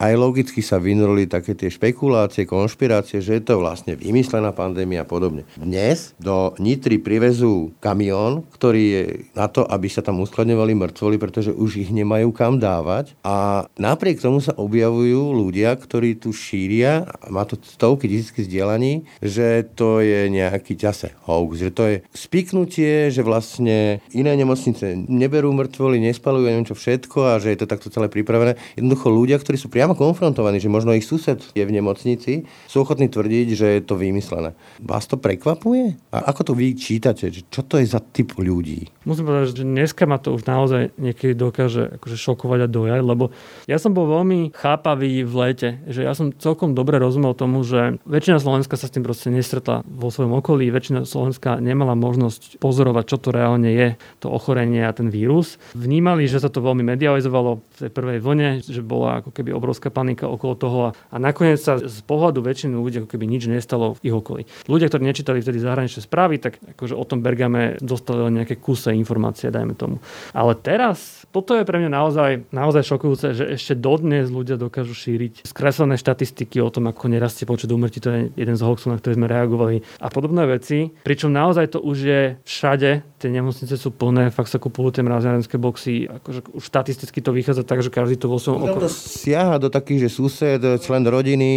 aj 0.00 0.12
logicky 0.16 0.64
sa 0.64 0.71
vynurli 0.76 1.26
také 1.26 1.56
tie 1.56 1.72
špekulácie, 1.72 2.44
konšpirácie, 2.44 3.24
že 3.24 3.40
je 3.40 3.42
to 3.42 3.58
vlastne 3.58 3.96
vymyslená 3.96 4.52
pandémia 4.54 5.02
a 5.02 5.08
podobne. 5.08 5.48
Dnes 5.58 6.14
do 6.20 6.54
Nitry 6.60 7.02
privezú 7.02 7.74
kamión, 7.82 8.46
ktorý 8.54 8.82
je 8.84 9.02
na 9.34 9.50
to, 9.50 9.66
aby 9.66 9.88
sa 9.88 10.04
tam 10.04 10.22
uskladňovali 10.22 10.72
mŕtvoli, 10.78 11.16
pretože 11.18 11.50
už 11.50 11.82
ich 11.82 11.90
nemajú 11.90 12.30
kam 12.30 12.62
dávať. 12.62 13.18
A 13.26 13.66
napriek 13.76 14.22
tomu 14.22 14.38
sa 14.38 14.54
objavujú 14.54 15.34
ľudia, 15.34 15.74
ktorí 15.74 16.16
tu 16.16 16.30
šíria, 16.30 17.10
má 17.26 17.42
to 17.42 17.58
stovky 17.58 18.06
tisícky 18.06 18.46
zdieľaní, 18.46 19.08
že 19.18 19.66
to 19.74 19.98
je 19.98 20.30
nejaký 20.30 20.78
ťase 20.78 21.18
hoax, 21.26 21.50
že 21.58 21.70
to 21.74 21.82
je 21.90 21.96
spiknutie, 22.14 23.10
že 23.10 23.26
vlastne 23.26 23.98
iné 24.14 24.32
nemocnice 24.38 24.94
neberú 25.10 25.50
mŕtvoly, 25.50 25.98
nespalujú, 25.98 26.46
neviem 26.46 26.68
čo 26.68 26.78
všetko 26.78 27.18
a 27.34 27.40
že 27.42 27.50
je 27.50 27.58
to 27.58 27.70
takto 27.70 27.90
celé 27.90 28.06
pripravené. 28.06 28.54
Jednoducho 28.78 29.10
ľudia, 29.10 29.40
ktorí 29.42 29.58
sú 29.58 29.66
priamo 29.66 29.98
konfrontovaní, 29.98 30.61
že 30.62 30.70
možno 30.70 30.94
ich 30.94 31.02
sused 31.02 31.42
je 31.42 31.64
v 31.66 31.74
nemocnici, 31.74 32.46
sú 32.70 32.86
ochotní 32.86 33.10
tvrdiť, 33.10 33.46
že 33.58 33.66
je 33.78 33.82
to 33.82 33.98
vymyslené. 33.98 34.54
Vás 34.78 35.10
to 35.10 35.18
prekvapuje? 35.18 35.98
A 36.14 36.30
ako 36.30 36.40
to 36.46 36.52
vy 36.54 36.78
čítate? 36.78 37.28
Čo 37.28 37.66
to 37.66 37.82
je 37.82 37.86
za 37.90 37.98
typ 37.98 38.38
ľudí? 38.38 38.86
Musím 39.02 39.26
povedať, 39.26 39.58
že 39.58 39.66
dneska 39.66 40.06
ma 40.06 40.22
to 40.22 40.38
už 40.38 40.46
naozaj 40.46 40.94
niekedy 40.94 41.34
dokáže 41.34 41.98
akože 41.98 42.16
šokovať 42.16 42.60
a 42.64 42.68
dojať, 42.70 43.00
lebo 43.02 43.34
ja 43.66 43.82
som 43.82 43.90
bol 43.90 44.06
veľmi 44.06 44.54
chápavý 44.54 45.26
v 45.26 45.34
lete, 45.34 45.68
že 45.90 46.06
ja 46.06 46.14
som 46.14 46.30
celkom 46.30 46.78
dobre 46.78 47.02
rozumel 47.02 47.34
tomu, 47.34 47.66
že 47.66 47.98
väčšina 48.06 48.38
Slovenska 48.38 48.78
sa 48.78 48.86
s 48.86 48.94
tým 48.94 49.02
proste 49.02 49.34
nestretla 49.34 49.82
vo 49.82 50.08
svojom 50.14 50.38
okolí, 50.38 50.70
väčšina 50.70 51.02
Slovenska 51.02 51.58
nemala 51.58 51.98
možnosť 51.98 52.62
pozorovať, 52.62 53.04
čo 53.10 53.16
to 53.18 53.34
reálne 53.34 53.70
je, 53.72 53.88
to 54.22 54.30
ochorenie 54.30 54.84
a 54.86 54.94
ten 54.94 55.10
vírus. 55.10 55.58
Vnímali, 55.74 56.30
že 56.30 56.38
sa 56.38 56.52
to 56.52 56.62
veľmi 56.62 56.86
medializovalo 56.86 57.64
tej 57.82 57.90
prvej 57.90 58.22
vlne, 58.22 58.62
že 58.62 58.80
bola 58.80 59.18
ako 59.18 59.34
keby 59.34 59.50
obrovská 59.50 59.90
panika 59.90 60.30
okolo 60.30 60.54
toho 60.54 60.78
a, 60.86 60.90
a 61.10 61.16
nakoniec 61.18 61.58
sa 61.58 61.82
z 61.82 62.00
pohľadu 62.06 62.44
väčšiny 62.46 62.74
ľudí 62.78 62.96
ako 63.02 63.10
keby 63.10 63.26
nič 63.26 63.50
nestalo 63.50 63.98
v 63.98 64.06
ich 64.06 64.14
okolí. 64.14 64.42
Ľudia, 64.70 64.86
ktorí 64.86 65.02
nečítali 65.02 65.42
vtedy 65.42 65.58
zahraničné 65.58 66.00
správy, 66.06 66.38
tak 66.38 66.62
akože 66.78 66.94
o 66.94 67.04
tom 67.04 67.20
Bergame 67.20 67.76
dostali 67.82 68.22
len 68.22 68.42
nejaké 68.42 68.62
kuse 68.62 68.94
informácie, 68.94 69.50
dajme 69.50 69.74
tomu. 69.74 69.98
Ale 70.30 70.54
teraz, 70.54 71.26
toto 71.34 71.58
je 71.58 71.66
pre 71.66 71.82
mňa 71.82 71.90
naozaj, 71.90 72.30
naozaj 72.54 72.82
šokujúce, 72.86 73.26
že 73.34 73.44
ešte 73.58 73.74
dodnes 73.74 74.30
ľudia 74.30 74.54
dokážu 74.54 74.94
šíriť 74.94 75.42
skreslené 75.48 75.98
štatistiky 75.98 76.62
o 76.62 76.70
tom, 76.70 76.86
ako 76.86 77.10
nerastie 77.10 77.48
počet 77.48 77.72
úmrtí, 77.72 77.98
to 77.98 78.08
je 78.12 78.20
jeden 78.38 78.54
z 78.54 78.62
hoaxov, 78.62 78.94
na 78.94 79.00
ktoré 79.00 79.18
sme 79.18 79.26
reagovali 79.26 79.82
a 79.98 80.08
podobné 80.12 80.46
veci. 80.46 80.92
Pričom 81.02 81.32
naozaj 81.32 81.74
to 81.74 81.78
už 81.82 81.98
je 81.98 82.22
všade, 82.44 82.90
tie 83.18 83.30
nemocnice 83.30 83.74
sú 83.74 83.90
plné, 83.90 84.30
fakt 84.30 84.52
sa 84.52 84.60
kupujú 84.60 85.00
tie 85.00 85.06
mraziarenské 85.06 85.56
boxy, 85.56 86.06
akože 86.06 86.52
už 86.52 86.62
štatisticky 86.62 87.18
to 87.24 87.30
vychádza 87.32 87.64
tak, 87.72 87.80
že 87.80 87.88
každý 87.88 88.20
to 88.20 88.28
vo 88.28 88.36
svojom 88.36 88.68
okolí. 88.68 88.84
To 88.84 88.92
siaha 88.92 89.56
do 89.56 89.72
takých, 89.72 90.04
že 90.04 90.08
sused, 90.12 90.60
člen 90.84 91.08
rodiny. 91.08 91.50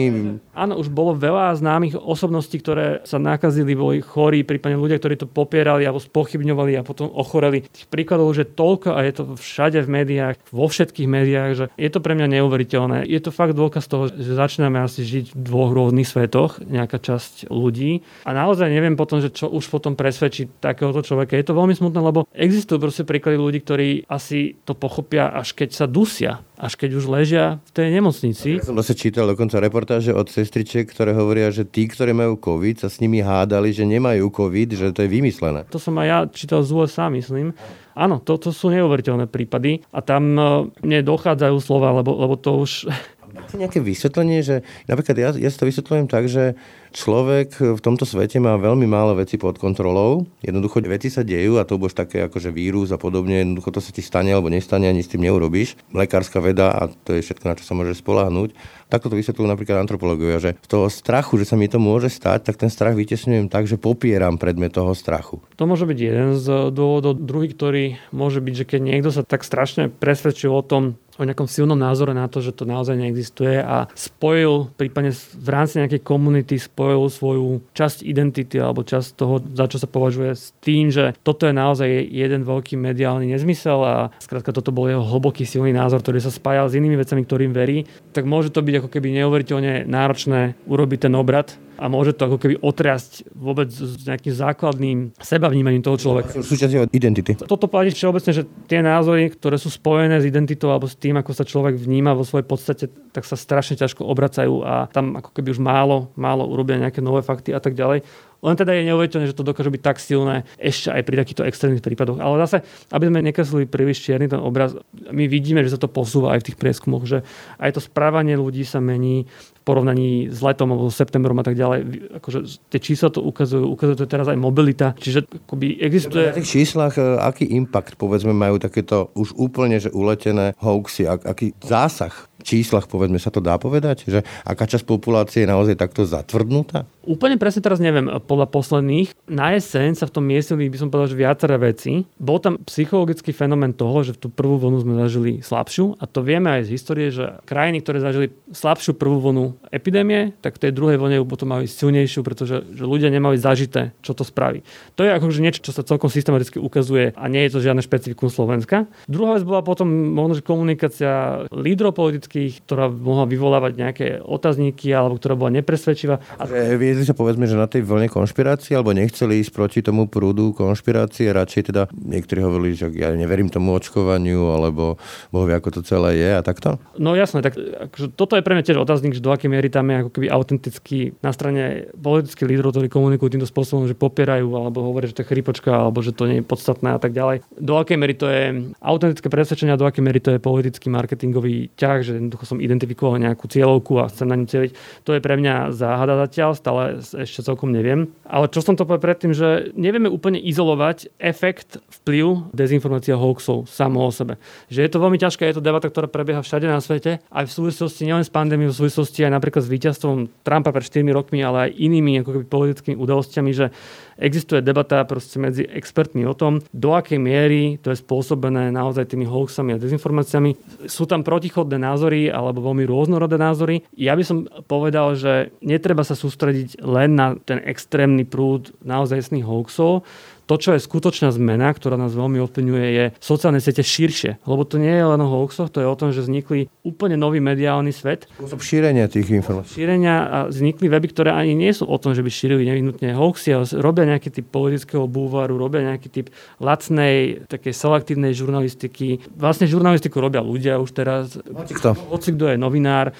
Áno, 0.56 0.80
už 0.80 0.88
bolo 0.88 1.12
veľa 1.12 1.60
známych 1.60 2.00
osobností, 2.00 2.64
ktoré 2.64 3.04
sa 3.04 3.20
nakazili, 3.20 3.76
boli 3.76 4.00
chorí, 4.00 4.48
prípadne 4.48 4.80
ľudia, 4.80 4.96
ktorí 4.96 5.20
to 5.20 5.28
popierali 5.28 5.84
alebo 5.84 6.00
spochybňovali 6.00 6.80
a 6.80 6.88
potom 6.88 7.12
ochoreli. 7.12 7.68
Tých 7.68 7.92
príkladov 7.92 8.32
už 8.32 8.48
je 8.48 8.48
toľko 8.48 8.96
a 8.96 9.04
je 9.04 9.14
to 9.20 9.24
všade 9.36 9.84
v 9.84 9.90
médiách, 9.92 10.36
vo 10.56 10.72
všetkých 10.72 11.08
médiách, 11.12 11.52
že 11.52 11.66
je 11.76 11.90
to 11.92 12.00
pre 12.00 12.16
mňa 12.16 12.40
neuveriteľné. 12.40 13.04
Je 13.04 13.20
to 13.20 13.36
fakt 13.36 13.58
dôkaz 13.58 13.92
toho, 13.92 14.08
že 14.08 14.32
začíname 14.38 14.80
asi 14.80 15.04
žiť 15.04 15.36
v 15.36 15.40
dvoch 15.44 15.76
rôznych 15.76 16.08
svetoch, 16.08 16.64
nejaká 16.64 17.02
časť 17.02 17.52
ľudí. 17.52 18.06
A 18.24 18.32
naozaj 18.32 18.72
neviem 18.72 18.96
potom, 18.96 19.20
že 19.20 19.34
čo 19.34 19.52
už 19.52 19.68
potom 19.68 20.00
presvedčí 20.00 20.48
takéhoto 20.64 21.04
človeka. 21.04 21.36
Je 21.36 21.44
to 21.44 21.58
veľmi 21.58 21.76
smutné, 21.76 22.00
lebo 22.00 22.24
existujú 22.32 22.80
proste 22.80 23.04
príklady 23.04 23.42
ľudí, 23.42 23.60
ktorí 23.66 23.90
asi 24.06 24.56
to 24.64 24.78
pochopia, 24.78 25.34
až 25.34 25.58
keď 25.58 25.70
sa 25.74 25.86
dusia 26.06 26.46
až 26.56 26.80
keď 26.80 26.90
už 26.96 27.06
ležia 27.12 27.60
v 27.68 27.72
tej 27.76 27.88
nemocnici. 27.92 28.50
Ja 28.64 28.68
som 28.72 28.80
zase 28.80 28.96
čítal 28.96 29.28
dokonca 29.28 29.60
reportáže 29.60 30.16
od 30.16 30.32
sestričiek, 30.32 30.88
ktoré 30.88 31.12
hovoria, 31.12 31.52
že 31.52 31.68
tí, 31.68 31.88
ktorí 31.88 32.16
majú 32.16 32.40
COVID, 32.40 32.88
sa 32.88 32.88
s 32.88 33.04
nimi 33.04 33.20
hádali, 33.20 33.76
že 33.76 33.84
nemajú 33.84 34.32
COVID, 34.32 34.70
že 34.76 34.96
to 34.96 35.04
je 35.04 35.10
vymyslené. 35.12 35.68
To 35.72 35.80
som 35.80 36.00
aj 36.00 36.08
ja 36.08 36.20
čítal 36.32 36.64
z 36.64 36.72
USA, 36.72 37.12
myslím. 37.12 37.52
Áno, 37.96 38.20
toto 38.20 38.52
sú 38.52 38.72
neuveriteľné 38.72 39.32
prípady 39.32 39.80
a 39.96 40.04
tam 40.04 40.36
e, 40.36 40.42
mne 40.84 41.00
dochádzajú 41.08 41.56
slova, 41.64 41.96
lebo, 41.96 42.12
lebo 42.12 42.36
to 42.36 42.60
už 42.60 42.92
Máte 43.36 43.60
nejaké 43.60 43.84
vysvetlenie, 43.84 44.40
že 44.42 44.64
napríklad 44.88 45.16
ja, 45.20 45.30
ja 45.36 45.50
si 45.52 45.60
to 45.60 45.68
vysvetľujem 45.68 46.08
tak, 46.08 46.32
že 46.32 46.56
človek 46.96 47.76
v 47.76 47.82
tomto 47.84 48.08
svete 48.08 48.40
má 48.40 48.56
veľmi 48.56 48.88
málo 48.88 49.20
veci 49.20 49.36
pod 49.36 49.60
kontrolou. 49.60 50.24
Jednoducho 50.40 50.80
veci 50.88 51.12
sa 51.12 51.28
dejú 51.28 51.60
a 51.60 51.68
to 51.68 51.76
už 51.76 51.92
také 51.92 52.24
ako 52.24 52.40
že 52.40 52.56
vírus 52.56 52.96
a 52.96 52.98
podobne. 52.98 53.44
Jednoducho 53.44 53.76
to 53.76 53.84
sa 53.84 53.92
ti 53.92 54.00
stane 54.00 54.32
alebo 54.32 54.48
nestane, 54.48 54.88
ani 54.88 55.04
s 55.04 55.12
tým 55.12 55.28
neurobíš. 55.28 55.76
Lekárska 55.92 56.40
veda 56.40 56.72
a 56.72 56.88
to 56.88 57.20
je 57.20 57.22
všetko, 57.28 57.46
na 57.52 57.60
čo 57.60 57.68
sa 57.68 57.76
môže 57.76 58.00
spoláhnuť. 58.00 58.56
Takto 58.88 59.12
to 59.12 59.20
vysvetľujú 59.20 59.48
napríklad 59.50 59.84
antropológovia, 59.84 60.40
že 60.40 60.52
z 60.56 60.68
toho 60.72 60.88
strachu, 60.88 61.42
že 61.42 61.50
sa 61.52 61.60
mi 61.60 61.68
to 61.68 61.82
môže 61.82 62.08
stať, 62.08 62.48
tak 62.48 62.56
ten 62.56 62.72
strach 62.72 62.96
vytesňujem 62.96 63.52
tak, 63.52 63.68
že 63.68 63.76
popieram 63.76 64.40
predmet 64.40 64.72
toho 64.72 64.96
strachu. 64.96 65.44
To 65.60 65.68
môže 65.68 65.84
byť 65.84 66.00
jeden 66.00 66.38
z 66.40 66.72
dôvodov. 66.72 67.18
Druhý, 67.20 67.52
ktorý 67.52 68.00
môže 68.16 68.40
byť, 68.40 68.54
že 68.56 68.66
keď 68.70 68.80
niekto 68.86 69.10
sa 69.12 69.26
tak 69.26 69.44
strašne 69.44 69.92
presvedčil 69.92 70.54
o 70.54 70.64
tom, 70.64 70.96
o 71.16 71.24
nejakom 71.24 71.48
silnom 71.48 71.80
názore 71.80 72.12
na 72.12 72.28
to, 72.28 72.44
že 72.44 72.56
to 72.56 72.68
naozaj 72.68 72.96
neexistuje 73.00 73.60
a 73.64 73.88
spojil, 73.96 74.72
prípadne 74.76 75.16
v 75.16 75.50
rámci 75.50 75.80
nejakej 75.80 76.02
komunity 76.04 76.60
spojil 76.60 77.08
svoju 77.08 77.64
časť 77.72 78.04
identity 78.04 78.60
alebo 78.60 78.84
časť 78.84 79.08
toho, 79.16 79.40
za 79.42 79.66
čo 79.72 79.78
sa 79.80 79.88
považuje 79.88 80.32
s 80.36 80.52
tým, 80.60 80.92
že 80.92 81.16
toto 81.24 81.48
je 81.48 81.56
naozaj 81.56 81.88
jeden 82.12 82.44
veľký 82.44 82.76
mediálny 82.76 83.32
nezmysel 83.32 83.80
a 83.82 83.96
skrátka 84.20 84.52
toto 84.52 84.76
bol 84.76 84.92
jeho 84.92 85.04
hlboký 85.04 85.48
silný 85.48 85.72
názor, 85.72 86.04
ktorý 86.04 86.20
sa 86.20 86.32
spájal 86.34 86.68
s 86.68 86.78
inými 86.78 87.00
vecami, 87.00 87.24
ktorým 87.24 87.52
verí, 87.56 87.88
tak 88.12 88.28
môže 88.28 88.52
to 88.52 88.60
byť 88.60 88.84
ako 88.84 88.90
keby 88.92 89.16
neuveriteľne 89.24 89.88
náročné 89.88 90.60
urobiť 90.68 91.08
ten 91.08 91.14
obrad 91.16 91.56
a 91.76 91.86
môže 91.92 92.16
to 92.16 92.28
ako 92.28 92.38
keby 92.40 92.56
otriasť 92.60 93.36
vôbec 93.36 93.68
s 93.72 94.04
nejakým 94.08 94.34
základným 94.34 94.98
sebavnímaním 95.20 95.84
toho 95.84 96.00
človeka. 96.00 96.40
Súčasťou 96.40 96.92
identity. 96.92 97.36
Toto 97.36 97.68
platí 97.68 97.92
všeobecne, 97.92 98.32
že 98.32 98.44
tie 98.68 98.80
názory, 98.80 99.32
ktoré 99.32 99.60
sú 99.60 99.68
spojené 99.68 100.24
s 100.24 100.26
identitou 100.26 100.72
alebo 100.72 100.88
s 100.88 100.96
tým, 100.96 101.20
ako 101.20 101.32
sa 101.36 101.44
človek 101.44 101.76
vníma 101.76 102.16
vo 102.16 102.24
svojej 102.24 102.48
podstate, 102.48 102.86
tak 103.12 103.28
sa 103.28 103.36
strašne 103.36 103.76
ťažko 103.80 104.08
obracajú 104.08 104.64
a 104.64 104.88
tam 104.92 105.20
ako 105.20 105.36
keby 105.36 105.56
už 105.56 105.60
málo, 105.60 106.12
málo 106.20 106.48
urobia 106.48 106.80
nejaké 106.80 107.04
nové 107.04 107.24
fakty 107.24 107.52
a 107.52 107.60
tak 107.60 107.76
ďalej. 107.76 108.04
Len 108.46 108.54
teda 108.54 108.78
je 108.78 108.86
neuveriteľné, 108.86 109.26
že 109.26 109.38
to 109.38 109.48
dokáže 109.48 109.74
byť 109.74 109.82
tak 109.82 109.98
silné 109.98 110.46
ešte 110.62 110.94
aj 110.94 111.02
pri 111.02 111.16
takýchto 111.18 111.48
extrémnych 111.50 111.82
prípadoch. 111.82 112.22
Ale 112.22 112.38
zase, 112.46 112.62
aby 112.94 113.10
sme 113.10 113.26
nekreslili 113.26 113.66
príliš 113.66 114.06
čierny 114.06 114.30
ten 114.30 114.38
obraz, 114.38 114.78
my 114.94 115.26
vidíme, 115.26 115.66
že 115.66 115.74
sa 115.74 115.82
to 115.82 115.90
posúva 115.90 116.38
aj 116.38 116.46
v 116.46 116.48
tých 116.52 116.60
prieskumoch, 116.62 117.10
že 117.10 117.26
aj 117.58 117.74
to 117.74 117.82
správanie 117.82 118.38
ľudí 118.38 118.62
sa 118.62 118.78
mení 118.78 119.26
porovnaní 119.66 120.30
s 120.30 120.40
letom 120.46 120.70
alebo 120.72 120.94
septembrom 120.94 121.42
a 121.42 121.46
tak 121.46 121.58
ďalej. 121.58 121.80
Akože 122.22 122.40
tie 122.70 122.80
čísla 122.80 123.10
to 123.10 123.26
ukazujú, 123.26 123.66
ukazuje 123.66 123.98
to 123.98 124.06
teraz 124.06 124.30
aj 124.30 124.38
mobilita. 124.38 124.94
Čiže 124.96 125.26
akoby 125.50 125.82
existuje... 125.82 126.30
Na 126.30 126.38
tých 126.38 126.54
číslach, 126.62 127.02
e, 127.02 127.18
aký 127.18 127.50
impact 127.50 127.98
povedzme 127.98 128.32
majú 128.32 128.62
takéto 128.62 129.10
už 129.18 129.34
úplne 129.34 129.82
že 129.82 129.90
uletené 129.90 130.54
hoaxy, 130.62 131.10
aký 131.10 131.58
zásah 131.66 132.14
číslach, 132.46 132.86
povedzme, 132.86 133.18
sa 133.18 133.34
to 133.34 133.42
dá 133.42 133.58
povedať? 133.58 134.06
Že 134.06 134.22
aká 134.46 134.70
časť 134.70 134.86
populácie 134.86 135.44
je 135.44 135.50
naozaj 135.50 135.76
takto 135.82 136.06
zatvrdnutá? 136.06 136.86
Úplne 137.06 137.42
presne 137.42 137.62
teraz 137.66 137.82
neviem, 137.82 138.06
podľa 138.26 138.50
posledných. 138.50 139.14
Na 139.30 139.54
jeseň 139.54 139.98
sa 139.98 140.06
v 140.06 140.14
tom 140.14 140.26
miestili, 140.26 140.70
by 140.70 140.78
som 140.78 140.90
povedal, 140.90 141.14
že 141.14 141.18
viaceré 141.18 141.58
veci. 141.58 142.06
Bol 142.18 142.38
tam 142.42 142.62
psychologický 142.66 143.34
fenomén 143.34 143.74
toho, 143.74 144.06
že 144.06 144.18
v 144.18 144.26
tú 144.26 144.28
prvú 144.30 144.58
vlnu 144.58 144.82
sme 144.82 144.94
zažili 144.98 145.32
slabšiu 145.42 146.02
a 146.02 146.06
to 146.10 146.26
vieme 146.26 146.50
aj 146.50 146.70
z 146.70 146.74
histórie, 146.74 147.08
že 147.14 147.42
krajiny, 147.46 147.82
ktoré 147.82 148.02
zažili 148.02 148.28
slabšiu 148.54 148.98
prvú 148.98 149.22
vlnu 149.22 149.58
epidémie, 149.70 150.34
tak 150.42 150.58
v 150.58 150.70
tej 150.70 150.72
druhej 150.74 150.98
vlne 150.98 151.22
ju 151.22 151.26
potom 151.26 151.54
mali 151.54 151.70
silnejšiu, 151.70 152.26
pretože 152.26 152.66
že 152.74 152.84
ľudia 152.84 153.14
nemali 153.14 153.38
zažité, 153.38 153.94
čo 154.02 154.18
to 154.18 154.28
spraví. 154.28 154.66
To 154.98 155.06
je 155.06 155.14
akože 155.14 155.40
niečo, 155.40 155.62
čo 155.62 155.72
sa 155.72 155.86
celkom 155.86 156.10
systematicky 156.12 156.58
ukazuje 156.58 157.14
a 157.16 157.24
nie 157.30 157.46
je 157.48 157.54
to 157.56 157.64
žiadne 157.64 157.86
špecifikum 157.86 158.28
Slovenska. 158.28 158.90
Druhá 159.06 159.38
vec 159.38 159.48
bola 159.48 159.62
potom 159.62 159.88
možno, 159.88 160.42
že 160.42 160.44
komunikácia 160.44 161.46
lídrov 161.54 161.96
politických, 161.96 162.35
ktorá 162.36 162.92
mohla 162.92 163.24
vyvolávať 163.24 163.74
nejaké 163.80 164.08
otazníky 164.20 164.92
alebo 164.92 165.16
ktorá 165.16 165.40
bola 165.40 165.56
nepresvedčivá. 165.56 166.20
A 166.40 166.44
viedli 166.76 167.08
sa 167.08 167.16
povedzme, 167.16 167.48
že 167.48 167.56
na 167.56 167.70
tej 167.72 167.88
vlne 167.88 168.12
konšpirácie, 168.12 168.76
alebo 168.76 168.92
nechceli 168.92 169.40
ísť 169.40 169.52
proti 169.56 169.80
tomu 169.80 170.12
prúdu 170.12 170.52
konšpirácie, 170.52 171.32
radšej 171.32 171.72
teda 171.72 171.88
niektorí 171.96 172.44
hovorili, 172.44 172.76
že 172.76 172.92
ja 172.92 173.16
neverím 173.16 173.48
tomu 173.48 173.72
očkovaniu, 173.76 174.52
alebo 174.52 175.00
Boh 175.32 175.46
vie, 175.48 175.56
ako 175.56 175.80
to 175.80 175.82
celé 175.88 176.20
je 176.20 176.30
a 176.36 176.42
takto? 176.44 176.78
No 177.00 177.16
jasné, 177.16 177.40
tak 177.40 177.56
akože, 177.56 178.14
toto 178.14 178.36
je 178.36 178.44
pre 178.44 178.54
mňa 178.56 178.66
tiež 178.68 178.78
otáznik, 178.82 179.16
že 179.16 179.24
do 179.24 179.32
akej 179.32 179.50
miery 179.52 179.72
tam 179.72 179.88
je 179.92 179.96
ako 180.04 180.12
keby 180.20 180.28
autentický 180.32 181.00
na 181.24 181.32
strane 181.32 181.90
politických 181.96 182.50
lídrov, 182.50 182.76
ktorí 182.76 182.88
komunikujú 182.92 183.40
týmto 183.40 183.50
spôsobom, 183.50 183.88
že 183.88 183.96
popierajú 183.96 184.48
alebo 184.52 184.84
hovoria, 184.84 185.10
že 185.10 185.22
to 185.22 185.24
je 185.24 185.32
chrypočka, 185.32 185.72
alebo 185.72 186.04
že 186.04 186.12
to 186.12 186.28
nie 186.28 186.42
je 186.42 186.46
podstatné 186.46 186.96
a 186.96 187.00
tak 187.00 187.14
ďalej. 187.14 187.46
Do 187.60 187.78
akej 187.80 187.98
miery 188.00 188.16
to 188.18 188.28
je 188.28 188.74
autentické 188.82 189.28
presvedčenie, 189.30 189.78
do 189.78 189.88
akej 189.88 190.04
miery 190.04 190.20
to 190.20 190.34
je 190.36 190.40
politický 190.42 190.88
marketingový 190.90 191.74
ťah, 191.76 192.00
že 192.02 192.14
jednoducho 192.26 192.50
som 192.50 192.58
identifikoval 192.58 193.22
nejakú 193.22 193.46
cieľovku 193.46 194.02
a 194.02 194.10
chcem 194.10 194.26
na 194.26 194.36
ňu 194.42 194.50
cieliť. 194.50 194.72
To 195.06 195.14
je 195.14 195.22
pre 195.22 195.38
mňa 195.38 195.70
záhada 195.72 196.18
zatiaľ, 196.26 196.58
stále 196.58 196.82
ešte 197.00 197.46
celkom 197.46 197.70
neviem. 197.70 198.10
Ale 198.26 198.50
čo 198.50 198.66
som 198.66 198.74
to 198.74 198.84
povedal 198.84 199.14
predtým, 199.14 199.38
že 199.38 199.70
nevieme 199.78 200.10
úplne 200.10 200.42
izolovať 200.42 201.14
efekt, 201.22 201.80
vplyv 202.02 202.52
dezinformácií 202.52 203.14
a 203.14 203.22
hoaxov 203.22 203.70
samo 203.70 204.02
o 204.02 204.12
sebe. 204.12 204.42
Že 204.74 204.80
je 204.82 204.92
to 204.92 205.00
veľmi 205.00 205.18
ťažké, 205.22 205.46
je 205.46 205.58
to 205.62 205.64
debata, 205.64 205.88
ktorá 205.88 206.10
prebieha 206.10 206.42
všade 206.42 206.66
na 206.66 206.82
svete, 206.82 207.22
aj 207.30 207.46
v 207.46 207.52
súvislosti 207.52 208.10
nielen 208.10 208.26
s 208.26 208.34
pandémiou, 208.34 208.74
v 208.74 208.80
súvislosti 208.82 209.22
aj 209.22 209.32
napríklad 209.38 209.64
s 209.64 209.70
víťazstvom 209.70 210.18
Trumpa 210.42 210.74
pred 210.74 210.86
4 210.90 211.06
rokmi, 211.14 211.46
ale 211.46 211.70
aj 211.70 211.72
inými 211.78 212.26
ako 212.26 212.30
keby 212.42 212.46
politickými 212.50 212.96
udalostiami, 212.98 213.52
že 213.54 213.70
existuje 214.18 214.64
debata 214.64 215.04
proste 215.04 215.38
medzi 215.40 215.64
expertmi 215.68 216.24
o 216.24 216.34
tom, 216.34 216.64
do 216.72 216.96
akej 216.96 217.20
miery 217.20 217.78
to 217.84 217.92
je 217.92 218.00
spôsobené 218.00 218.72
naozaj 218.72 219.12
tými 219.12 219.28
hoaxami 219.28 219.76
a 219.76 219.82
dezinformáciami. 219.82 220.56
Sú 220.88 221.06
tam 221.06 221.22
protichodné 221.22 221.76
názory 221.80 222.32
alebo 222.32 222.64
veľmi 222.64 222.88
rôznorodé 222.88 223.36
názory. 223.36 223.84
Ja 223.96 224.16
by 224.16 224.24
som 224.24 224.38
povedal, 224.68 225.16
že 225.20 225.52
netreba 225.60 226.04
sa 226.08 226.16
sústrediť 226.16 226.80
len 226.84 227.20
na 227.20 227.36
ten 227.36 227.60
extrémny 227.64 228.24
prúd 228.24 228.72
naozajstných 228.84 229.46
hoaxov, 229.46 230.08
to, 230.46 230.56
čo 230.62 230.78
je 230.78 230.80
skutočná 230.82 231.34
zmena, 231.34 231.74
ktorá 231.74 231.98
nás 231.98 232.14
veľmi 232.14 232.38
ovplyvňuje, 232.46 232.88
je 232.94 233.06
sociálne 233.18 233.58
siete 233.58 233.82
širšie. 233.82 234.46
Lebo 234.46 234.62
to 234.64 234.78
nie 234.78 234.94
je 234.94 235.06
len 235.06 235.20
o 235.22 235.28
hoaxoch, 235.28 235.74
to 235.74 235.82
je 235.82 235.88
o 235.90 235.98
tom, 235.98 236.14
že 236.14 236.22
vznikli 236.22 236.70
úplne 236.86 237.18
nový 237.18 237.42
mediálny 237.42 237.90
svet. 237.90 238.30
Spôsob 238.38 238.62
šírenia 238.62 239.10
tých 239.10 239.34
informácií. 239.34 239.82
Šírenia 239.82 240.16
a 240.26 240.38
vznikli 240.50 240.86
weby, 240.86 241.08
ktoré 241.10 241.34
ani 241.34 241.58
nie 241.58 241.74
sú 241.74 241.90
o 241.90 241.98
tom, 241.98 242.14
že 242.14 242.22
by 242.22 242.30
šírili 242.30 242.70
nevyhnutne 242.70 243.18
hoaxy, 243.18 243.58
ale 243.58 243.66
robia 243.82 244.06
nejaký 244.06 244.30
typ 244.30 244.46
politického 244.54 245.10
búvaru, 245.10 245.58
robia 245.58 245.82
nejaký 245.82 246.08
typ 246.14 246.28
lacnej, 246.62 247.46
takej 247.50 247.74
selektívnej 247.74 248.38
žurnalistiky. 248.38 249.26
Vlastne 249.34 249.66
žurnalistiku 249.66 250.22
robia 250.22 250.46
ľudia 250.46 250.78
už 250.78 250.90
teraz. 250.94 251.42
Hoci 251.42 251.74
kto. 251.74 251.98
Hoci 252.14 252.30
kto 252.38 252.54
je 252.54 252.58
novinár 252.62 253.12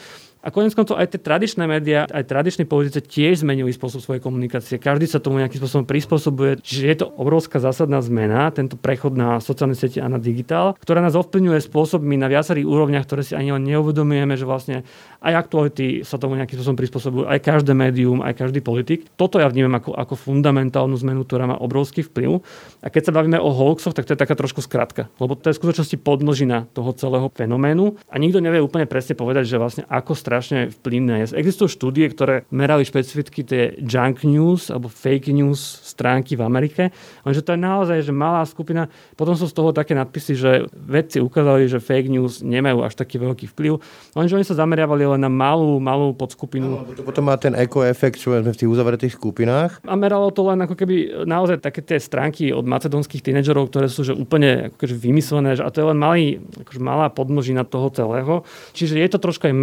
A 0.46 0.54
konec 0.54 0.78
koncov 0.78 1.02
aj 1.02 1.18
tie 1.18 1.18
tradičné 1.18 1.66
médiá, 1.66 2.06
aj 2.06 2.30
tradiční 2.30 2.70
politici 2.70 3.02
tiež 3.02 3.42
zmenili 3.42 3.74
spôsob 3.74 3.98
svojej 3.98 4.22
komunikácie. 4.22 4.78
Každý 4.78 5.10
sa 5.10 5.18
tomu 5.18 5.42
nejakým 5.42 5.58
spôsobom 5.58 5.90
prispôsobuje. 5.90 6.62
Čiže 6.62 6.84
je 6.86 6.98
to 7.02 7.08
obrovská 7.18 7.58
zásadná 7.58 7.98
zmena, 8.06 8.54
tento 8.54 8.78
prechod 8.78 9.18
na 9.18 9.42
sociálne 9.42 9.74
siete 9.74 9.98
a 9.98 10.06
na 10.06 10.22
digitál, 10.22 10.78
ktorá 10.78 11.02
nás 11.02 11.18
ovplyvňuje 11.18 11.66
spôsobmi 11.66 12.14
na 12.22 12.30
viacerých 12.30 12.62
úrovniach, 12.62 13.10
ktoré 13.10 13.26
si 13.26 13.34
ani 13.34 13.58
neuvedomujeme, 13.58 14.38
že 14.38 14.46
vlastne 14.46 14.86
aj 15.26 15.34
aktuality 15.34 16.06
sa 16.06 16.22
tomu 16.22 16.38
nejakým 16.38 16.62
spôsobom 16.62 16.78
prispôsobujú, 16.78 17.24
aj 17.26 17.42
každé 17.42 17.74
médium, 17.74 18.22
aj 18.22 18.46
každý 18.46 18.62
politik. 18.62 19.10
Toto 19.18 19.42
ja 19.42 19.50
vnímam 19.50 19.82
ako, 19.82 19.98
ako 19.98 20.14
fundamentálnu 20.14 20.94
zmenu, 21.02 21.26
ktorá 21.26 21.50
má 21.50 21.58
obrovský 21.58 22.06
vplyv. 22.06 22.46
A 22.86 22.94
keď 22.94 23.10
sa 23.10 23.16
bavíme 23.18 23.42
o 23.42 23.50
hoaxoch, 23.50 23.98
tak 23.98 24.06
to 24.06 24.14
je 24.14 24.22
taká 24.22 24.38
trošku 24.38 24.62
skratka, 24.62 25.10
lebo 25.18 25.34
to 25.34 25.50
je 25.50 25.58
v 25.58 25.62
skutočnosti 25.66 25.98
podmnožina 26.06 26.70
toho 26.78 26.94
celého 26.94 27.34
fenoménu 27.34 27.98
a 28.06 28.16
nikto 28.22 28.38
nevie 28.46 28.62
úplne 28.62 28.86
presne 28.86 29.18
povedať, 29.18 29.50
že 29.50 29.58
vlastne 29.58 29.90
ako 29.90 30.14
strašne 30.36 30.68
vplyvné. 30.84 31.32
Existujú 31.32 31.72
štúdie, 31.72 32.12
ktoré 32.12 32.44
merali 32.52 32.84
špecificky 32.84 33.48
tie 33.48 33.72
junk 33.80 34.28
news 34.28 34.68
alebo 34.68 34.92
fake 34.92 35.32
news 35.32 35.64
stránky 35.88 36.36
v 36.36 36.44
Amerike, 36.44 36.92
lenže 37.24 37.40
to 37.40 37.56
je 37.56 37.60
naozaj 37.64 38.04
že 38.04 38.12
malá 38.12 38.44
skupina. 38.44 38.92
Potom 39.16 39.40
sú 39.40 39.48
z 39.48 39.56
toho 39.56 39.72
také 39.72 39.96
nadpisy, 39.96 40.36
že 40.36 40.52
vedci 40.76 41.24
ukázali, 41.24 41.72
že 41.72 41.80
fake 41.80 42.12
news 42.12 42.44
nemajú 42.44 42.84
až 42.84 43.00
taký 43.00 43.16
veľký 43.16 43.56
vplyv, 43.56 43.80
lenže 44.12 44.36
oni 44.36 44.44
sa 44.44 44.60
zameriavali 44.60 45.08
len 45.16 45.24
na 45.24 45.32
malú, 45.32 45.80
malú 45.80 46.12
podskupinu. 46.12 46.84
No, 46.84 46.92
to 46.92 47.08
potom 47.08 47.32
má 47.32 47.40
ten 47.40 47.56
eko-efekt, 47.56 48.20
čo 48.20 48.36
sme 48.36 48.52
v 48.52 48.60
tých 48.60 48.68
uzavretých 48.68 49.16
skupinách. 49.16 49.80
A 49.88 49.96
meralo 49.96 50.36
to 50.36 50.44
len 50.52 50.60
ako 50.60 50.76
keby 50.76 51.24
naozaj 51.24 51.64
také 51.64 51.80
tie 51.80 51.96
stránky 51.96 52.52
od 52.52 52.68
macedónskych 52.68 53.24
tínedžerov, 53.24 53.72
ktoré 53.72 53.88
sú 53.88 54.04
že 54.04 54.12
úplne 54.12 54.68
ako 54.68 54.84
keby 54.84 54.94
vymyslené, 55.00 55.56
že 55.56 55.64
a 55.64 55.72
to 55.72 55.80
je 55.80 55.88
len 55.96 55.98
malý, 55.98 56.44
akože 56.60 56.82
malá 56.84 57.08
podmnožina 57.08 57.64
toho 57.64 57.88
celého. 57.88 58.44
Čiže 58.76 59.00
je 59.00 59.08
to 59.08 59.24
troška 59.24 59.48
aj 59.48 59.56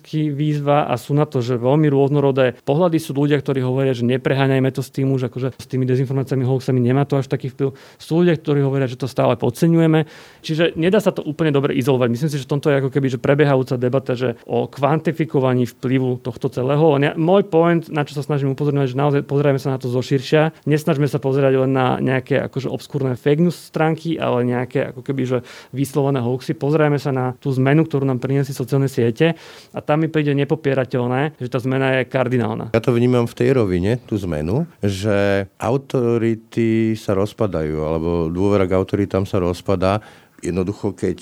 metodologický 0.00 0.32
výzva 0.32 0.88
a 0.88 0.96
sú 0.96 1.12
na 1.12 1.28
to, 1.28 1.44
že 1.44 1.60
veľmi 1.60 1.92
rôznorodé 1.92 2.56
pohľady 2.64 2.96
sú 2.96 3.12
ľudia, 3.12 3.36
ktorí 3.36 3.60
hovoria, 3.60 3.92
že 3.92 4.08
nepreháňajme 4.08 4.70
to 4.72 4.80
s 4.80 4.90
tým 4.90 5.12
už, 5.12 5.28
akože 5.28 5.52
s 5.60 5.66
tými 5.68 5.84
dezinformáciami, 5.84 6.42
hoaxami 6.48 6.80
nemá 6.80 7.04
to 7.04 7.20
až 7.20 7.28
taký 7.28 7.52
vplyv. 7.52 7.76
Sú 8.00 8.24
ľudia, 8.24 8.40
ktorí 8.40 8.64
hovoria, 8.64 8.88
že 8.88 8.96
to 8.96 9.04
stále 9.04 9.36
podceňujeme. 9.36 10.08
Čiže 10.40 10.74
nedá 10.80 10.98
sa 11.04 11.12
to 11.12 11.20
úplne 11.20 11.52
dobre 11.52 11.76
izolovať. 11.76 12.08
Myslím 12.08 12.30
si, 12.32 12.40
že 12.40 12.48
tomto 12.48 12.72
je 12.72 12.80
ako 12.80 12.90
keby 12.90 13.06
že 13.12 13.18
prebiehajúca 13.20 13.76
debata, 13.76 14.16
že 14.16 14.40
o 14.48 14.64
kvantifikovaní 14.66 15.68
vplyvu 15.68 16.24
tohto 16.24 16.48
celého. 16.48 16.96
Ja, 17.00 17.12
môj 17.16 17.44
point, 17.48 17.84
na 17.92 18.08
čo 18.08 18.16
sa 18.16 18.24
snažím 18.24 18.56
upozorňovať, 18.56 18.88
že 18.92 18.96
naozaj 18.96 19.20
pozrieme 19.28 19.60
sa 19.60 19.76
na 19.76 19.78
to 19.78 19.92
zo 19.92 20.00
širšia. 20.00 20.64
Nesnažme 20.64 21.04
sa 21.08 21.20
pozerať 21.20 21.60
len 21.66 21.72
na 21.76 22.00
nejaké 22.00 22.40
akože 22.48 22.72
obskúrne 22.72 23.16
fake 23.16 23.42
news 23.44 23.56
stránky, 23.56 24.16
ale 24.16 24.48
nejaké 24.48 24.94
ako 24.94 25.04
keby 25.04 25.22
že 25.26 25.38
vyslovené 25.74 26.22
hoaxy. 26.24 26.56
Pozrieme 26.56 26.96
sa 26.96 27.12
na 27.12 27.36
tú 27.38 27.52
zmenu, 27.52 27.84
ktorú 27.84 28.06
nám 28.06 28.22
priniesli 28.22 28.54
sociálne 28.54 28.86
siete 28.86 29.34
a 29.74 29.78
tam 29.90 30.06
mi 30.06 30.06
príde 30.06 30.30
nepopierateľné, 30.38 31.34
že 31.42 31.50
tá 31.50 31.58
zmena 31.58 31.98
je 31.98 32.06
kardinálna. 32.06 32.70
Ja 32.70 32.78
to 32.78 32.94
vnímam 32.94 33.26
v 33.26 33.34
tej 33.34 33.58
rovine, 33.58 33.98
tú 34.06 34.14
zmenu, 34.22 34.70
že 34.78 35.50
autority 35.58 36.94
sa 36.94 37.18
rozpadajú, 37.18 37.74
alebo 37.82 38.10
dôvera 38.30 38.70
k 38.70 38.78
autoritám 38.78 39.26
sa 39.26 39.42
rozpadá. 39.42 39.98
Jednoducho, 40.38 40.94
keď 40.94 41.18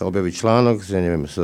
sa 0.00 0.08
objaví 0.08 0.32
článok 0.32 0.80
ja 0.88 0.96
neviem, 0.96 1.28
s 1.28 1.36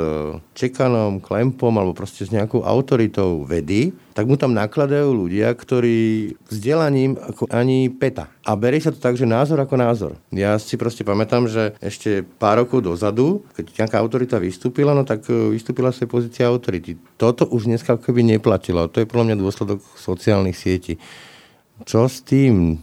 Čekanom, 0.57 1.21
Klempom 1.21 1.77
alebo 1.77 1.93
proste 1.93 2.25
s 2.25 2.33
nejakou 2.33 2.65
autoritou 2.65 3.45
vedy, 3.45 3.93
tak 4.17 4.25
mu 4.25 4.41
tam 4.41 4.57
nakladajú 4.57 5.13
ľudia, 5.13 5.53
ktorí 5.53 6.33
vzdelaním 6.49 7.21
ako 7.21 7.53
ani 7.53 7.93
peta. 7.93 8.33
A 8.49 8.57
berie 8.57 8.81
sa 8.81 8.89
to 8.89 8.97
tak, 8.97 9.21
že 9.21 9.29
názor 9.29 9.61
ako 9.61 9.77
názor. 9.77 10.13
Ja 10.33 10.57
si 10.57 10.81
proste 10.81 11.05
pamätám, 11.05 11.45
že 11.53 11.77
ešte 11.85 12.25
pár 12.25 12.65
rokov 12.65 12.81
dozadu, 12.81 13.45
keď 13.53 13.85
nejaká 13.85 14.01
autorita 14.01 14.41
vystúpila, 14.41 14.97
no 14.97 15.05
tak 15.05 15.29
e, 15.29 15.53
vystúpila 15.53 15.93
z 15.93 16.09
tej 16.09 16.09
pozície 16.09 16.43
autority. 16.49 16.97
Toto 17.21 17.45
už 17.45 17.69
dneska 17.69 18.01
keby 18.01 18.25
neplatilo. 18.25 18.89
To 18.89 19.05
je 19.05 19.11
podľa 19.11 19.37
mňa 19.37 19.37
dôsledok 19.37 19.85
sociálnych 20.01 20.57
sietí. 20.57 20.97
Čo 21.85 22.09
s 22.09 22.25
tým? 22.25 22.81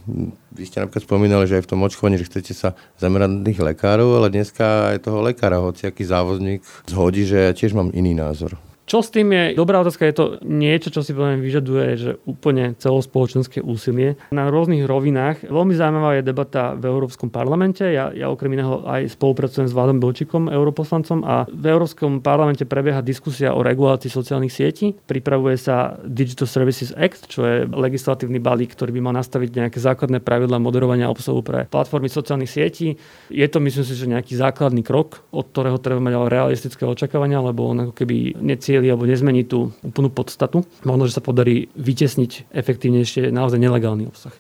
Vy 0.54 0.70
ste 0.70 0.78
napríklad 0.78 1.02
spomínali, 1.02 1.50
že 1.50 1.58
aj 1.58 1.66
v 1.66 1.72
tom 1.74 1.82
očkovaní, 1.82 2.22
že 2.22 2.30
chcete 2.30 2.54
sa 2.54 2.78
zamerať 3.02 3.30
na 3.34 3.42
tých 3.42 3.60
lekárov, 3.64 4.22
ale 4.22 4.30
dneska 4.30 4.94
aj 4.94 5.10
toho 5.10 5.26
lekára, 5.26 5.58
hoci 5.58 5.90
aký 5.90 6.06
závozník 6.06 6.62
zhodí, 6.86 7.26
že 7.26 7.50
ja 7.50 7.52
tiež 7.58 7.74
mám 7.74 7.90
iný 7.90 8.14
názor. 8.14 8.54
Čo 8.84 9.00
s 9.00 9.16
tým 9.16 9.32
je? 9.32 9.56
Dobrá 9.56 9.80
otázka, 9.80 10.04
je 10.04 10.16
to 10.16 10.26
niečo, 10.44 10.92
čo 10.92 11.08
si 11.08 11.16
poviem 11.16 11.40
vyžaduje, 11.40 11.88
že 11.96 12.12
úplne 12.28 12.76
celospoločenské 12.76 13.64
úsilie. 13.64 14.20
Na 14.36 14.52
rôznych 14.52 14.84
rovinách. 14.84 15.48
Veľmi 15.48 15.72
zaujímavá 15.72 16.20
je 16.20 16.28
debata 16.28 16.76
v 16.76 16.92
Európskom 16.92 17.32
parlamente. 17.32 17.88
Ja, 17.88 18.12
ja 18.12 18.28
okrem 18.28 18.60
iného 18.60 18.84
aj 18.84 19.16
spolupracujem 19.16 19.72
s 19.72 19.74
Vladom 19.74 20.04
Bilčikom, 20.04 20.52
europoslancom 20.52 21.24
a 21.24 21.48
v 21.48 21.66
Európskom 21.72 22.20
parlamente 22.20 22.68
prebieha 22.68 23.00
diskusia 23.00 23.56
o 23.56 23.64
regulácii 23.64 24.12
sociálnych 24.12 24.52
sietí. 24.52 24.92
Pripravuje 24.92 25.56
sa 25.56 25.96
Digital 26.04 26.52
Services 26.52 26.92
Act, 26.92 27.32
čo 27.32 27.48
je 27.48 27.64
legislatívny 27.64 28.44
balík, 28.44 28.76
ktorý 28.76 29.00
by 29.00 29.02
mal 29.10 29.16
nastaviť 29.16 29.64
nejaké 29.64 29.80
základné 29.80 30.20
pravidla 30.20 30.60
moderovania 30.60 31.08
obsahu 31.08 31.40
pre 31.40 31.72
platformy 31.72 32.12
sociálnych 32.12 32.52
sietí. 32.52 33.00
Je 33.32 33.48
to, 33.48 33.64
myslím 33.64 33.88
si, 33.88 33.96
že 33.96 34.12
nejaký 34.12 34.36
základný 34.36 34.84
krok, 34.84 35.24
od 35.32 35.48
ktorého 35.56 35.80
treba 35.80 36.04
mať 36.04 36.28
realistické 36.28 36.84
očakávania, 36.84 37.40
lebo 37.40 37.72
on 37.72 37.88
ako 37.88 37.96
keby 37.96 38.44
neci 38.44 38.73
necieli 38.74 38.90
alebo 38.90 39.06
nezmení 39.06 39.46
tú 39.46 39.70
úplnú 39.86 40.10
podstatu. 40.10 40.66
Možno, 40.82 41.06
že 41.06 41.14
sa 41.14 41.22
podarí 41.22 41.70
vytesniť 41.78 42.50
efektívnejšie 42.50 43.30
naozaj 43.30 43.62
nelegálny 43.62 44.10
obsah. 44.10 44.34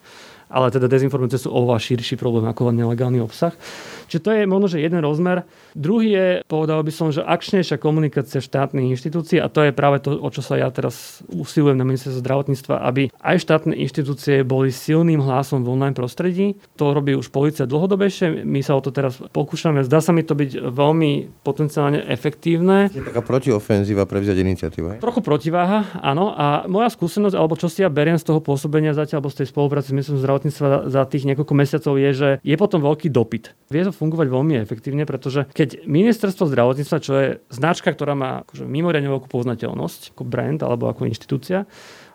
Ale 0.49 0.73
teda 0.73 0.89
dezinformácie 0.89 1.37
sú 1.37 1.53
oveľa 1.53 1.77
širší 1.77 2.17
problém 2.17 2.49
ako 2.49 2.73
len 2.73 2.81
nelegálny 2.81 3.21
obsah. 3.21 3.53
Čiže 4.13 4.29
to 4.29 4.29
je 4.29 4.45
možno, 4.45 4.69
že 4.69 4.77
jeden 4.77 5.01
rozmer. 5.01 5.41
Druhý 5.73 6.13
je, 6.13 6.27
povedal 6.45 6.85
by 6.85 6.93
som, 6.93 7.09
že 7.09 7.25
akčnejšia 7.25 7.81
komunikácia 7.81 8.45
štátnych 8.45 8.93
inštitúcií 8.93 9.41
a 9.41 9.49
to 9.49 9.65
je 9.65 9.73
práve 9.73 10.05
to, 10.05 10.13
o 10.21 10.29
čo 10.29 10.45
sa 10.45 10.53
ja 10.53 10.69
teraz 10.69 11.25
usilujem 11.33 11.73
na 11.73 11.81
ministerstve 11.81 12.21
zdravotníctva, 12.21 12.85
aby 12.85 13.09
aj 13.09 13.41
štátne 13.41 13.73
inštitúcie 13.73 14.45
boli 14.45 14.69
silným 14.69 15.17
hlasom 15.17 15.65
v 15.65 15.73
online 15.73 15.97
prostredí. 15.97 16.61
To 16.77 16.93
robí 16.93 17.17
už 17.17 17.33
policia 17.33 17.65
dlhodobejšie, 17.65 18.45
my 18.45 18.61
sa 18.61 18.77
o 18.77 18.85
to 18.85 18.93
teraz 18.93 19.17
pokúšame. 19.33 19.81
Zdá 19.81 19.97
sa 19.97 20.13
mi 20.13 20.21
to 20.21 20.37
byť 20.37 20.61
veľmi 20.61 21.41
potenciálne 21.41 22.05
efektívne. 22.05 22.93
Je 22.93 23.01
taká 23.01 23.25
protiofenzíva 23.25 24.05
prevziať 24.05 24.37
iniciatívu. 24.45 25.01
Trochu 25.01 25.25
protiváha, 25.25 25.89
áno. 26.05 26.37
A 26.37 26.69
moja 26.69 26.93
skúsenosť, 26.93 27.33
alebo 27.33 27.57
čo 27.57 27.65
si 27.65 27.81
ja 27.81 27.89
beriem 27.89 28.21
z 28.21 28.29
toho 28.29 28.45
pôsobenia 28.45 28.93
zatiaľ, 28.93 29.25
alebo 29.25 29.33
z 29.33 29.41
tej 29.41 29.47
spolupráce 29.49 29.89
s 29.89 29.95
ministerstvom 29.97 30.21
zdravotníctva 30.21 30.67
za 30.91 31.01
tých 31.09 31.25
niekoľko 31.25 31.53
mesiacov 31.57 31.93
je, 31.97 32.11
že 32.13 32.29
je 32.43 32.55
potom 32.59 32.77
veľký 32.83 33.09
dopyt. 33.09 33.55
Vie 33.71 33.81
to 33.87 33.95
fungovať 34.03 34.27
veľmi 34.27 34.59
efektívne, 34.59 35.07
pretože 35.07 35.47
keď 35.55 35.87
ministerstvo 35.87 36.51
zdravotníctva, 36.51 36.97
čo 36.99 37.13
je 37.15 37.27
značka, 37.47 37.95
ktorá 37.95 38.11
má 38.19 38.43
akože 38.43 38.67
mimoriadne 38.67 39.07
veľkú 39.07 39.31
poznateľnosť 39.31 40.11
ako 40.11 40.23
brand 40.27 40.59
alebo 40.59 40.91
ako 40.91 41.07
inštitúcia, 41.07 41.63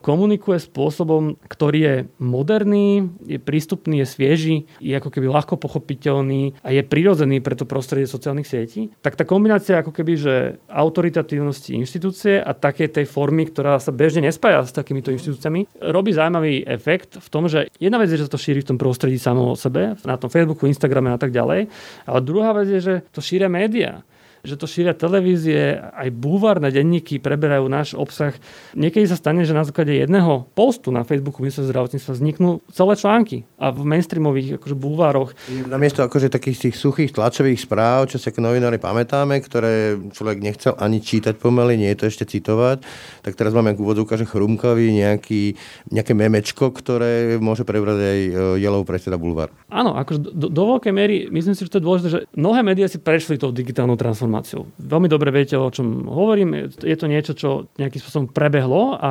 komunikuje 0.01 0.63
spôsobom, 0.63 1.37
ktorý 1.47 1.79
je 1.79 1.97
moderný, 2.23 3.11
je 3.27 3.39
prístupný, 3.39 4.03
je 4.03 4.07
svieži, 4.09 4.57
je 4.79 4.95
ako 4.95 5.11
keby 5.11 5.27
ľahko 5.29 5.59
pochopiteľný 5.59 6.59
a 6.63 6.69
je 6.75 6.83
prirodzený 6.87 7.43
pre 7.43 7.59
to 7.59 7.69
prostredie 7.69 8.07
sociálnych 8.07 8.47
sietí, 8.47 8.91
tak 9.03 9.19
tá 9.19 9.27
kombinácia 9.27 9.81
ako 9.81 9.93
keby, 9.95 10.13
že 10.19 10.35
autoritatívnosti 10.71 11.75
inštitúcie 11.75 12.39
a 12.39 12.55
také 12.55 12.87
tej 12.87 13.07
formy, 13.07 13.49
ktorá 13.51 13.79
sa 13.83 13.91
bežne 13.95 14.27
nespája 14.27 14.65
s 14.65 14.75
takýmito 14.75 15.11
inštitúciami, 15.15 15.81
robí 15.83 16.15
zaujímavý 16.15 16.67
efekt 16.67 17.19
v 17.19 17.29
tom, 17.29 17.47
že 17.51 17.71
jedna 17.79 17.99
vec 17.99 18.11
je, 18.11 18.19
že 18.19 18.27
sa 18.27 18.35
to 18.35 18.41
šíri 18.41 18.63
v 18.63 18.75
tom 18.75 18.79
prostredí 18.79 19.19
samo 19.19 19.53
o 19.53 19.57
sebe, 19.59 19.99
na 20.07 20.17
tom 20.17 20.31
Facebooku, 20.31 20.65
Instagrame 20.65 21.13
a 21.13 21.21
tak 21.21 21.35
ďalej, 21.35 21.69
ale 22.07 22.19
druhá 22.25 22.55
vec 22.55 22.69
je, 22.71 22.81
že 22.81 22.95
to 23.13 23.21
šíria 23.21 23.51
médiá 23.51 24.03
že 24.49 24.57
to 24.57 24.65
šíria 24.65 24.97
televízie, 24.97 25.77
aj 25.77 26.09
búvarné 26.17 26.73
denníky 26.73 27.21
preberajú 27.21 27.69
náš 27.69 27.93
obsah. 27.93 28.33
Niekedy 28.73 29.05
sa 29.05 29.21
stane, 29.21 29.45
že 29.45 29.53
na 29.53 29.69
základe 29.69 29.93
jedného 29.93 30.49
postu 30.57 30.89
na 30.89 31.05
Facebooku 31.05 31.45
ministerstva 31.45 31.69
zdravotníctva 31.69 32.13
vzniknú 32.17 32.51
celé 32.73 32.95
články 32.97 33.45
a 33.61 33.69
v 33.69 33.85
mainstreamových 33.85 34.57
akože 34.57 34.77
búvaroch. 34.77 35.37
Namiesto 35.69 36.01
akože 36.01 36.33
takých 36.33 36.69
tých 36.69 36.77
suchých 36.81 37.13
tlačových 37.13 37.61
správ, 37.61 38.09
čo 38.09 38.17
sa 38.17 38.33
ako 38.33 38.41
novinári 38.41 38.81
pamätáme, 38.81 39.37
ktoré 39.45 39.99
človek 40.15 40.39
nechcel 40.41 40.73
ani 40.79 41.03
čítať 41.03 41.37
pomaly, 41.37 41.77
nie 41.77 41.91
je 41.93 41.99
to 41.99 42.09
ešte 42.09 42.25
citovať, 42.25 42.87
tak 43.21 43.35
teraz 43.35 43.53
máme 43.53 43.75
k 43.75 43.83
úvodu 43.83 44.01
že 44.09 44.25
chrumkavý 44.25 44.95
nejaký, 44.95 45.59
nejaké 45.93 46.13
memečko, 46.15 46.71
ktoré 46.71 47.37
môže 47.43 47.67
prebrať 47.67 47.99
aj 47.99 48.19
e, 48.25 48.31
Jelov 48.63 48.87
predseda 48.87 49.19
Bulvar. 49.21 49.53
Áno, 49.69 49.99
akože 49.99 50.33
do, 50.33 50.47
do 50.49 50.63
veľkej 50.79 50.93
miery 50.95 51.17
myslím 51.29 51.53
si, 51.53 51.67
že 51.67 51.73
to 51.75 51.79
je 51.83 51.87
dôležité, 51.87 52.09
že 52.09 52.21
mnohé 52.39 52.61
médiá 52.63 52.87
si 52.87 53.03
prešli 53.03 53.37
tou 53.37 53.51
digitálnou 53.51 53.99
transformáciou 53.99 54.38
transformáciou. 54.39 54.63
Veľmi 54.79 55.09
dobre 55.11 55.29
viete, 55.35 55.59
o 55.59 55.69
čom 55.71 56.07
hovorím. 56.07 56.71
Je 56.79 56.97
to 56.97 57.07
niečo, 57.11 57.33
čo 57.35 57.49
nejakým 57.77 58.01
spôsobom 58.01 58.27
prebehlo 58.31 58.97
a 58.99 59.11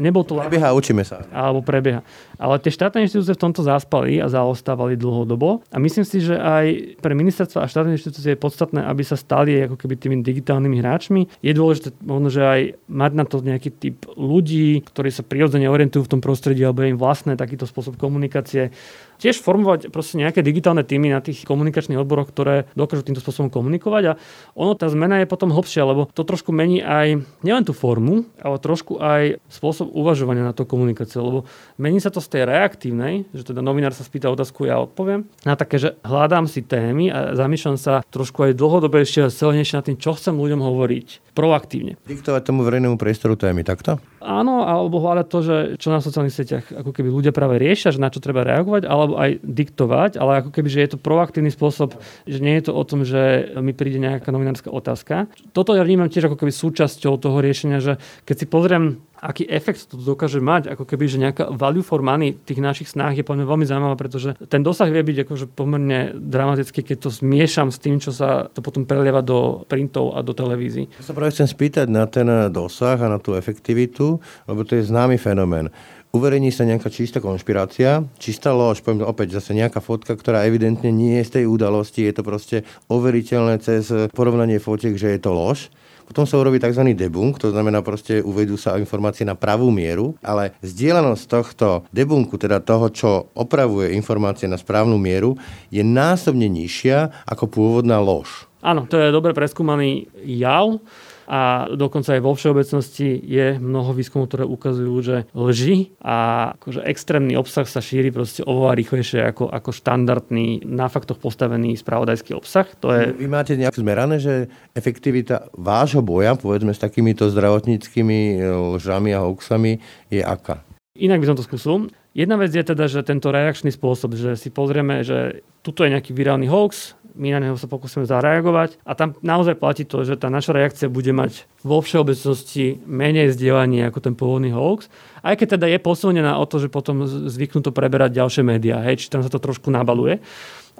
nebol 0.00 0.24
to... 0.24 0.40
Prebieha, 0.40 0.72
učíme 0.72 1.04
sa. 1.04 1.24
Alebo 1.30 1.60
prebieha. 1.60 2.02
Ale 2.40 2.58
tie 2.58 2.72
štátne 2.74 3.04
inštitúcie 3.04 3.36
v 3.36 3.42
tomto 3.42 3.62
zaspali 3.62 4.18
a 4.18 4.26
zaostávali 4.26 4.98
dlhodobo. 4.98 5.62
A 5.70 5.76
myslím 5.78 6.02
si, 6.02 6.24
že 6.24 6.34
aj 6.36 6.98
pre 6.98 7.12
ministerstva 7.14 7.64
a 7.64 7.70
štátne 7.70 7.94
inštitúcie 7.94 8.34
je 8.34 8.40
podstatné, 8.40 8.82
aby 8.82 9.02
sa 9.04 9.14
stali 9.14 9.68
ako 9.68 9.76
keby 9.78 9.94
tými 10.00 10.16
digitálnymi 10.24 10.76
hráčmi. 10.80 11.20
Je 11.44 11.52
dôležité 11.54 11.94
možno, 12.02 12.28
že 12.32 12.42
aj 12.42 12.60
mať 12.88 13.12
na 13.14 13.24
to 13.28 13.36
nejaký 13.44 13.70
typ 13.70 13.96
ľudí, 14.16 14.82
ktorí 14.82 15.10
sa 15.12 15.22
prirodzene 15.22 15.68
orientujú 15.68 16.08
v 16.08 16.12
tom 16.18 16.20
prostredí 16.24 16.64
alebo 16.64 16.82
je 16.82 16.96
im 16.96 17.00
vlastné 17.00 17.38
takýto 17.38 17.68
spôsob 17.68 17.94
komunikácie 18.00 18.74
tiež 19.22 19.38
formovať 19.38 19.94
proste 19.94 20.18
nejaké 20.18 20.42
digitálne 20.42 20.82
týmy 20.82 21.14
na 21.14 21.22
tých 21.22 21.46
komunikačných 21.46 22.02
odboroch, 22.02 22.34
ktoré 22.34 22.66
dokážu 22.74 23.06
týmto 23.06 23.22
spôsobom 23.22 23.54
komunikovať 23.54 24.02
a 24.10 24.12
ono, 24.58 24.74
tá 24.74 24.90
zmena 24.90 25.22
je 25.22 25.30
potom 25.30 25.54
hlbšia, 25.54 25.86
lebo 25.86 26.10
to 26.10 26.26
trošku 26.26 26.50
mení 26.50 26.82
aj 26.82 27.22
nielen 27.46 27.62
tú 27.62 27.70
formu, 27.70 28.26
ale 28.42 28.58
trošku 28.58 28.98
aj 28.98 29.38
spôsob 29.46 29.94
uvažovania 29.94 30.42
na 30.42 30.50
to 30.50 30.66
komunikáciu, 30.66 31.22
lebo 31.22 31.38
mení 31.78 32.02
sa 32.02 32.10
to 32.10 32.18
z 32.18 32.34
tej 32.34 32.42
reaktívnej, 32.50 33.30
že 33.30 33.46
teda 33.46 33.62
novinár 33.62 33.94
sa 33.94 34.02
spýta 34.02 34.26
otázku, 34.26 34.66
ja 34.66 34.82
odpoviem, 34.82 35.30
na 35.46 35.54
také, 35.54 35.78
že 35.78 35.94
hľadám 36.02 36.50
si 36.50 36.66
témy 36.66 37.14
a 37.14 37.38
zamýšľam 37.38 37.78
sa 37.78 38.02
trošku 38.10 38.50
aj 38.50 38.58
dlhodobejšie 38.58 39.30
a 39.30 39.30
silnejšie 39.30 39.78
nad 39.78 39.86
tým, 39.86 40.00
čo 40.02 40.18
chcem 40.18 40.34
ľuďom 40.34 40.58
hovoriť 40.58 41.36
proaktívne. 41.38 41.94
Diktovať 42.02 42.42
tomu 42.42 42.66
verejnému 42.66 42.98
priestoru 42.98 43.38
témy, 43.38 43.62
takto? 43.62 44.02
Áno, 44.22 44.62
alebo 44.62 45.02
hľadať 45.02 45.26
to, 45.26 45.38
že 45.42 45.56
čo 45.82 45.90
na 45.90 45.98
sociálnych 45.98 46.34
sieťach 46.34 46.66
ako 46.70 46.94
keby 46.94 47.10
ľudia 47.10 47.32
práve 47.34 47.58
riešia, 47.58 47.90
že 47.90 47.98
na 47.98 48.08
čo 48.08 48.22
treba 48.22 48.46
reagovať, 48.46 48.86
alebo 48.86 49.18
aj 49.18 49.42
diktovať, 49.42 50.16
ale 50.16 50.46
ako 50.46 50.50
keby, 50.54 50.68
že 50.70 50.82
je 50.86 50.90
to 50.94 51.02
proaktívny 51.02 51.50
spôsob, 51.50 51.98
že 52.24 52.38
nie 52.38 52.54
je 52.62 52.70
to 52.70 52.72
o 52.72 52.82
tom, 52.86 53.02
že 53.02 53.52
mi 53.58 53.74
príde 53.74 53.98
nejaká 53.98 54.30
novinárska 54.30 54.70
otázka. 54.70 55.26
Toto 55.50 55.74
ja 55.74 55.82
vnímam 55.82 56.06
tiež 56.06 56.30
ako 56.30 56.38
keby 56.38 56.54
súčasťou 56.54 57.18
toho 57.18 57.42
riešenia, 57.42 57.82
že 57.82 57.98
keď 58.22 58.36
si 58.38 58.46
pozriem 58.46 59.02
aký 59.22 59.46
efekt 59.46 59.86
to 59.86 59.94
dokáže 59.94 60.42
mať, 60.42 60.74
ako 60.74 60.82
keby, 60.82 61.04
že 61.06 61.22
nejaká 61.22 61.54
value 61.54 61.86
for 61.86 62.02
money 62.02 62.34
tých 62.34 62.58
našich 62.58 62.90
snách 62.90 63.22
je 63.22 63.24
podľa 63.24 63.46
veľmi 63.46 63.62
zaujímavá, 63.62 63.94
pretože 63.94 64.34
ten 64.50 64.66
dosah 64.66 64.90
vie 64.90 65.06
byť 65.06 65.22
akože 65.22 65.46
pomerne 65.54 66.10
dramatický, 66.18 66.82
keď 66.82 67.06
to 67.06 67.10
zmiešam 67.14 67.70
s 67.70 67.78
tým, 67.78 68.02
čo 68.02 68.10
sa 68.10 68.50
to 68.50 68.58
potom 68.58 68.82
prelieva 68.82 69.22
do 69.22 69.62
printov 69.70 70.18
a 70.18 70.26
do 70.26 70.34
televízií. 70.34 70.90
Ja 70.98 71.06
sa 71.06 71.14
práve 71.14 71.30
chcem 71.30 71.46
spýtať 71.46 71.86
na 71.86 72.10
ten 72.10 72.26
dosah 72.50 72.98
a 72.98 73.06
na 73.06 73.22
tú 73.22 73.38
efektivitu, 73.38 74.18
lebo 74.50 74.66
to 74.66 74.74
je 74.74 74.90
známy 74.90 75.22
fenomén 75.22 75.70
uverejní 76.12 76.52
sa 76.52 76.68
nejaká 76.68 76.92
čistá 76.92 77.24
konšpirácia, 77.24 78.04
čistá 78.20 78.52
lož, 78.52 78.84
poviem 78.84 79.08
opäť 79.08 79.40
zase 79.40 79.56
nejaká 79.56 79.80
fotka, 79.80 80.12
ktorá 80.12 80.44
evidentne 80.44 80.92
nie 80.92 81.16
je 81.20 81.24
z 81.24 81.32
tej 81.40 81.44
udalosti, 81.48 82.04
je 82.04 82.14
to 82.14 82.22
proste 82.22 82.56
overiteľné 82.92 83.56
cez 83.64 83.88
porovnanie 84.12 84.60
fotiek, 84.60 84.92
že 84.92 85.16
je 85.16 85.20
to 85.24 85.32
lož 85.32 85.72
potom 86.12 86.28
sa 86.28 86.36
urobí 86.36 86.60
tzv. 86.60 86.92
debunk, 86.92 87.40
to 87.40 87.48
znamená 87.48 87.80
proste 87.80 88.20
uvedú 88.20 88.60
sa 88.60 88.76
informácie 88.76 89.24
na 89.24 89.32
pravú 89.32 89.72
mieru, 89.72 90.12
ale 90.20 90.52
zdieľanosť 90.60 91.24
tohto 91.24 91.68
debunku, 91.88 92.36
teda 92.36 92.60
toho, 92.60 92.92
čo 92.92 93.10
opravuje 93.32 93.96
informácie 93.96 94.44
na 94.44 94.60
správnu 94.60 95.00
mieru, 95.00 95.40
je 95.72 95.80
násobne 95.80 96.52
nižšia 96.52 97.24
ako 97.24 97.48
pôvodná 97.48 97.96
lož. 97.96 98.44
Áno, 98.60 98.84
to 98.84 99.00
je 99.00 99.08
dobre 99.08 99.32
preskúmaný 99.32 100.12
jav 100.22 100.76
a 101.26 101.70
dokonca 101.72 102.16
aj 102.16 102.22
vo 102.22 102.32
všeobecnosti 102.34 103.18
je 103.22 103.56
mnoho 103.58 103.94
výskumov, 103.94 104.30
ktoré 104.30 104.44
ukazujú, 104.46 104.94
že 105.02 105.16
lži 105.32 105.94
a 106.02 106.50
akože 106.58 106.80
extrémny 106.86 107.34
obsah 107.38 107.66
sa 107.66 107.80
šíri 107.82 108.10
proste 108.10 108.42
oveľa 108.42 108.78
rýchlejšie 108.78 109.20
ako, 109.32 109.50
ako 109.50 109.70
štandardný 109.70 110.66
na 110.66 110.86
faktoch 110.86 111.18
postavený 111.18 111.78
spravodajský 111.78 112.34
obsah. 112.36 112.66
To 112.82 112.92
je... 112.92 113.14
Vy 113.14 113.28
máte 113.30 113.54
nejak 113.58 113.78
zmerané, 113.78 114.18
že 114.22 114.52
efektivita 114.72 115.52
vášho 115.54 116.00
boja, 116.02 116.34
povedzme 116.34 116.74
s 116.74 116.80
takýmito 116.82 117.28
zdravotníckými 117.30 118.38
e, 118.38 118.48
lžami 118.78 119.10
a 119.14 119.24
hoaxami 119.24 119.78
je 120.10 120.22
aká? 120.22 120.62
Inak 120.98 121.24
by 121.24 121.26
som 121.32 121.38
to 121.40 121.46
skúsil. 121.46 121.88
Jedna 122.12 122.36
vec 122.36 122.52
je 122.52 122.60
teda, 122.60 122.84
že 122.92 123.00
tento 123.00 123.32
reakčný 123.32 123.72
spôsob, 123.72 124.12
že 124.12 124.36
si 124.36 124.52
pozrieme, 124.52 125.00
že 125.00 125.40
tuto 125.64 125.80
je 125.80 125.96
nejaký 125.96 126.12
virálny 126.12 126.44
hoax, 126.44 126.92
my 127.14 127.28
na 127.36 127.38
neho 127.44 127.56
sa 127.60 127.68
pokúsime 127.68 128.08
zareagovať 128.08 128.80
a 128.82 128.92
tam 128.96 129.16
naozaj 129.20 129.56
platí 129.60 129.84
to, 129.84 130.02
že 130.02 130.16
tá 130.16 130.32
naša 130.32 130.56
reakcia 130.56 130.88
bude 130.92 131.12
mať 131.12 131.44
vo 131.60 131.80
všeobecnosti 131.80 132.82
menej 132.84 133.32
zdieľanie 133.36 133.86
ako 133.88 133.98
ten 134.00 134.14
pôvodný 134.16 134.50
hoax, 134.50 134.88
aj 135.22 135.38
keď 135.38 135.48
teda 135.58 135.66
je 135.70 135.78
posilnená 135.78 136.36
o 136.40 136.44
to, 136.48 136.58
že 136.58 136.72
potom 136.72 137.06
zvyknú 137.06 137.62
to 137.62 137.70
preberať 137.70 138.16
ďalšie 138.18 138.42
médiá, 138.42 138.82
hej, 138.82 139.06
či 139.06 139.12
tam 139.12 139.22
sa 139.22 139.30
to 139.30 139.38
trošku 139.38 139.70
nabaluje. 139.70 140.18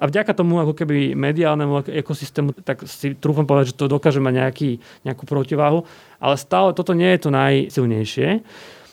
A 0.01 0.09
vďaka 0.09 0.33
tomu 0.33 0.57
ako 0.57 0.73
keby 0.73 1.13
mediálnemu 1.13 1.85
ekosystému, 1.85 2.65
tak 2.65 2.89
si 2.89 3.13
trúfam 3.13 3.45
povedať, 3.45 3.77
že 3.77 3.79
to 3.79 3.93
dokáže 3.93 4.25
mať 4.25 4.35
nejaký, 4.41 4.71
nejakú 5.05 5.29
protiváhu, 5.29 5.85
ale 6.17 6.41
stále 6.41 6.73
toto 6.73 6.97
nie 6.97 7.13
je 7.13 7.21
to 7.21 7.31
najsilnejšie. 7.31 8.29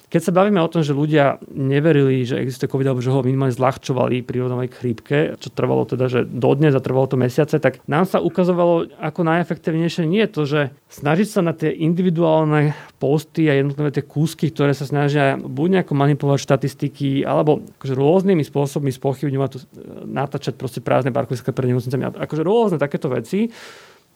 Keď 0.10 0.22
sa 0.26 0.34
bavíme 0.34 0.58
o 0.58 0.72
tom, 0.72 0.82
že 0.82 0.98
ľudia 0.98 1.38
neverili, 1.54 2.26
že 2.26 2.42
existuje 2.42 2.66
COVID, 2.66 2.90
alebo 2.90 3.06
že 3.06 3.14
ho 3.14 3.22
minimálne 3.22 3.54
zľahčovali 3.54 4.26
prírodovej 4.26 4.74
chrípke, 4.74 5.38
čo 5.38 5.54
trvalo 5.54 5.86
teda, 5.86 6.10
že 6.10 6.26
dodnes 6.26 6.74
a 6.74 6.82
trvalo 6.82 7.06
to 7.06 7.14
mesiace, 7.14 7.62
tak 7.62 7.78
nám 7.86 8.10
sa 8.10 8.18
ukazovalo 8.18 8.90
ako 8.98 9.22
najefektívnejšie 9.22 10.10
nie 10.10 10.26
je 10.26 10.34
to, 10.34 10.42
že 10.50 10.62
snažiť 10.90 11.28
sa 11.30 11.46
na 11.46 11.54
tie 11.54 11.70
individuálne 11.70 12.74
posty 12.98 13.54
a 13.54 13.62
jednotlivé 13.62 13.94
tie 13.94 14.02
kúsky, 14.02 14.50
ktoré 14.50 14.74
sa 14.74 14.90
snažia 14.90 15.38
buď 15.38 15.86
nejako 15.86 15.94
manipulovať 15.94 16.42
štatistiky, 16.42 17.22
alebo 17.22 17.62
akože 17.78 17.94
rôznymi 17.94 18.42
spôsobmi 18.42 18.90
spochybňovať, 18.90 19.70
natáčať 20.10 20.58
proste 20.58 20.82
prázdne 20.82 21.14
parkoviska 21.14 21.54
pred 21.54 21.70
nemocnicami, 21.70 22.18
akože 22.18 22.42
rôzne 22.42 22.82
takéto 22.82 23.14
veci, 23.14 23.54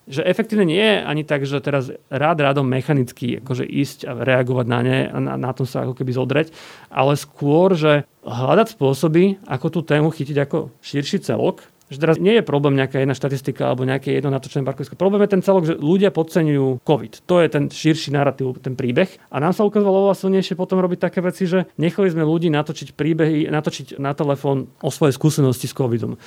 že 0.07 0.25
efektívne 0.25 0.67
nie 0.67 0.83
je 0.83 0.97
ani 0.99 1.23
tak, 1.23 1.47
že 1.47 1.63
teraz 1.63 1.91
rád 2.11 2.43
rádom 2.43 2.67
mechanicky 2.67 3.39
akože 3.39 3.63
ísť 3.63 3.99
a 4.07 4.11
reagovať 4.19 4.65
na 4.67 4.79
ne 4.83 4.97
a 5.07 5.17
na, 5.19 5.33
na 5.39 5.51
tom 5.55 5.63
sa 5.63 5.87
ako 5.87 5.95
keby 5.95 6.11
zodreť, 6.11 6.47
ale 6.91 7.15
skôr, 7.15 7.75
že 7.75 8.03
hľadať 8.23 8.75
spôsoby, 8.75 9.39
ako 9.47 9.67
tú 9.71 9.79
tému 9.83 10.11
chytiť 10.11 10.37
ako 10.43 10.71
širší 10.83 11.23
celok, 11.23 11.63
že 11.93 12.01
teraz 12.01 12.17
nie 12.17 12.41
je 12.41 12.43
problém 12.43 12.73
nejaká 12.73 12.97
jedna 12.97 13.13
štatistika 13.13 13.69
alebo 13.69 13.85
nejaké 13.85 14.17
jedno 14.17 14.33
natočené 14.33 14.65
parkovisko. 14.65 14.97
Problém 14.97 15.21
je 15.23 15.33
ten 15.37 15.45
celok, 15.45 15.63
že 15.69 15.77
ľudia 15.77 16.09
podceňujú 16.09 16.81
COVID. 16.81 17.13
To 17.29 17.35
je 17.37 17.47
ten 17.53 17.69
širší 17.69 18.09
narratív, 18.09 18.57
ten 18.63 18.73
príbeh. 18.73 19.13
A 19.29 19.37
nám 19.37 19.53
sa 19.53 19.61
ukázalo 19.61 20.01
oveľa 20.01 20.17
silnejšie 20.17 20.57
potom 20.57 20.81
robiť 20.81 20.99
také 21.05 21.21
veci, 21.21 21.45
že 21.45 21.69
nechali 21.77 22.09
sme 22.09 22.25
ľudí 22.25 22.49
natočiť 22.49 22.97
príbehy, 22.97 23.45
natočiť 23.53 24.01
na 24.01 24.17
telefón 24.17 24.73
o 24.81 24.89
svojej 24.89 25.13
skúsenosti 25.13 25.69
s 25.69 25.77
COVIDom 25.77 26.17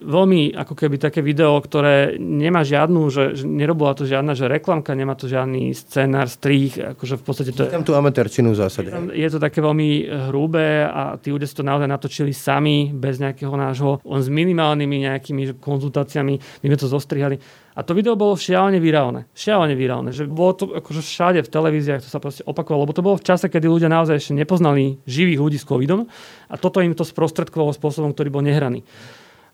veľmi 0.00 0.52
ako 0.52 0.74
keby 0.76 1.00
také 1.00 1.24
video, 1.24 1.56
ktoré 1.56 2.20
nemá 2.20 2.60
žiadnu, 2.62 3.08
že, 3.08 3.24
že 3.32 3.44
nerobila 3.48 3.96
to 3.96 4.04
žiadna, 4.04 4.36
že 4.36 4.44
reklamka, 4.44 4.92
nemá 4.92 5.16
to 5.16 5.24
žiadny 5.24 5.72
scenár, 5.72 6.28
strých, 6.28 6.96
akože 6.96 7.14
v 7.16 7.24
podstate 7.24 7.50
to 7.56 7.64
je... 7.64 7.72
tam 7.72 7.86
tú 7.86 7.96
amatérčinu 7.96 8.52
v 8.52 8.58
zásade. 8.60 8.92
Je, 9.16 9.28
to 9.32 9.40
také 9.40 9.64
veľmi 9.64 9.88
eh, 10.04 10.28
hrubé 10.28 10.84
a 10.84 11.16
tí 11.16 11.32
ľudia 11.32 11.48
si 11.48 11.56
to 11.56 11.64
naozaj 11.64 11.88
natočili 11.88 12.36
sami, 12.36 12.92
bez 12.92 13.16
nejakého 13.16 13.52
nášho, 13.56 14.04
on 14.04 14.20
s 14.20 14.28
minimálnymi 14.28 15.08
nejakými 15.08 15.56
konzultáciami, 15.56 16.34
my 16.36 16.66
sme 16.68 16.78
to 16.78 16.88
zostrihali. 16.88 17.36
A 17.76 17.84
to 17.84 17.92
video 17.92 18.16
bolo 18.16 18.40
šialene 18.40 18.80
virálne. 18.80 19.28
Šialene 19.36 19.76
virálne. 19.76 20.08
Že 20.08 20.32
bolo 20.32 20.52
to 20.56 20.64
akože 20.80 21.04
všade 21.04 21.40
v 21.44 21.52
televíziách, 21.52 22.00
to 22.00 22.08
sa 22.08 22.16
proste 22.16 22.40
opakovalo. 22.48 22.88
Lebo 22.88 22.96
to 22.96 23.04
bolo 23.04 23.20
v 23.20 23.28
čase, 23.28 23.52
kedy 23.52 23.68
ľudia 23.68 23.92
naozaj 23.92 24.16
ešte 24.16 24.32
nepoznali 24.32 24.96
živých 25.04 25.40
ľudí 25.44 25.58
s 25.60 25.68
covidom 25.68 26.08
a 26.48 26.54
toto 26.56 26.80
im 26.80 26.96
to 26.96 27.04
sprostredkovalo 27.04 27.76
spôsobom, 27.76 28.16
ktorý 28.16 28.32
bol 28.32 28.40
nehraný. 28.40 28.80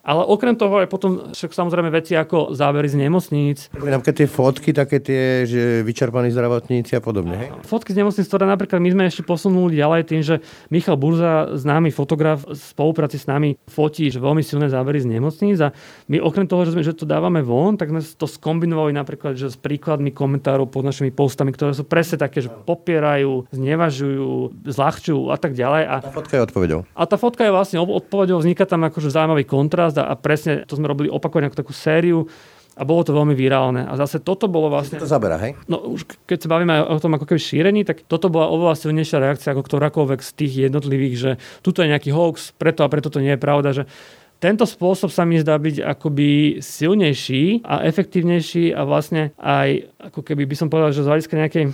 Ale 0.02 0.26
okrem 0.26 0.58
toho 0.58 0.82
aj 0.82 0.90
potom 0.90 1.30
však 1.30 1.54
samozrejme 1.54 1.86
veci 1.94 2.18
ako 2.18 2.58
zábery 2.58 2.90
z 2.90 3.06
nemocníc. 3.06 3.70
Napríklad 3.70 4.18
tie 4.18 4.26
fotky, 4.26 4.74
také 4.74 4.98
tie, 4.98 5.46
že 5.46 5.86
vyčerpaní 5.86 6.34
zdravotníci 6.34 6.98
a 6.98 7.00
podobne. 7.00 7.38
Hej? 7.38 7.48
Fotky 7.62 7.94
z 7.94 8.02
nemocníc, 8.02 8.26
ktoré 8.26 8.50
napríklad 8.50 8.82
my 8.82 8.90
sme 8.90 9.02
ešte 9.06 9.22
posunuli 9.22 9.78
ďalej 9.78 10.02
tým, 10.10 10.26
že 10.26 10.42
Michal 10.74 10.98
Burza, 10.98 11.54
známy 11.54 11.94
fotograf, 11.94 12.42
v 12.42 12.58
spolupráci 12.58 13.22
s 13.22 13.30
nami 13.30 13.54
fotí 13.70 14.10
že 14.10 14.18
veľmi 14.18 14.42
silné 14.42 14.66
zábery 14.66 14.98
z 14.98 15.06
nemocníc 15.06 15.62
a 15.62 15.70
my 16.10 16.18
okrem 16.18 16.50
toho, 16.50 16.66
že, 16.66 16.74
sme, 16.74 16.82
že 16.82 16.98
to 16.98 17.06
dávame 17.06 17.38
von, 17.38 17.78
tak 17.78 17.94
sme 17.94 18.02
to 18.02 18.26
skombinovali 18.26 18.90
napríklad 18.90 19.38
že 19.38 19.54
s 19.54 19.56
príkladmi 19.56 20.10
komentárov 20.10 20.66
pod 20.66 20.82
našimi 20.82 21.14
postami, 21.14 21.54
ktoré 21.54 21.78
sú 21.78 21.86
presne 21.86 22.18
také, 22.18 22.42
že 22.42 22.50
popierajú, 22.50 23.46
znevažujú, 23.54 24.66
zľahčujú 24.66 25.30
a 25.30 25.38
tak 25.38 25.54
ďalej. 25.54 25.82
A 25.86 25.94
tá 26.02 26.10
fotka 26.10 26.34
je 26.34 26.42
odpovedou. 26.42 26.80
A 26.90 27.02
tá 27.06 27.14
fotka 27.14 27.46
je 27.46 27.54
vlastne 27.54 27.78
odpovedou, 27.78 28.42
vzniká 28.42 28.66
tam 28.66 28.82
akože 28.82 29.14
zaujímavý 29.14 29.46
kontrast 29.46 29.91
podcast 29.92 30.00
a, 30.00 30.12
a 30.12 30.14
presne 30.16 30.64
to 30.64 30.76
sme 30.76 30.88
robili 30.88 31.12
opakovane 31.12 31.52
ako 31.52 31.60
takú 31.60 31.72
sériu 31.76 32.24
a 32.72 32.88
bolo 32.88 33.04
to 33.04 33.12
veľmi 33.12 33.36
virálne. 33.36 33.84
A 33.84 34.00
zase 34.00 34.24
toto 34.24 34.48
bolo 34.48 34.72
vlastne... 34.72 34.96
To 34.96 35.04
zabera, 35.04 35.36
hej? 35.36 35.52
No 35.68 35.92
už 35.92 36.08
keď 36.24 36.38
sa 36.40 36.48
bavíme 36.48 36.72
o 36.80 36.96
tom 36.96 37.12
ako 37.20 37.28
keby 37.28 37.40
šírení, 37.40 37.84
tak 37.84 38.08
toto 38.08 38.32
bola 38.32 38.48
oveľa 38.48 38.80
silnejšia 38.80 39.20
reakcia 39.20 39.52
ako 39.52 39.68
ktorákoľvek 39.68 40.20
z 40.24 40.30
tých 40.32 40.52
jednotlivých, 40.72 41.14
že 41.20 41.30
tuto 41.60 41.84
je 41.84 41.92
nejaký 41.92 42.16
hoax, 42.16 42.56
preto 42.56 42.80
a 42.80 42.88
preto 42.88 43.12
to 43.12 43.20
nie 43.20 43.36
je 43.36 43.44
pravda, 43.44 43.76
že 43.76 43.84
tento 44.40 44.66
spôsob 44.66 45.12
sa 45.12 45.22
mi 45.22 45.38
zdá 45.38 45.54
byť 45.54 45.84
akoby 45.86 46.58
silnejší 46.58 47.62
a 47.62 47.86
efektívnejší 47.86 48.74
a 48.74 48.82
vlastne 48.82 49.30
aj 49.38 49.86
ako 50.10 50.18
keby 50.24 50.50
by 50.50 50.56
som 50.58 50.66
povedal, 50.66 50.90
že 50.90 51.06
z 51.06 51.10
hľadiska 51.12 51.34
nejakej 51.38 51.64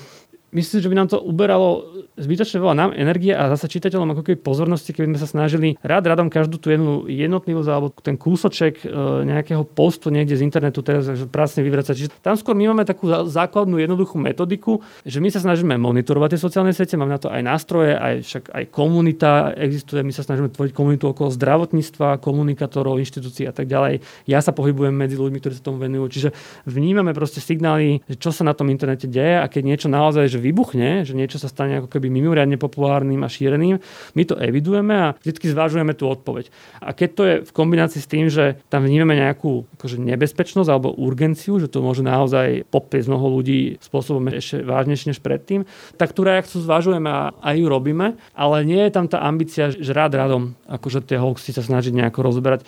myslím, 0.53 0.81
že 0.81 0.89
by 0.89 0.97
nám 0.97 1.09
to 1.13 1.19
uberalo 1.21 1.85
zbytočne 2.19 2.59
veľa 2.59 2.75
nám 2.75 2.91
energie 2.97 3.31
a 3.31 3.53
zase 3.55 3.71
čitateľom 3.79 4.17
ako 4.17 4.23
keby 4.27 4.37
pozornosti, 4.43 4.91
keby 4.91 5.15
sme 5.15 5.19
sa 5.21 5.29
snažili 5.29 5.79
rád 5.85 6.09
radom 6.11 6.33
každú 6.33 6.59
tú 6.59 6.75
jednu 6.75 7.07
jednotlivosť 7.07 7.69
alebo 7.71 7.89
ten 7.95 8.19
kúsoček 8.19 8.83
e, 8.83 8.87
nejakého 9.29 9.63
postu 9.63 10.11
niekde 10.11 10.35
z 10.35 10.43
internetu 10.43 10.83
teraz 10.83 11.07
prásne 11.31 11.63
vyvracať. 11.63 11.95
Čiže 11.95 12.11
tam 12.19 12.35
skôr 12.35 12.59
my 12.59 12.75
máme 12.75 12.89
takú 12.89 13.07
základnú 13.09 13.79
jednoduchú 13.79 14.19
metodiku, 14.19 14.83
že 15.07 15.23
my 15.23 15.29
sa 15.31 15.39
snažíme 15.39 15.79
monitorovať 15.79 16.35
tie 16.35 16.41
sociálne 16.41 16.73
siete, 16.75 16.99
máme 16.99 17.15
na 17.15 17.23
to 17.23 17.31
aj 17.31 17.43
nástroje, 17.45 17.95
aj 17.95 18.15
však 18.25 18.45
aj 18.51 18.65
komunita 18.73 19.55
existuje, 19.55 20.03
my 20.03 20.11
sa 20.11 20.27
snažíme 20.27 20.51
tvoriť 20.51 20.73
komunitu 20.75 21.13
okolo 21.13 21.31
zdravotníctva, 21.31 22.19
komunikátorov, 22.19 22.99
inštitúcií 22.99 23.47
a 23.47 23.55
tak 23.55 23.71
ďalej. 23.71 24.03
Ja 24.27 24.43
sa 24.43 24.51
pohybujem 24.51 24.97
medzi 24.97 25.15
ľuďmi, 25.15 25.39
ktorí 25.39 25.55
sa 25.55 25.63
tomu 25.63 25.79
venujú. 25.79 26.11
Čiže 26.11 26.29
vnímame 26.67 27.15
proste 27.15 27.39
signály, 27.39 28.03
čo 28.19 28.35
sa 28.35 28.43
na 28.43 28.57
tom 28.57 28.73
internete 28.73 29.07
deje 29.07 29.39
a 29.39 29.47
keď 29.47 29.63
niečo 29.63 29.89
naozaj 29.93 30.27
že 30.29 30.38
že 30.39 30.41
vybuchne, 30.41 31.03
že 31.03 31.19
niečo 31.19 31.43
sa 31.43 31.51
stane 31.51 31.83
ako 31.83 31.91
keby 31.91 32.07
mimoriadne 32.07 32.55
populárnym 32.55 33.19
a 33.27 33.29
šíreným, 33.29 33.83
my 34.15 34.23
to 34.23 34.39
evidujeme 34.39 34.95
a 34.95 35.09
vždy 35.19 35.51
zvážujeme 35.51 35.99
tú 35.99 36.07
odpoveď. 36.07 36.55
A 36.79 36.95
keď 36.95 37.09
to 37.11 37.23
je 37.27 37.35
v 37.43 37.51
kombinácii 37.51 37.99
s 37.99 38.07
tým, 38.07 38.31
že 38.31 38.63
tam 38.71 38.87
vnímame 38.87 39.19
nejakú 39.19 39.67
akože 39.75 39.99
nebezpečnosť 39.99 40.71
alebo 40.71 40.95
urgenciu, 40.95 41.59
že 41.59 41.67
to 41.67 41.83
môže 41.83 42.07
naozaj 42.07 42.63
popiesť 42.71 43.11
mnoho 43.11 43.43
ľudí 43.43 43.83
spôsobom 43.83 44.23
ešte 44.31 44.63
vážnejšie 44.63 45.11
než 45.11 45.19
predtým, 45.19 45.67
tak 45.99 46.15
tú 46.15 46.23
reakciu 46.23 46.63
zvažujeme 46.63 47.11
a 47.11 47.35
aj 47.43 47.55
ju 47.59 47.67
robíme, 47.67 48.15
ale 48.39 48.57
nie 48.63 48.79
je 48.87 48.95
tam 48.95 49.11
tá 49.11 49.27
ambícia, 49.27 49.75
že 49.75 49.91
rád 49.91 50.15
radom 50.15 50.55
akože 50.71 51.03
tie 51.03 51.19
hoaxy 51.19 51.51
sa 51.51 51.65
snažiť 51.65 51.97
nejako 51.97 52.23
rozberať. 52.23 52.63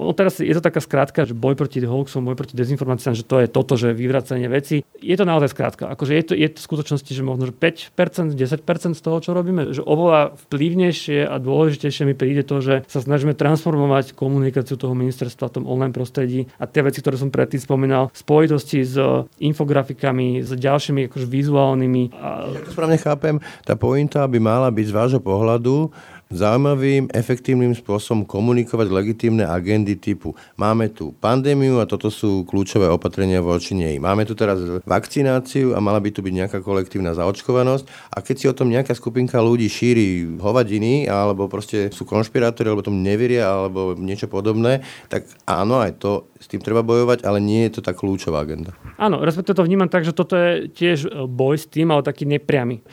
No 0.00 0.16
teraz 0.16 0.40
je 0.40 0.48
to 0.56 0.64
taká 0.64 0.80
skrátka, 0.80 1.28
že 1.28 1.36
boj 1.36 1.52
proti 1.60 1.84
hoaxom, 1.84 2.24
boj 2.24 2.32
proti 2.32 2.56
dezinformáciám, 2.56 3.12
že 3.12 3.28
to 3.28 3.36
je 3.44 3.52
toto, 3.52 3.76
že 3.76 3.92
vyvracanie 3.92 4.48
veci. 4.48 4.80
Je 4.96 5.12
to 5.12 5.28
naozaj 5.28 5.52
skrátka. 5.52 5.92
Akože 5.92 6.16
je 6.16 6.24
to, 6.24 6.32
je 6.32 6.48
to 6.48 6.56
v 6.56 6.66
skutočnosti, 6.72 7.12
že 7.12 7.20
možno 7.20 7.52
že 7.52 7.54
5%, 7.54 8.32
10% 8.32 8.96
z 8.96 9.02
toho, 9.04 9.16
čo 9.20 9.36
robíme, 9.36 9.76
že 9.76 9.84
oveľa 9.84 10.40
vplyvnejšie 10.48 11.28
a 11.28 11.36
dôležitejšie 11.36 12.08
mi 12.08 12.16
príde 12.16 12.48
to, 12.48 12.64
že 12.64 12.88
sa 12.88 13.04
snažíme 13.04 13.36
transformovať 13.36 14.16
komunikáciu 14.16 14.80
toho 14.80 14.96
ministerstva 14.96 15.52
v 15.52 15.54
tom 15.60 15.64
online 15.68 15.92
prostredí 15.92 16.48
a 16.56 16.64
tie 16.64 16.80
veci, 16.80 17.04
ktoré 17.04 17.20
som 17.20 17.28
predtým 17.28 17.60
spomínal, 17.60 18.08
v 18.08 18.16
spojitosti 18.16 18.80
s 18.80 18.96
infografikami, 19.36 20.40
s 20.40 20.56
ďalšími 20.56 21.12
akože 21.12 21.26
vizuálnymi. 21.28 22.02
Ja 22.16 22.60
to 22.64 22.72
správne 22.72 22.96
chápem, 22.96 23.36
tá 23.68 23.76
pointa 23.76 24.24
by 24.24 24.38
mala 24.40 24.72
byť 24.72 24.86
z 24.88 24.96
vášho 24.96 25.20
pohľadu 25.20 25.92
zaujímavým, 26.30 27.10
efektívnym 27.10 27.74
spôsobom 27.74 28.22
komunikovať 28.22 28.86
legitímne 28.86 29.42
agendy 29.42 29.98
typu 29.98 30.38
máme 30.54 30.86
tu 30.86 31.10
pandémiu 31.18 31.82
a 31.82 31.90
toto 31.90 32.06
sú 32.06 32.46
kľúčové 32.46 32.86
opatrenia 32.86 33.42
voči 33.42 33.74
nej. 33.74 33.98
Máme 33.98 34.22
tu 34.22 34.38
teraz 34.38 34.62
vakcináciu 34.86 35.74
a 35.74 35.82
mala 35.82 35.98
by 35.98 36.14
tu 36.14 36.22
byť 36.22 36.30
nejaká 36.30 36.58
kolektívna 36.62 37.18
zaočkovanosť 37.18 38.14
a 38.14 38.22
keď 38.22 38.36
si 38.38 38.46
o 38.46 38.54
tom 38.54 38.70
nejaká 38.70 38.94
skupinka 38.94 39.42
ľudí 39.42 39.66
šíri 39.66 40.38
hovadiny 40.38 41.10
alebo 41.10 41.50
proste 41.50 41.90
sú 41.90 42.06
konšpirátori 42.06 42.70
alebo 42.70 42.86
tomu 42.86 43.02
neveria 43.02 43.50
alebo 43.50 43.98
niečo 43.98 44.30
podobné, 44.30 44.86
tak 45.10 45.26
áno, 45.50 45.82
aj 45.82 45.98
to 45.98 46.30
s 46.38 46.46
tým 46.46 46.62
treba 46.62 46.86
bojovať, 46.86 47.26
ale 47.26 47.42
nie 47.42 47.66
je 47.66 47.74
to 47.74 47.80
tá 47.82 47.90
kľúčová 47.90 48.46
agenda. 48.46 48.70
Áno, 49.02 49.18
respektíve 49.18 49.58
to 49.58 49.66
vnímam 49.66 49.90
tak, 49.90 50.06
že 50.06 50.14
toto 50.14 50.38
je 50.38 50.70
tiež 50.70 51.26
boj 51.26 51.58
s 51.58 51.66
tým, 51.66 51.90
ale 51.90 52.06
taký 52.06 52.22
nepriamy 52.22 52.86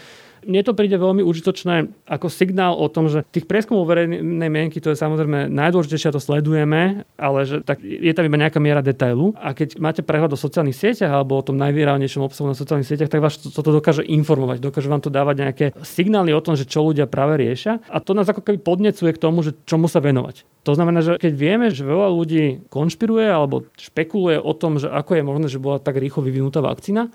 mne 0.47 0.63
to 0.63 0.71
príde 0.71 0.95
veľmi 0.95 1.21
užitočné 1.21 2.07
ako 2.07 2.31
signál 2.31 2.79
o 2.79 2.87
tom, 2.87 3.11
že 3.11 3.27
tých 3.29 3.45
prieskumov 3.45 3.83
verejnej 3.85 4.47
mienky 4.47 4.79
to 4.79 4.89
je 4.89 4.97
samozrejme 4.97 5.51
najdôležitejšie, 5.51 6.15
to 6.15 6.23
sledujeme, 6.23 7.03
ale 7.19 7.39
že 7.43 7.59
tak 7.67 7.83
je 7.83 8.09
tam 8.15 8.23
iba 8.23 8.39
nejaká 8.39 8.63
miera 8.63 8.79
detailu. 8.79 9.35
A 9.35 9.51
keď 9.51 9.75
máte 9.77 10.01
prehľad 10.01 10.33
o 10.33 10.39
sociálnych 10.39 10.79
sieťach 10.79 11.11
alebo 11.11 11.35
o 11.35 11.43
tom 11.43 11.59
najvýralnejšom 11.59 12.23
obsahu 12.23 12.47
na 12.47 12.55
sociálnych 12.55 12.87
sieťach, 12.87 13.11
tak 13.11 13.19
vás 13.19 13.35
toto 13.37 13.75
dokáže 13.75 14.07
informovať, 14.07 14.63
dokáže 14.63 14.87
vám 14.87 15.03
to 15.03 15.11
dávať 15.11 15.35
nejaké 15.43 15.65
signály 15.83 16.31
o 16.31 16.41
tom, 16.41 16.55
že 16.55 16.63
čo 16.63 16.87
ľudia 16.87 17.05
práve 17.11 17.37
riešia. 17.43 17.83
A 17.91 17.99
to 17.99 18.15
nás 18.15 18.31
ako 18.31 18.41
keby 18.41 18.63
podnecuje 18.63 19.11
k 19.11 19.21
tomu, 19.21 19.43
že 19.43 19.51
čomu 19.67 19.91
sa 19.91 19.99
venovať. 19.99 20.47
To 20.63 20.75
znamená, 20.75 20.99
že 20.99 21.15
keď 21.15 21.33
vieme, 21.35 21.67
že 21.71 21.87
veľa 21.87 22.11
ľudí 22.11 22.67
konšpiruje 22.67 23.27
alebo 23.27 23.67
špekuluje 23.79 24.35
o 24.39 24.51
tom, 24.51 24.79
že 24.79 24.91
ako 24.91 25.11
je 25.15 25.23
možné, 25.23 25.47
že 25.47 25.63
bola 25.63 25.79
tak 25.79 25.95
rýchlo 25.95 26.23
vyvinutá 26.23 26.59
vakcína, 26.59 27.07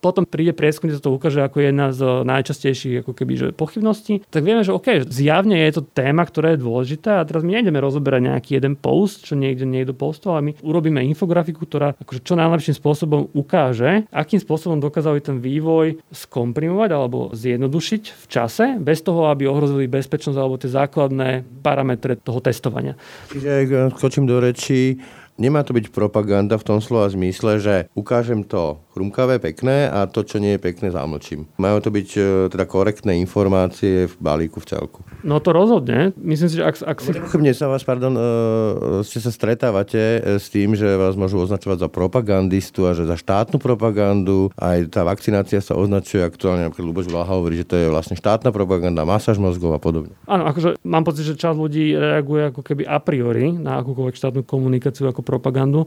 potom 0.00 0.28
príde 0.28 0.52
prieskum, 0.52 0.88
kde 0.88 1.00
to 1.00 1.12
ukáže 1.12 1.40
ako 1.42 1.58
jedna 1.62 1.90
z 1.90 2.22
najčastejších 2.24 3.02
ako 3.02 3.12
keby, 3.16 3.32
že 3.36 3.46
pochybností, 3.56 4.22
tak 4.28 4.44
vieme, 4.44 4.62
že 4.62 4.76
OK, 4.76 5.08
zjavne 5.08 5.56
je 5.66 5.80
to 5.80 5.82
téma, 5.82 6.22
ktorá 6.28 6.54
je 6.54 6.62
dôležitá 6.62 7.22
a 7.22 7.26
teraz 7.26 7.42
my 7.42 7.58
nejdeme 7.58 7.80
rozoberať 7.80 8.20
nejaký 8.32 8.50
jeden 8.60 8.74
post, 8.76 9.24
čo 9.24 9.34
niekde 9.34 9.64
niekto 9.64 9.96
postoval, 9.96 10.40
ale 10.40 10.46
my 10.50 10.52
urobíme 10.62 11.00
infografiku, 11.02 11.64
ktorá 11.64 11.96
akože 11.96 12.20
čo 12.22 12.34
najlepším 12.36 12.74
spôsobom 12.76 13.32
ukáže, 13.32 14.06
akým 14.12 14.40
spôsobom 14.40 14.78
dokázali 14.78 15.18
ten 15.24 15.40
vývoj 15.40 15.98
skomprimovať 16.12 16.90
alebo 16.92 17.32
zjednodušiť 17.32 18.02
v 18.12 18.24
čase, 18.30 18.64
bez 18.78 19.02
toho, 19.02 19.32
aby 19.32 19.48
ohrozili 19.48 19.90
bezpečnosť 19.90 20.38
alebo 20.38 20.60
tie 20.60 20.70
základné 20.70 21.44
parametre 21.64 22.20
toho 22.20 22.38
testovania. 22.38 22.94
Čiže 23.32 23.48
ak 23.66 23.98
skočím 23.98 24.28
do 24.28 24.38
reči, 24.38 25.00
Nemá 25.36 25.60
to 25.60 25.76
byť 25.76 25.92
propaganda 25.92 26.56
v 26.56 26.64
tom 26.64 26.78
slova 26.80 27.12
zmysle, 27.12 27.60
že 27.60 27.92
ukážem 27.92 28.40
to 28.40 28.80
chrumkavé, 28.96 29.36
pekné 29.36 29.92
a 29.92 30.08
to, 30.08 30.24
čo 30.24 30.40
nie 30.40 30.56
je 30.56 30.60
pekné, 30.64 30.88
zamlčím. 30.88 31.44
Majú 31.60 31.84
to 31.84 31.92
byť 31.92 32.08
e, 32.16 32.20
teda 32.48 32.64
korektné 32.64 33.20
informácie 33.20 34.08
v 34.08 34.14
balíku 34.16 34.64
v 34.64 34.66
celku. 34.72 35.04
No 35.20 35.36
to 35.44 35.52
rozhodne. 35.52 36.16
Myslím 36.16 36.48
si, 36.48 36.56
že 36.56 36.64
ak, 36.64 36.80
ak 36.80 36.98
si... 37.04 37.12
Pochybne 37.12 37.52
sa 37.52 37.68
vás, 37.68 37.84
pardon, 37.84 38.16
uh, 38.16 39.04
ste 39.04 39.20
sa 39.20 39.28
stretávate 39.28 40.00
e, 40.00 40.40
s 40.40 40.48
tým, 40.48 40.72
že 40.72 40.96
vás 40.96 41.12
môžu 41.12 41.44
označovať 41.44 41.84
za 41.84 41.88
propagandistu 41.92 42.88
a 42.88 42.96
že 42.96 43.04
za 43.04 43.20
štátnu 43.20 43.60
propagandu. 43.60 44.48
Aj 44.56 44.80
tá 44.88 45.04
vakcinácia 45.04 45.60
sa 45.60 45.76
označuje 45.76 46.24
aktuálne, 46.24 46.64
napríklad 46.64 46.88
Luboš 46.88 47.12
Vláha 47.12 47.36
hovorí, 47.36 47.60
že 47.60 47.68
to 47.68 47.76
je 47.76 47.92
vlastne 47.92 48.16
štátna 48.16 48.48
propaganda, 48.48 49.04
masáž 49.04 49.36
mozgov 49.36 49.76
a 49.76 49.80
podobne. 49.82 50.16
Áno, 50.24 50.48
akože 50.48 50.80
mám 50.88 51.04
pocit, 51.04 51.28
že 51.28 51.36
časť 51.36 51.58
ľudí 51.58 51.92
reaguje 51.92 52.48
ako 52.48 52.64
keby 52.64 52.88
a 52.88 52.96
priori 52.96 53.52
na 53.52 53.84
akúkoľvek 53.84 54.16
štátnu 54.16 54.42
komunikáciu 54.48 55.04
ako 55.04 55.20
propagandu. 55.20 55.84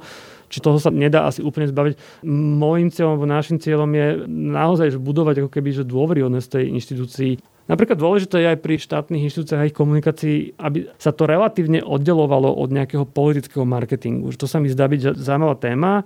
Či 0.49 0.59
toho 0.59 0.81
sa 0.81 0.89
nedá 0.89 1.29
asi 1.29 1.45
úplne 1.45 1.69
zbaviť. 1.69 2.25
Mojím 2.27 2.89
cieľom, 2.89 3.15
alebo 3.15 3.29
našim 3.29 3.61
cieľom 3.61 3.89
je 3.93 4.07
naozaj 4.27 4.97
budovať 4.97 5.45
ako 5.45 5.49
keby 5.53 5.69
že 5.71 5.83
dôveryhodnosť 5.85 6.47
tej 6.49 6.65
inštitúcii. 6.73 7.33
Napríklad 7.69 8.01
dôležité 8.01 8.41
je 8.41 8.51
aj 8.57 8.59
pri 8.65 8.81
štátnych 8.81 9.29
inštitúciách 9.29 9.61
a 9.61 9.69
ich 9.69 9.77
komunikácii, 9.77 10.57
aby 10.57 10.89
sa 10.97 11.13
to 11.13 11.29
relatívne 11.29 11.85
oddelovalo 11.85 12.49
od 12.49 12.73
nejakého 12.73 13.05
politického 13.05 13.61
marketingu. 13.61 14.33
To 14.33 14.49
sa 14.49 14.57
mi 14.57 14.73
zdá 14.73 14.89
byť 14.89 15.13
zaujímavá 15.13 15.53
téma 15.61 16.01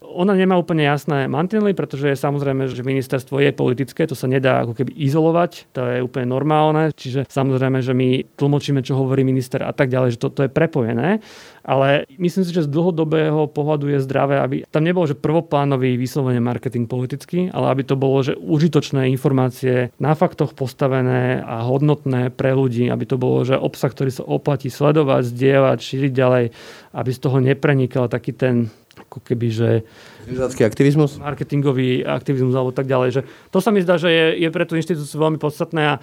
ona 0.00 0.36
nemá 0.36 0.60
úplne 0.60 0.84
jasné 0.84 1.24
mantinely, 1.28 1.72
pretože 1.72 2.12
je 2.12 2.16
samozrejme, 2.16 2.68
že 2.68 2.84
ministerstvo 2.84 3.40
je 3.40 3.52
politické, 3.52 4.04
to 4.04 4.12
sa 4.12 4.28
nedá 4.28 4.64
ako 4.64 4.76
keby 4.76 4.92
izolovať, 4.92 5.72
to 5.72 5.80
je 5.80 5.98
úplne 6.04 6.28
normálne, 6.28 6.92
čiže 6.92 7.24
samozrejme, 7.28 7.80
že 7.80 7.96
my 7.96 8.24
tlmočíme, 8.36 8.84
čo 8.84 8.96
hovorí 8.96 9.24
minister 9.24 9.64
a 9.64 9.72
tak 9.72 9.88
ďalej, 9.88 10.16
že 10.16 10.22
to, 10.22 10.28
to 10.32 10.40
je 10.46 10.50
prepojené, 10.52 11.24
ale 11.66 12.06
myslím 12.22 12.44
si, 12.46 12.54
že 12.54 12.68
z 12.68 12.72
dlhodobého 12.72 13.50
pohľadu 13.50 13.90
je 13.96 14.04
zdravé, 14.04 14.38
aby 14.38 14.56
tam 14.70 14.86
nebolo, 14.86 15.10
že 15.10 15.18
prvoplánový 15.18 15.98
vyslovene 15.98 16.38
marketing 16.38 16.86
politický, 16.86 17.50
ale 17.50 17.74
aby 17.74 17.82
to 17.82 17.98
bolo, 17.98 18.22
že 18.22 18.38
užitočné 18.38 19.10
informácie 19.10 19.90
na 19.98 20.14
faktoch 20.14 20.54
postavené 20.54 21.42
a 21.42 21.66
hodnotné 21.66 22.30
pre 22.30 22.54
ľudí, 22.54 22.86
aby 22.86 23.04
to 23.08 23.18
bolo, 23.18 23.42
že 23.42 23.58
obsah, 23.58 23.90
ktorý 23.90 24.14
sa 24.14 24.22
oplatí 24.22 24.70
sledovať, 24.70 25.26
zdieľať, 25.32 25.78
šíriť 25.82 26.12
ďalej, 26.14 26.44
aby 26.94 27.10
z 27.10 27.18
toho 27.18 27.38
neprenikal 27.42 28.06
taký 28.06 28.30
ten 28.30 28.70
ako 28.96 29.20
keby, 29.20 29.48
že... 29.52 29.68
aktivizmus? 30.64 31.20
Marketingový 31.20 32.02
aktivizmus 32.02 32.56
alebo 32.56 32.72
tak 32.72 32.88
ďalej. 32.88 33.20
Že 33.20 33.22
to 33.52 33.58
sa 33.60 33.70
mi 33.70 33.84
zdá, 33.84 34.00
že 34.00 34.08
je, 34.08 34.26
je 34.42 34.48
pre 34.48 34.64
tú 34.64 34.74
inštitúciu 34.76 35.20
veľmi 35.20 35.36
podstatné 35.36 35.82
a 35.84 35.94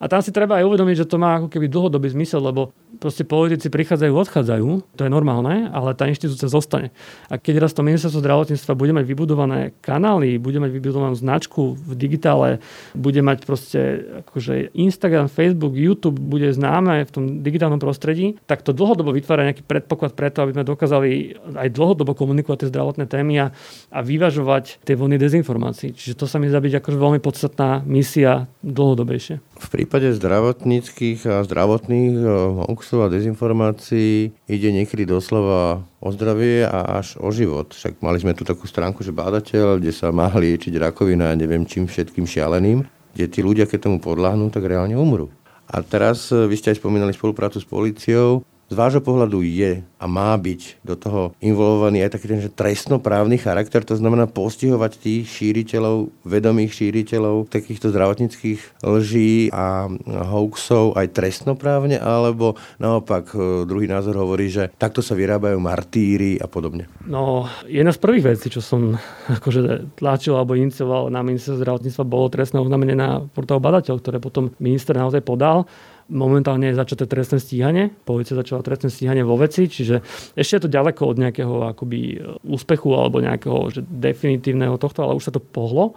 a 0.00 0.08
tam 0.08 0.24
si 0.24 0.32
treba 0.32 0.56
aj 0.56 0.64
uvedomiť, 0.64 1.04
že 1.04 1.10
to 1.12 1.20
má 1.20 1.36
ako 1.36 1.52
keby 1.52 1.68
dlhodobý 1.68 2.08
zmysel, 2.08 2.40
lebo 2.40 2.72
proste 3.00 3.24
politici 3.24 3.72
prichádzajú, 3.72 4.12
odchádzajú, 4.12 4.68
to 4.94 5.02
je 5.02 5.10
normálne, 5.10 5.72
ale 5.72 5.96
tá 5.96 6.04
inštitúcia 6.04 6.52
zostane. 6.52 6.92
A 7.32 7.40
keď 7.40 7.64
raz 7.64 7.72
to 7.72 7.80
ministerstvo 7.80 8.20
zdravotníctva 8.20 8.72
bude 8.76 8.92
mať 8.92 9.04
vybudované 9.08 9.72
kanály, 9.80 10.36
bude 10.36 10.60
mať 10.60 10.70
vybudovanú 10.70 11.16
značku 11.16 11.74
v 11.74 11.92
digitále, 11.96 12.60
bude 12.92 13.24
mať 13.24 13.48
proste 13.48 13.80
akože 14.28 14.76
Instagram, 14.76 15.32
Facebook, 15.32 15.74
YouTube 15.74 16.20
bude 16.20 16.52
známe 16.52 17.08
v 17.08 17.10
tom 17.10 17.24
digitálnom 17.40 17.80
prostredí, 17.80 18.36
tak 18.44 18.60
to 18.60 18.76
dlhodobo 18.76 19.16
vytvára 19.16 19.48
nejaký 19.48 19.64
predpoklad 19.64 20.12
preto, 20.12 20.44
aby 20.44 20.52
sme 20.54 20.68
dokázali 20.68 21.40
aj 21.56 21.68
dlhodobo 21.72 22.12
komunikovať 22.12 22.66
tie 22.66 22.70
zdravotné 22.70 23.08
témy 23.08 23.34
a, 23.40 23.46
a 23.88 23.98
vyvažovať 24.04 24.84
tie 24.84 24.94
vlny 24.94 25.16
dezinformácií. 25.16 25.96
Čiže 25.96 26.20
to 26.20 26.28
sa 26.28 26.36
mi 26.36 26.52
zdá 26.52 26.60
akože 26.60 26.98
veľmi 27.00 27.20
podstatná 27.24 27.80
misia 27.88 28.50
dlhodobejšie. 28.60 29.40
V 29.40 29.68
prípade 29.72 30.12
zdravotníckých 30.12 31.24
a 31.24 31.36
zdravotných 31.46 32.14
eh, 32.20 32.72
a 32.98 33.06
dezinformácií 33.06 34.34
ide 34.50 34.68
niekedy 34.74 35.06
doslova 35.06 35.86
o 36.02 36.08
zdravie 36.10 36.66
a 36.66 36.98
až 36.98 37.14
o 37.22 37.30
život. 37.30 37.70
Však 37.70 38.02
mali 38.02 38.18
sme 38.18 38.34
tu 38.34 38.42
takú 38.42 38.66
stránku, 38.66 39.06
že 39.06 39.14
bádateľ, 39.14 39.78
kde 39.78 39.94
sa 39.94 40.10
má 40.10 40.26
liečiť 40.42 40.74
rakovina 40.74 41.30
a 41.30 41.38
neviem 41.38 41.62
čím 41.62 41.86
všetkým 41.86 42.26
šialeným, 42.26 42.82
kde 43.14 43.26
tí 43.30 43.40
ľudia, 43.46 43.70
keď 43.70 43.86
tomu 43.86 44.02
podľahnú, 44.02 44.50
tak 44.50 44.66
reálne 44.66 44.98
umrú. 44.98 45.30
A 45.70 45.86
teraz 45.86 46.34
eh, 46.34 46.50
vy 46.50 46.58
ste 46.58 46.74
aj 46.74 46.82
spomínali 46.82 47.14
spoluprácu 47.14 47.62
s 47.62 47.66
policiou 47.66 48.42
z 48.70 48.74
vášho 48.78 49.02
pohľadu 49.02 49.42
je 49.42 49.82
a 49.82 50.04
má 50.06 50.30
byť 50.38 50.78
do 50.86 50.94
toho 50.94 51.22
involvovaný 51.42 52.06
aj 52.06 52.14
taký 52.14 52.26
ten 52.30 52.40
že 52.40 52.54
trestnoprávny 52.54 53.36
charakter, 53.42 53.82
to 53.82 53.98
znamená 53.98 54.30
postihovať 54.30 54.92
tých 55.02 55.26
šíriteľov, 55.26 56.14
vedomých 56.22 56.70
šíriteľov 56.78 57.50
takýchto 57.50 57.90
zdravotníckých 57.90 58.86
lží 58.86 59.50
a 59.50 59.90
hoaxov 60.06 60.94
aj 60.94 61.10
trestnoprávne, 61.10 61.98
alebo 61.98 62.54
naopak 62.78 63.34
e, 63.34 63.66
druhý 63.66 63.90
názor 63.90 64.22
hovorí, 64.22 64.46
že 64.46 64.70
takto 64.78 65.02
sa 65.02 65.18
vyrábajú 65.18 65.58
martíry 65.58 66.38
a 66.38 66.46
podobne. 66.46 66.86
No, 67.10 67.50
jedna 67.66 67.90
z 67.90 67.98
prvých 67.98 68.38
vecí, 68.38 68.54
čo 68.54 68.62
som 68.62 68.94
akože 69.26 69.98
tlačil 69.98 70.38
alebo 70.38 70.54
inicioval 70.54 71.10
na 71.10 71.26
ministerstvo 71.26 71.58
zdravotníctva, 71.58 72.04
bolo 72.06 72.30
trestné 72.30 72.62
oznámenie 72.62 72.94
na 72.94 73.18
portál 73.34 73.58
Badateľ, 73.58 73.98
ktoré 73.98 74.22
potom 74.22 74.54
minister 74.62 74.94
naozaj 74.94 75.26
podal 75.26 75.66
Momentálne 76.10 76.74
je 76.74 76.80
začaté 76.80 77.06
trestné 77.06 77.38
stíhanie. 77.38 77.94
Polícia 78.02 78.34
začala 78.34 78.66
trestné 78.66 78.90
stíhanie 78.90 79.22
vo 79.22 79.38
veci, 79.38 79.70
čiže 79.70 80.02
ešte 80.34 80.58
je 80.58 80.62
to 80.66 80.74
ďaleko 80.74 81.02
od 81.06 81.16
nejakého 81.22 81.54
akoby 81.70 82.18
úspechu 82.42 82.90
alebo 82.98 83.22
nejakého 83.22 83.70
že 83.70 83.86
definitívneho 83.86 84.74
tohto, 84.74 85.06
ale 85.06 85.14
už 85.14 85.30
sa 85.30 85.34
to 85.34 85.38
pohlo. 85.38 85.94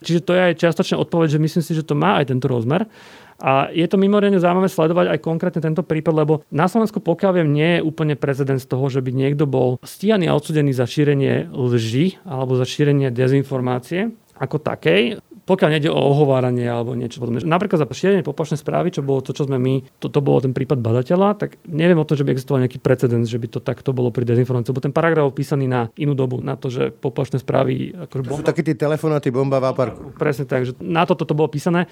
Čiže 0.00 0.24
to 0.24 0.32
je 0.32 0.40
aj 0.40 0.54
čiastočne 0.56 0.96
odpoveď, 0.96 1.36
že 1.36 1.42
myslím 1.42 1.64
si, 1.66 1.72
že 1.76 1.84
to 1.84 1.98
má 1.98 2.22
aj 2.22 2.32
tento 2.32 2.48
rozmer. 2.48 2.88
A 3.40 3.72
je 3.72 3.88
to 3.88 3.96
mimoriadne 3.96 4.36
zaujímavé 4.36 4.68
sledovať 4.68 5.06
aj 5.16 5.24
konkrétne 5.24 5.64
tento 5.64 5.80
prípad, 5.80 6.12
lebo 6.12 6.44
na 6.52 6.68
Slovensku, 6.68 7.00
pokiaľ 7.00 7.40
viem, 7.40 7.48
nie 7.48 7.70
je 7.80 7.84
úplne 7.84 8.14
prezident 8.14 8.60
z 8.60 8.68
toho, 8.68 8.86
že 8.92 9.00
by 9.00 9.10
niekto 9.16 9.48
bol 9.48 9.80
stíhaný 9.80 10.28
a 10.28 10.36
odsudený 10.36 10.76
za 10.76 10.84
šírenie 10.84 11.48
lži 11.48 12.20
alebo 12.28 12.54
za 12.60 12.68
šírenie 12.68 13.08
dezinformácie 13.08 14.12
ako 14.40 14.56
takej 14.56 15.20
pokiaľ 15.50 15.70
nejde 15.74 15.90
o 15.90 15.98
ohováranie 15.98 16.70
alebo 16.70 16.94
niečo 16.94 17.18
podobné. 17.18 17.42
Napríklad 17.42 17.82
za 17.82 17.90
šírenie 17.90 18.22
poplašnej 18.22 18.62
správy, 18.62 18.94
čo 18.94 19.02
bolo 19.02 19.18
to, 19.18 19.34
čo 19.34 19.50
sme 19.50 19.58
my, 19.58 19.82
to, 19.98 20.06
to 20.06 20.22
bolo 20.22 20.38
ten 20.38 20.54
prípad 20.54 20.78
badateľa, 20.78 21.34
tak 21.34 21.58
neviem 21.66 21.98
o 21.98 22.06
tom, 22.06 22.14
že 22.14 22.22
by 22.22 22.30
existoval 22.30 22.62
nejaký 22.62 22.78
precedens, 22.78 23.26
že 23.26 23.42
by 23.42 23.50
to 23.50 23.58
takto 23.58 23.90
bolo 23.90 24.14
pri 24.14 24.22
dezinformácii, 24.22 24.70
lebo 24.70 24.86
ten 24.86 24.94
paragraf 24.94 25.34
písaný 25.34 25.66
na 25.66 25.90
inú 25.98 26.14
dobu, 26.14 26.38
na 26.38 26.54
to, 26.54 26.70
že 26.70 26.94
poplašné 26.94 27.42
správy... 27.42 27.90
Akože 28.06 28.22
bomba... 28.22 28.38
To 28.38 28.42
sú 28.46 28.46
takí 28.46 28.62
tie 28.62 28.78
telefonáty 28.78 29.34
bomba 29.34 29.58
v 29.58 29.74
parku. 29.74 30.14
Presne 30.14 30.46
tak, 30.46 30.70
že 30.70 30.78
na 30.78 31.02
toto 31.02 31.26
to 31.26 31.34
bolo 31.34 31.50
písané. 31.50 31.90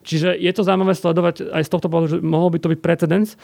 Čiže 0.00 0.32
je 0.32 0.52
to 0.56 0.64
zaujímavé 0.64 0.96
sledovať 0.96 1.52
aj 1.52 1.62
z 1.66 1.70
tohto 1.70 1.92
pohľadu, 1.92 2.08
že 2.08 2.18
mohol 2.24 2.48
by 2.56 2.58
to 2.58 2.72
byť 2.72 2.80
precedens. 2.80 3.36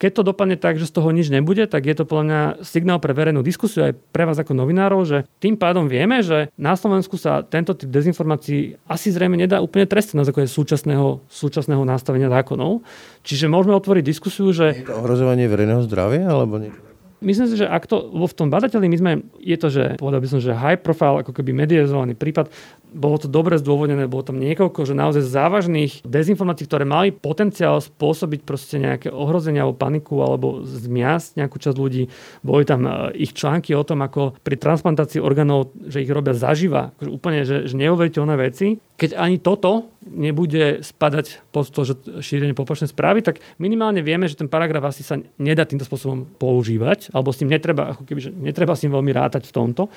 Keď 0.00 0.10
to 0.16 0.22
dopadne 0.32 0.56
tak, 0.56 0.80
že 0.80 0.88
z 0.88 0.96
toho 0.96 1.12
nič 1.12 1.28
nebude, 1.28 1.68
tak 1.68 1.84
je 1.84 1.92
to 1.92 2.08
podľa 2.08 2.24
mňa 2.24 2.40
signál 2.64 2.98
pre 3.04 3.12
verejnú 3.12 3.44
diskusiu 3.44 3.84
aj 3.84 3.92
pre 4.10 4.24
vás 4.24 4.40
ako 4.40 4.56
novinárov, 4.56 5.04
že 5.04 5.28
tým 5.44 5.60
pádom 5.60 5.92
vieme, 5.92 6.24
že 6.24 6.48
na 6.56 6.72
Slovensku 6.72 7.20
sa 7.20 7.44
tento 7.44 7.76
typ 7.76 7.92
dezinformácií 7.92 8.80
asi 8.88 9.12
zrejme 9.12 9.36
nedá 9.36 9.60
úplne 9.60 9.84
trestať 9.84 10.16
na 10.16 10.24
základe 10.24 10.48
súčasného, 10.48 11.20
súčasného 11.28 11.84
nastavenia 11.84 12.32
zákonov. 12.32 12.80
Čiže 13.28 13.52
môžeme 13.52 13.76
otvoriť 13.76 14.02
diskusiu, 14.02 14.48
že... 14.56 14.72
Je 14.72 14.88
to 14.88 14.96
ohrozovanie 14.96 15.44
verejného 15.46 15.84
zdravia 15.84 16.32
alebo 16.32 16.56
nie? 16.56 16.72
Myslím 17.20 17.46
si, 17.52 17.60
že 17.60 17.68
ak 17.68 17.84
to 17.84 18.08
v 18.08 18.34
tom 18.36 18.48
badateľi 18.48 18.86
my 18.88 18.96
sme, 18.96 19.12
je 19.44 19.56
to, 19.60 19.68
že 19.68 19.84
povedal 20.00 20.24
by 20.24 20.28
som, 20.28 20.40
že 20.40 20.56
high 20.56 20.80
profile, 20.80 21.20
ako 21.20 21.36
keby 21.36 21.52
medializovaný 21.52 22.16
prípad, 22.16 22.48
bolo 22.90 23.16
to 23.22 23.30
dobre 23.30 23.54
zdôvodnené, 23.60 24.10
bolo 24.10 24.26
tam 24.26 24.42
niekoľko, 24.42 24.82
že 24.82 24.98
naozaj 24.98 25.22
závažných 25.22 26.02
dezinformácií, 26.02 26.66
ktoré 26.66 26.82
mali 26.82 27.14
potenciál 27.14 27.78
spôsobiť 27.78 28.40
proste 28.42 28.82
nejaké 28.82 29.08
ohrozenia 29.12 29.62
alebo 29.62 29.78
paniku 29.78 30.18
alebo 30.24 30.66
zmiasť 30.66 31.38
nejakú 31.38 31.56
časť 31.60 31.76
ľudí. 31.78 32.10
Boli 32.42 32.66
tam 32.66 32.88
e, 32.88 33.14
ich 33.20 33.36
články 33.36 33.76
o 33.78 33.86
tom, 33.86 34.02
ako 34.02 34.34
pri 34.42 34.58
transplantácii 34.58 35.22
orgánov, 35.22 35.70
že 35.86 36.02
ich 36.02 36.10
robia 36.10 36.34
zaživa. 36.34 36.90
Akože 36.98 37.10
úplne, 37.10 37.40
že, 37.46 37.70
že 37.70 37.74
neuveriteľné 37.78 38.34
veci. 38.34 38.82
Keď 39.00 39.16
ani 39.16 39.40
toto 39.40 39.88
nebude 40.04 40.84
spadať 40.84 41.40
pod 41.48 41.72
to, 41.72 41.88
že 41.88 41.94
šírenie 42.20 42.52
poplačnej 42.52 42.92
správy, 42.92 43.24
tak 43.24 43.40
minimálne 43.56 44.04
vieme, 44.04 44.28
že 44.28 44.36
ten 44.36 44.44
paragraf 44.44 44.92
asi 44.92 45.00
sa 45.00 45.16
nedá 45.40 45.64
týmto 45.64 45.88
spôsobom 45.88 46.28
používať, 46.36 47.08
alebo 47.16 47.32
s 47.32 47.40
ním 47.40 47.56
netreba, 47.56 47.96
ako 47.96 48.04
keby, 48.04 48.20
že 48.20 48.30
netreba 48.36 48.76
s 48.76 48.84
ním 48.84 48.92
veľmi 48.92 49.12
rátať 49.16 49.48
v 49.48 49.56
tomto. 49.56 49.88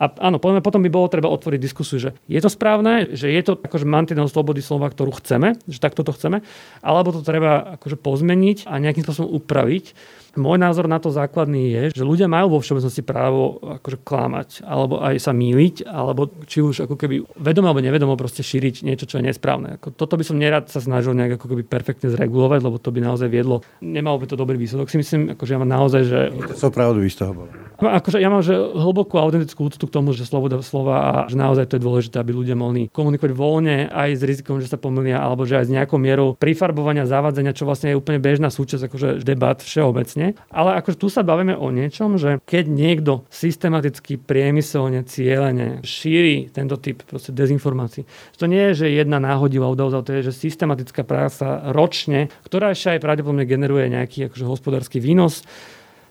A 0.00 0.08
áno, 0.24 0.40
povedzme, 0.40 0.64
potom 0.64 0.80
by 0.80 0.88
bolo 0.88 1.12
treba 1.12 1.28
otvoriť 1.28 1.60
diskusiu, 1.60 2.00
že 2.00 2.16
je 2.28 2.40
to 2.40 2.48
správne, 2.48 3.12
že 3.12 3.28
je 3.28 3.42
to 3.44 3.60
akože 3.60 3.84
mantinel 3.84 4.28
slobody 4.28 4.64
slova, 4.64 4.88
ktorú 4.88 5.20
chceme, 5.20 5.56
že 5.68 5.76
takto 5.76 6.00
to 6.00 6.16
chceme, 6.16 6.40
alebo 6.80 7.12
to 7.12 7.20
treba 7.20 7.76
akože 7.76 8.00
pozmeniť 8.00 8.68
a 8.68 8.80
nejakým 8.80 9.04
spôsobom 9.04 9.36
upraviť. 9.36 9.96
Môj 10.36 10.60
názor 10.60 10.84
na 10.86 11.00
to 11.00 11.08
základný 11.08 11.72
je, 11.72 11.82
že 11.96 12.04
ľudia 12.04 12.28
majú 12.28 12.56
vo 12.56 12.60
všeobecnosti 12.60 13.00
právo 13.00 13.56
akože 13.80 13.98
klamať, 14.04 14.48
alebo 14.62 15.00
aj 15.00 15.16
sa 15.16 15.32
míliť, 15.32 15.88
alebo 15.88 16.28
či 16.44 16.60
už 16.60 16.84
ako 16.84 16.94
keby 16.94 17.24
vedomo 17.40 17.72
alebo 17.72 17.80
nevedomo 17.80 18.14
proste 18.20 18.44
šíriť 18.44 18.84
niečo, 18.84 19.08
čo 19.08 19.18
je 19.18 19.26
nesprávne. 19.26 19.80
Ako 19.80 19.96
toto 19.96 20.20
by 20.20 20.24
som 20.28 20.36
nerad 20.36 20.68
sa 20.68 20.84
snažil 20.84 21.16
nejak 21.16 21.40
ako 21.40 21.56
keby 21.56 21.64
perfektne 21.64 22.12
zregulovať, 22.12 22.60
lebo 22.60 22.76
to 22.76 22.92
by 22.92 23.00
naozaj 23.00 23.32
viedlo, 23.32 23.64
nemalo 23.80 24.20
by 24.20 24.28
to 24.28 24.36
dobrý 24.36 24.60
výsledok. 24.60 24.92
Si 24.92 25.00
myslím, 25.00 25.32
akože 25.32 25.50
ja 25.56 25.58
mám 25.58 25.72
naozaj, 25.72 26.02
že... 26.04 26.18
To 26.60 26.68
pravdu 26.68 27.00
z 27.08 27.16
toho 27.16 27.32
bolo. 27.32 27.50
No, 27.76 27.92
akože 27.92 28.24
ja 28.24 28.32
mám 28.32 28.40
že 28.40 28.56
hlbokú 28.56 29.20
autentickú 29.20 29.68
úctu 29.68 29.84
k 29.84 29.92
tomu, 29.92 30.16
že 30.16 30.24
sloboda 30.24 30.56
slova 30.64 30.96
a 30.96 31.10
že 31.28 31.36
naozaj 31.36 31.68
to 31.68 31.76
je 31.76 31.84
dôležité, 31.84 32.16
aby 32.16 32.32
ľudia 32.32 32.56
mohli 32.56 32.88
komunikovať 32.88 33.32
voľne 33.36 33.92
aj 33.92 34.16
s 34.16 34.22
rizikom, 34.24 34.64
že 34.64 34.72
sa 34.72 34.80
pomýlia, 34.80 35.20
alebo 35.20 35.44
že 35.44 35.60
aj 35.60 35.68
s 35.68 35.74
nejakou 35.76 36.00
mierou 36.00 36.32
prifarbovania, 36.40 37.04
zavádzania, 37.04 37.52
čo 37.52 37.68
vlastne 37.68 37.92
je 37.92 38.00
úplne 38.00 38.16
bežná 38.16 38.48
súčasť 38.48 38.88
akože 38.88 39.08
debat 39.20 39.60
všeobecne. 39.60 40.25
Ale 40.50 40.80
akože 40.80 40.96
tu 40.98 41.06
sa 41.12 41.22
bavíme 41.22 41.54
o 41.54 41.68
niečom, 41.70 42.16
že 42.16 42.40
keď 42.42 42.64
niekto 42.66 43.12
systematicky, 43.30 44.18
priemyselne, 44.18 45.04
cieľene 45.04 45.84
šíri 45.86 46.50
tento 46.50 46.80
typ 46.80 47.04
proste 47.04 47.30
dezinformácií, 47.30 48.08
to 48.34 48.48
nie 48.48 48.72
je, 48.72 48.86
že 48.86 48.96
jedna 48.96 49.20
náhodivá 49.20 49.68
udalosť, 49.70 50.02
to 50.02 50.14
je, 50.18 50.26
že 50.32 50.40
systematická 50.48 51.04
práca 51.04 51.70
ročne, 51.70 52.32
ktorá 52.48 52.72
ešte 52.72 52.96
aj 52.96 53.04
pravdepodobne 53.04 53.44
generuje 53.44 53.92
nejaký 53.92 54.32
akože 54.32 54.44
hospodársky 54.48 54.98
výnos, 54.98 55.44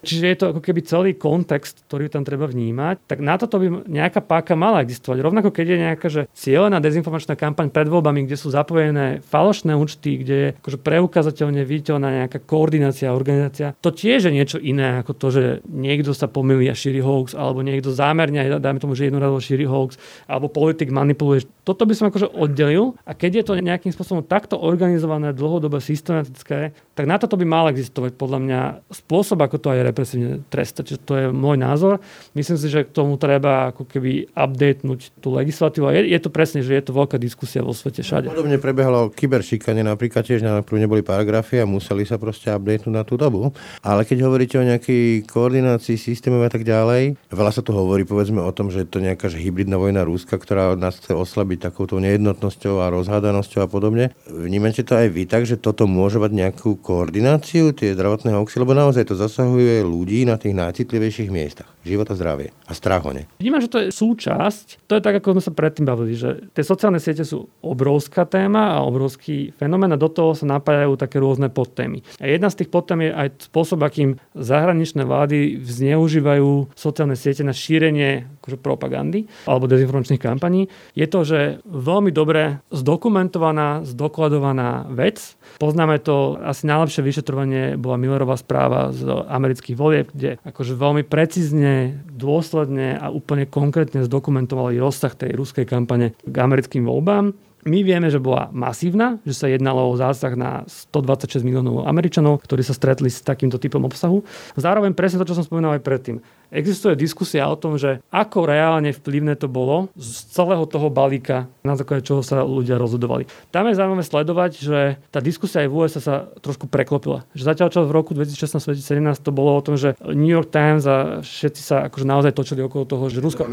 Čiže 0.06 0.26
je 0.30 0.38
to 0.38 0.46
ako 0.54 0.62
keby 0.62 0.82
celý 0.86 1.12
kontext, 1.18 1.82
ktorý 1.90 2.14
tam 2.14 2.22
treba 2.22 2.46
vnímať. 2.46 3.10
Tak 3.10 3.20
na 3.20 3.36
toto 3.42 3.58
by 3.58 3.90
nejaká 3.90 4.22
páka 4.22 4.54
mala 4.54 4.86
existovať. 4.86 5.26
Rovnako 5.26 5.50
keď 5.50 5.66
je 5.66 5.78
nejaká 5.82 6.08
že 6.08 6.22
cieľená 6.38 6.78
dezinformačná 6.78 7.34
kampaň 7.34 7.74
pred 7.74 7.90
voľbami, 7.90 8.30
kde 8.30 8.38
sú 8.38 8.54
zapojené 8.54 9.26
falošné 9.26 9.74
účty, 9.74 10.22
kde 10.22 10.36
je 10.38 10.50
akože 10.62 10.80
preukazateľne 10.80 11.66
viditeľná 11.66 12.24
nejaká 12.24 12.40
koordinácia, 12.46 13.10
organizácia. 13.10 13.74
To 13.82 13.90
tiež 13.90 14.30
je 14.30 14.32
niečo 14.32 14.62
iné 14.62 15.02
ako 15.02 15.18
to, 15.18 15.28
že 15.34 15.44
niekto 15.66 16.14
sa 16.14 16.30
pomýli 16.30 16.70
a 16.70 16.78
šíri 16.78 17.02
hoax, 17.02 17.34
alebo 17.34 17.66
niekto 17.66 17.90
zámerne, 17.90 18.62
dajme 18.62 18.78
tomu, 18.78 18.94
že 18.94 19.10
jednorazovo 19.10 19.42
šíri 19.42 19.66
hoax, 19.66 19.98
alebo 20.30 20.52
politik 20.52 20.94
manipuluje. 20.94 21.50
Toto 21.66 21.90
by 21.90 21.94
som 21.98 22.14
akože 22.14 22.30
oddelil 22.30 22.94
a 23.10 23.18
keď 23.18 23.32
je 23.42 23.44
to 23.50 23.54
nejakým 23.58 23.90
spôsobom 23.90 24.22
takto 24.22 24.62
organizované, 24.62 25.34
dlhodobé, 25.34 25.82
systematické, 25.82 26.78
tak 26.96 27.12
na 27.12 27.20
toto 27.20 27.36
by 27.36 27.44
mal 27.44 27.68
existovať 27.68 28.16
podľa 28.16 28.40
mňa 28.40 28.62
spôsob, 28.88 29.44
ako 29.44 29.60
to 29.60 29.68
aj 29.76 29.84
represívne 29.84 30.48
trestať. 30.48 30.96
Čiže 30.96 31.02
to 31.04 31.14
je 31.20 31.26
môj 31.28 31.60
názor. 31.60 32.00
Myslím 32.32 32.56
si, 32.56 32.72
že 32.72 32.88
k 32.88 32.96
tomu 32.96 33.20
treba 33.20 33.76
ako 33.76 33.84
keby 33.84 34.32
updatenúť 34.32 35.20
tú 35.20 35.36
legislatívu. 35.36 35.92
A 35.92 35.94
je, 36.00 36.16
je 36.16 36.20
to 36.24 36.32
presne, 36.32 36.64
že 36.64 36.72
je 36.72 36.84
to 36.88 36.96
veľká 36.96 37.20
diskusia 37.20 37.60
vo 37.60 37.76
svete 37.76 38.00
všade. 38.00 38.32
Podobne 38.32 38.56
prebehlo 38.64 39.12
kyberšikanie, 39.12 39.84
napríklad 39.84 40.24
tiež 40.24 40.40
najprv 40.40 40.88
neboli 40.88 41.04
paragrafy 41.04 41.60
a 41.60 41.68
museli 41.68 42.08
sa 42.08 42.16
proste 42.16 42.48
updatenúť 42.56 42.96
na 42.96 43.04
tú 43.04 43.20
dobu. 43.20 43.52
Ale 43.84 44.08
keď 44.08 44.32
hovoríte 44.32 44.56
o 44.56 44.64
nejakej 44.64 45.28
koordinácii 45.28 46.00
systémov 46.00 46.48
a 46.48 46.52
tak 46.52 46.64
ďalej, 46.64 47.20
veľa 47.28 47.52
sa 47.52 47.60
tu 47.60 47.76
hovorí 47.76 48.08
povedzme 48.08 48.40
o 48.40 48.52
tom, 48.56 48.72
že 48.72 48.88
je 48.88 48.90
to 48.90 49.04
nejaká 49.04 49.28
že 49.28 49.44
hybridná 49.44 49.76
vojna 49.76 50.08
Rúska, 50.08 50.40
ktorá 50.40 50.80
nás 50.80 50.96
chce 50.96 51.12
oslabiť 51.12 51.68
takouto 51.68 52.00
nejednotnosťou 52.00 52.80
a 52.80 52.94
rozhádanosťou 52.96 53.60
a 53.60 53.68
podobne. 53.68 54.16
Vnímate 54.32 54.88
to 54.88 54.96
aj 54.96 55.12
vy 55.12 55.28
tak, 55.28 55.44
že 55.44 55.60
toto 55.60 55.92
môže 55.92 56.24
mať 56.24 56.32
nejakú 56.32 56.85
koordináciu, 56.86 57.74
tie 57.74 57.98
zdravotné 57.98 58.38
hoaxy, 58.38 58.62
lebo 58.62 58.78
naozaj 58.78 59.10
to 59.10 59.18
zasahuje 59.18 59.82
ľudí 59.82 60.22
na 60.30 60.38
tých 60.38 60.54
najcitlivejších 60.54 61.34
miestach. 61.34 61.66
Život 61.82 62.14
a 62.14 62.16
zdravie. 62.18 62.50
A 62.70 62.74
strach 62.78 63.06
ne. 63.10 63.26
Vnímam, 63.42 63.62
že 63.62 63.70
to 63.70 63.82
je 63.82 63.90
súčasť. 63.90 64.86
To 64.90 64.98
je 64.98 65.02
tak, 65.02 65.18
ako 65.18 65.38
sme 65.38 65.44
sa 65.46 65.54
predtým 65.54 65.86
bavili, 65.86 66.14
že 66.14 66.50
tie 66.54 66.62
sociálne 66.66 67.02
siete 67.02 67.26
sú 67.26 67.50
obrovská 67.62 68.26
téma 68.26 68.78
a 68.78 68.86
obrovský 68.86 69.54
fenomén 69.58 69.94
a 69.94 70.02
do 70.02 70.10
toho 70.10 70.38
sa 70.38 70.46
napájajú 70.46 70.98
také 70.98 71.18
rôzne 71.18 71.50
podtémy. 71.50 72.06
A 72.22 72.30
jedna 72.30 72.50
z 72.50 72.62
tých 72.62 72.70
podtém 72.70 73.10
je 73.10 73.12
aj 73.14 73.28
spôsob, 73.50 73.82
akým 73.86 74.18
zahraničné 74.34 75.06
vlády 75.06 75.62
zneužívajú 75.62 76.74
sociálne 76.74 77.18
siete 77.18 77.42
na 77.46 77.54
šírenie 77.54 78.30
akože 78.42 78.58
propagandy 78.62 79.30
alebo 79.50 79.70
dezinformačných 79.70 80.22
kampaní. 80.22 80.70
Je 80.98 81.06
to, 81.06 81.26
že 81.26 81.40
veľmi 81.66 82.10
dobre 82.10 82.62
zdokumentovaná, 82.74 83.86
zdokladovaná 83.86 84.90
vec. 84.90 85.38
Poznáme 85.62 86.02
to, 86.02 86.38
asi 86.42 86.66
najlepšie 86.76 87.02
vyšetrovanie 87.08 87.64
bola 87.80 87.96
Millerová 87.96 88.36
správa 88.36 88.92
z 88.92 89.08
amerických 89.08 89.80
volieb, 89.80 90.12
kde 90.12 90.36
akože 90.44 90.76
veľmi 90.76 91.08
precízne, 91.08 92.04
dôsledne 92.12 93.00
a 93.00 93.08
úplne 93.08 93.48
konkrétne 93.48 94.04
zdokumentovali 94.04 94.76
rozsah 94.76 95.16
tej 95.16 95.32
ruskej 95.40 95.64
kampane 95.64 96.12
k 96.28 96.36
americkým 96.36 96.84
voľbám. 96.84 97.32
My 97.66 97.82
vieme, 97.82 98.14
že 98.14 98.22
bola 98.22 98.54
masívna, 98.54 99.18
že 99.26 99.34
sa 99.34 99.50
jednalo 99.50 99.90
o 99.90 99.98
zásah 99.98 100.38
na 100.38 100.62
126 100.70 101.42
miliónov 101.42 101.90
Američanov, 101.90 102.46
ktorí 102.46 102.62
sa 102.62 102.78
stretli 102.78 103.10
s 103.10 103.26
takýmto 103.26 103.58
typom 103.58 103.82
obsahu. 103.82 104.22
Zároveň 104.54 104.94
presne 104.94 105.18
to, 105.18 105.26
čo 105.26 105.34
som 105.34 105.42
spomínal 105.42 105.74
aj 105.74 105.82
predtým. 105.82 106.22
Existuje 106.56 106.96
diskusia 106.96 107.52
o 107.52 107.60
tom, 107.60 107.76
že 107.76 108.00
ako 108.16 108.48
reálne 108.48 108.96
vplyvné 108.96 109.36
to 109.36 109.52
bolo 109.52 109.92
z 110.00 110.32
celého 110.32 110.64
toho 110.64 110.88
balíka, 110.88 111.52
na 111.68 111.76
základe 111.76 112.08
čoho 112.08 112.24
sa 112.24 112.48
ľudia 112.48 112.80
rozhodovali. 112.80 113.28
Tam 113.52 113.68
je 113.68 113.76
zaujímavé 113.76 114.08
sledovať, 114.08 114.52
že 114.64 114.80
tá 115.12 115.20
diskusia 115.20 115.68
aj 115.68 115.70
v 115.70 115.76
USA 115.76 116.00
sa 116.00 116.16
trošku 116.40 116.72
preklopila. 116.72 117.28
Že 117.36 117.44
zatiaľ 117.52 117.68
čo 117.76 117.84
v 117.84 117.92
roku 117.92 118.16
2016-2017 118.16 119.20
to 119.20 119.36
bolo 119.36 119.60
o 119.60 119.62
tom, 119.62 119.76
že 119.76 120.00
New 120.00 120.32
York 120.32 120.48
Times 120.48 120.88
a 120.88 121.20
všetci 121.20 121.60
sa 121.60 121.92
akože 121.92 122.08
naozaj 122.08 122.32
točili 122.32 122.64
okolo 122.64 122.88
toho, 122.88 123.04
že 123.12 123.20
Rusko, 123.20 123.52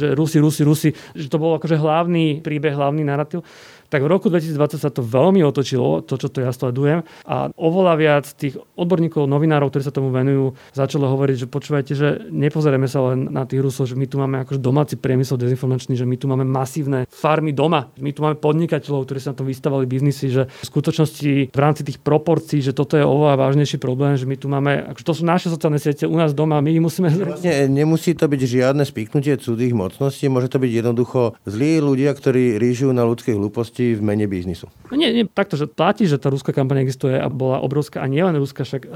že 0.00 0.16
Rusi, 0.16 0.40
Rusi, 0.40 0.62
Rusi, 0.64 0.90
že 1.12 1.28
to 1.28 1.36
bol 1.36 1.52
akože 1.60 1.76
hlavný 1.76 2.40
príbeh, 2.40 2.72
hlavný 2.72 3.04
narratív 3.04 3.44
tak 3.88 4.04
v 4.04 4.12
roku 4.12 4.28
2020 4.28 4.76
sa 4.76 4.92
to 4.92 5.00
veľmi 5.00 5.40
otočilo, 5.40 6.04
to, 6.04 6.20
čo 6.20 6.28
to 6.28 6.44
ja 6.44 6.52
sledujem. 6.52 7.04
A 7.24 7.48
oveľa 7.56 7.94
viac 7.96 8.24
tých 8.36 8.60
odborníkov, 8.76 9.24
novinárov, 9.24 9.72
ktorí 9.72 9.82
sa 9.84 9.92
tomu 9.92 10.12
venujú, 10.12 10.52
začalo 10.76 11.08
hovoriť, 11.08 11.36
že 11.44 11.46
počúvajte, 11.48 11.92
že 11.96 12.08
nepozrieme 12.28 12.84
sa 12.84 13.00
len 13.12 13.32
na 13.32 13.48
tých 13.48 13.64
Rusov, 13.64 13.88
že 13.88 13.96
my 13.96 14.04
tu 14.04 14.20
máme 14.20 14.44
akože 14.44 14.60
domáci 14.60 15.00
priemysel 15.00 15.40
dezinformačný, 15.40 15.96
že 15.96 16.04
my 16.04 16.16
tu 16.20 16.28
máme 16.28 16.44
masívne 16.44 17.08
farmy 17.08 17.56
doma, 17.56 17.88
my 17.96 18.12
tu 18.12 18.20
máme 18.20 18.36
podnikateľov, 18.36 19.08
ktorí 19.08 19.18
sa 19.24 19.32
na 19.32 19.40
tom 19.40 19.48
vystavali 19.48 19.88
biznisy, 19.88 20.28
že 20.28 20.42
v 20.52 20.64
skutočnosti 20.68 21.32
v 21.48 21.58
rámci 21.58 21.82
tých 21.88 21.98
proporcií, 22.04 22.60
že 22.60 22.76
toto 22.76 23.00
je 23.00 23.04
oveľa 23.08 23.40
vážnejší 23.40 23.80
problém, 23.80 24.20
že 24.20 24.28
my 24.28 24.36
tu 24.36 24.52
máme, 24.52 24.92
akože 24.92 25.04
to 25.04 25.14
sú 25.16 25.22
naše 25.24 25.48
sociálne 25.48 25.80
siete 25.80 26.04
u 26.04 26.16
nás 26.16 26.36
doma, 26.36 26.60
my 26.60 26.76
musíme... 26.76 27.08
Vlastne 27.08 27.72
nemusí 27.72 28.12
to 28.12 28.28
byť 28.28 28.40
žiadne 28.44 28.84
spiknutie 28.84 29.40
cudzích 29.40 29.72
mocností, 29.72 30.28
môže 30.28 30.52
to 30.52 30.60
byť 30.60 30.72
jednoducho 30.84 31.40
zlí 31.48 31.80
ľudia, 31.80 32.12
ktorí 32.12 32.60
rížujú 32.60 32.92
na 32.92 33.08
ľudskej 33.08 33.32
hlúposti 33.32 33.77
v 33.78 34.02
mene 34.02 34.26
biznisu. 34.26 34.66
No 34.88 34.94
nie, 34.96 35.12
nie, 35.12 35.24
takto, 35.28 35.60
že 35.60 35.68
platí, 35.68 36.08
že 36.08 36.16
tá 36.16 36.32
ruská 36.32 36.50
kampaň 36.50 36.82
existuje 36.82 37.14
a 37.14 37.28
bola 37.28 37.60
obrovská 37.60 38.00
a 38.00 38.08
nielen 38.08 38.34
ruská, 38.40 38.64
však 38.64 38.88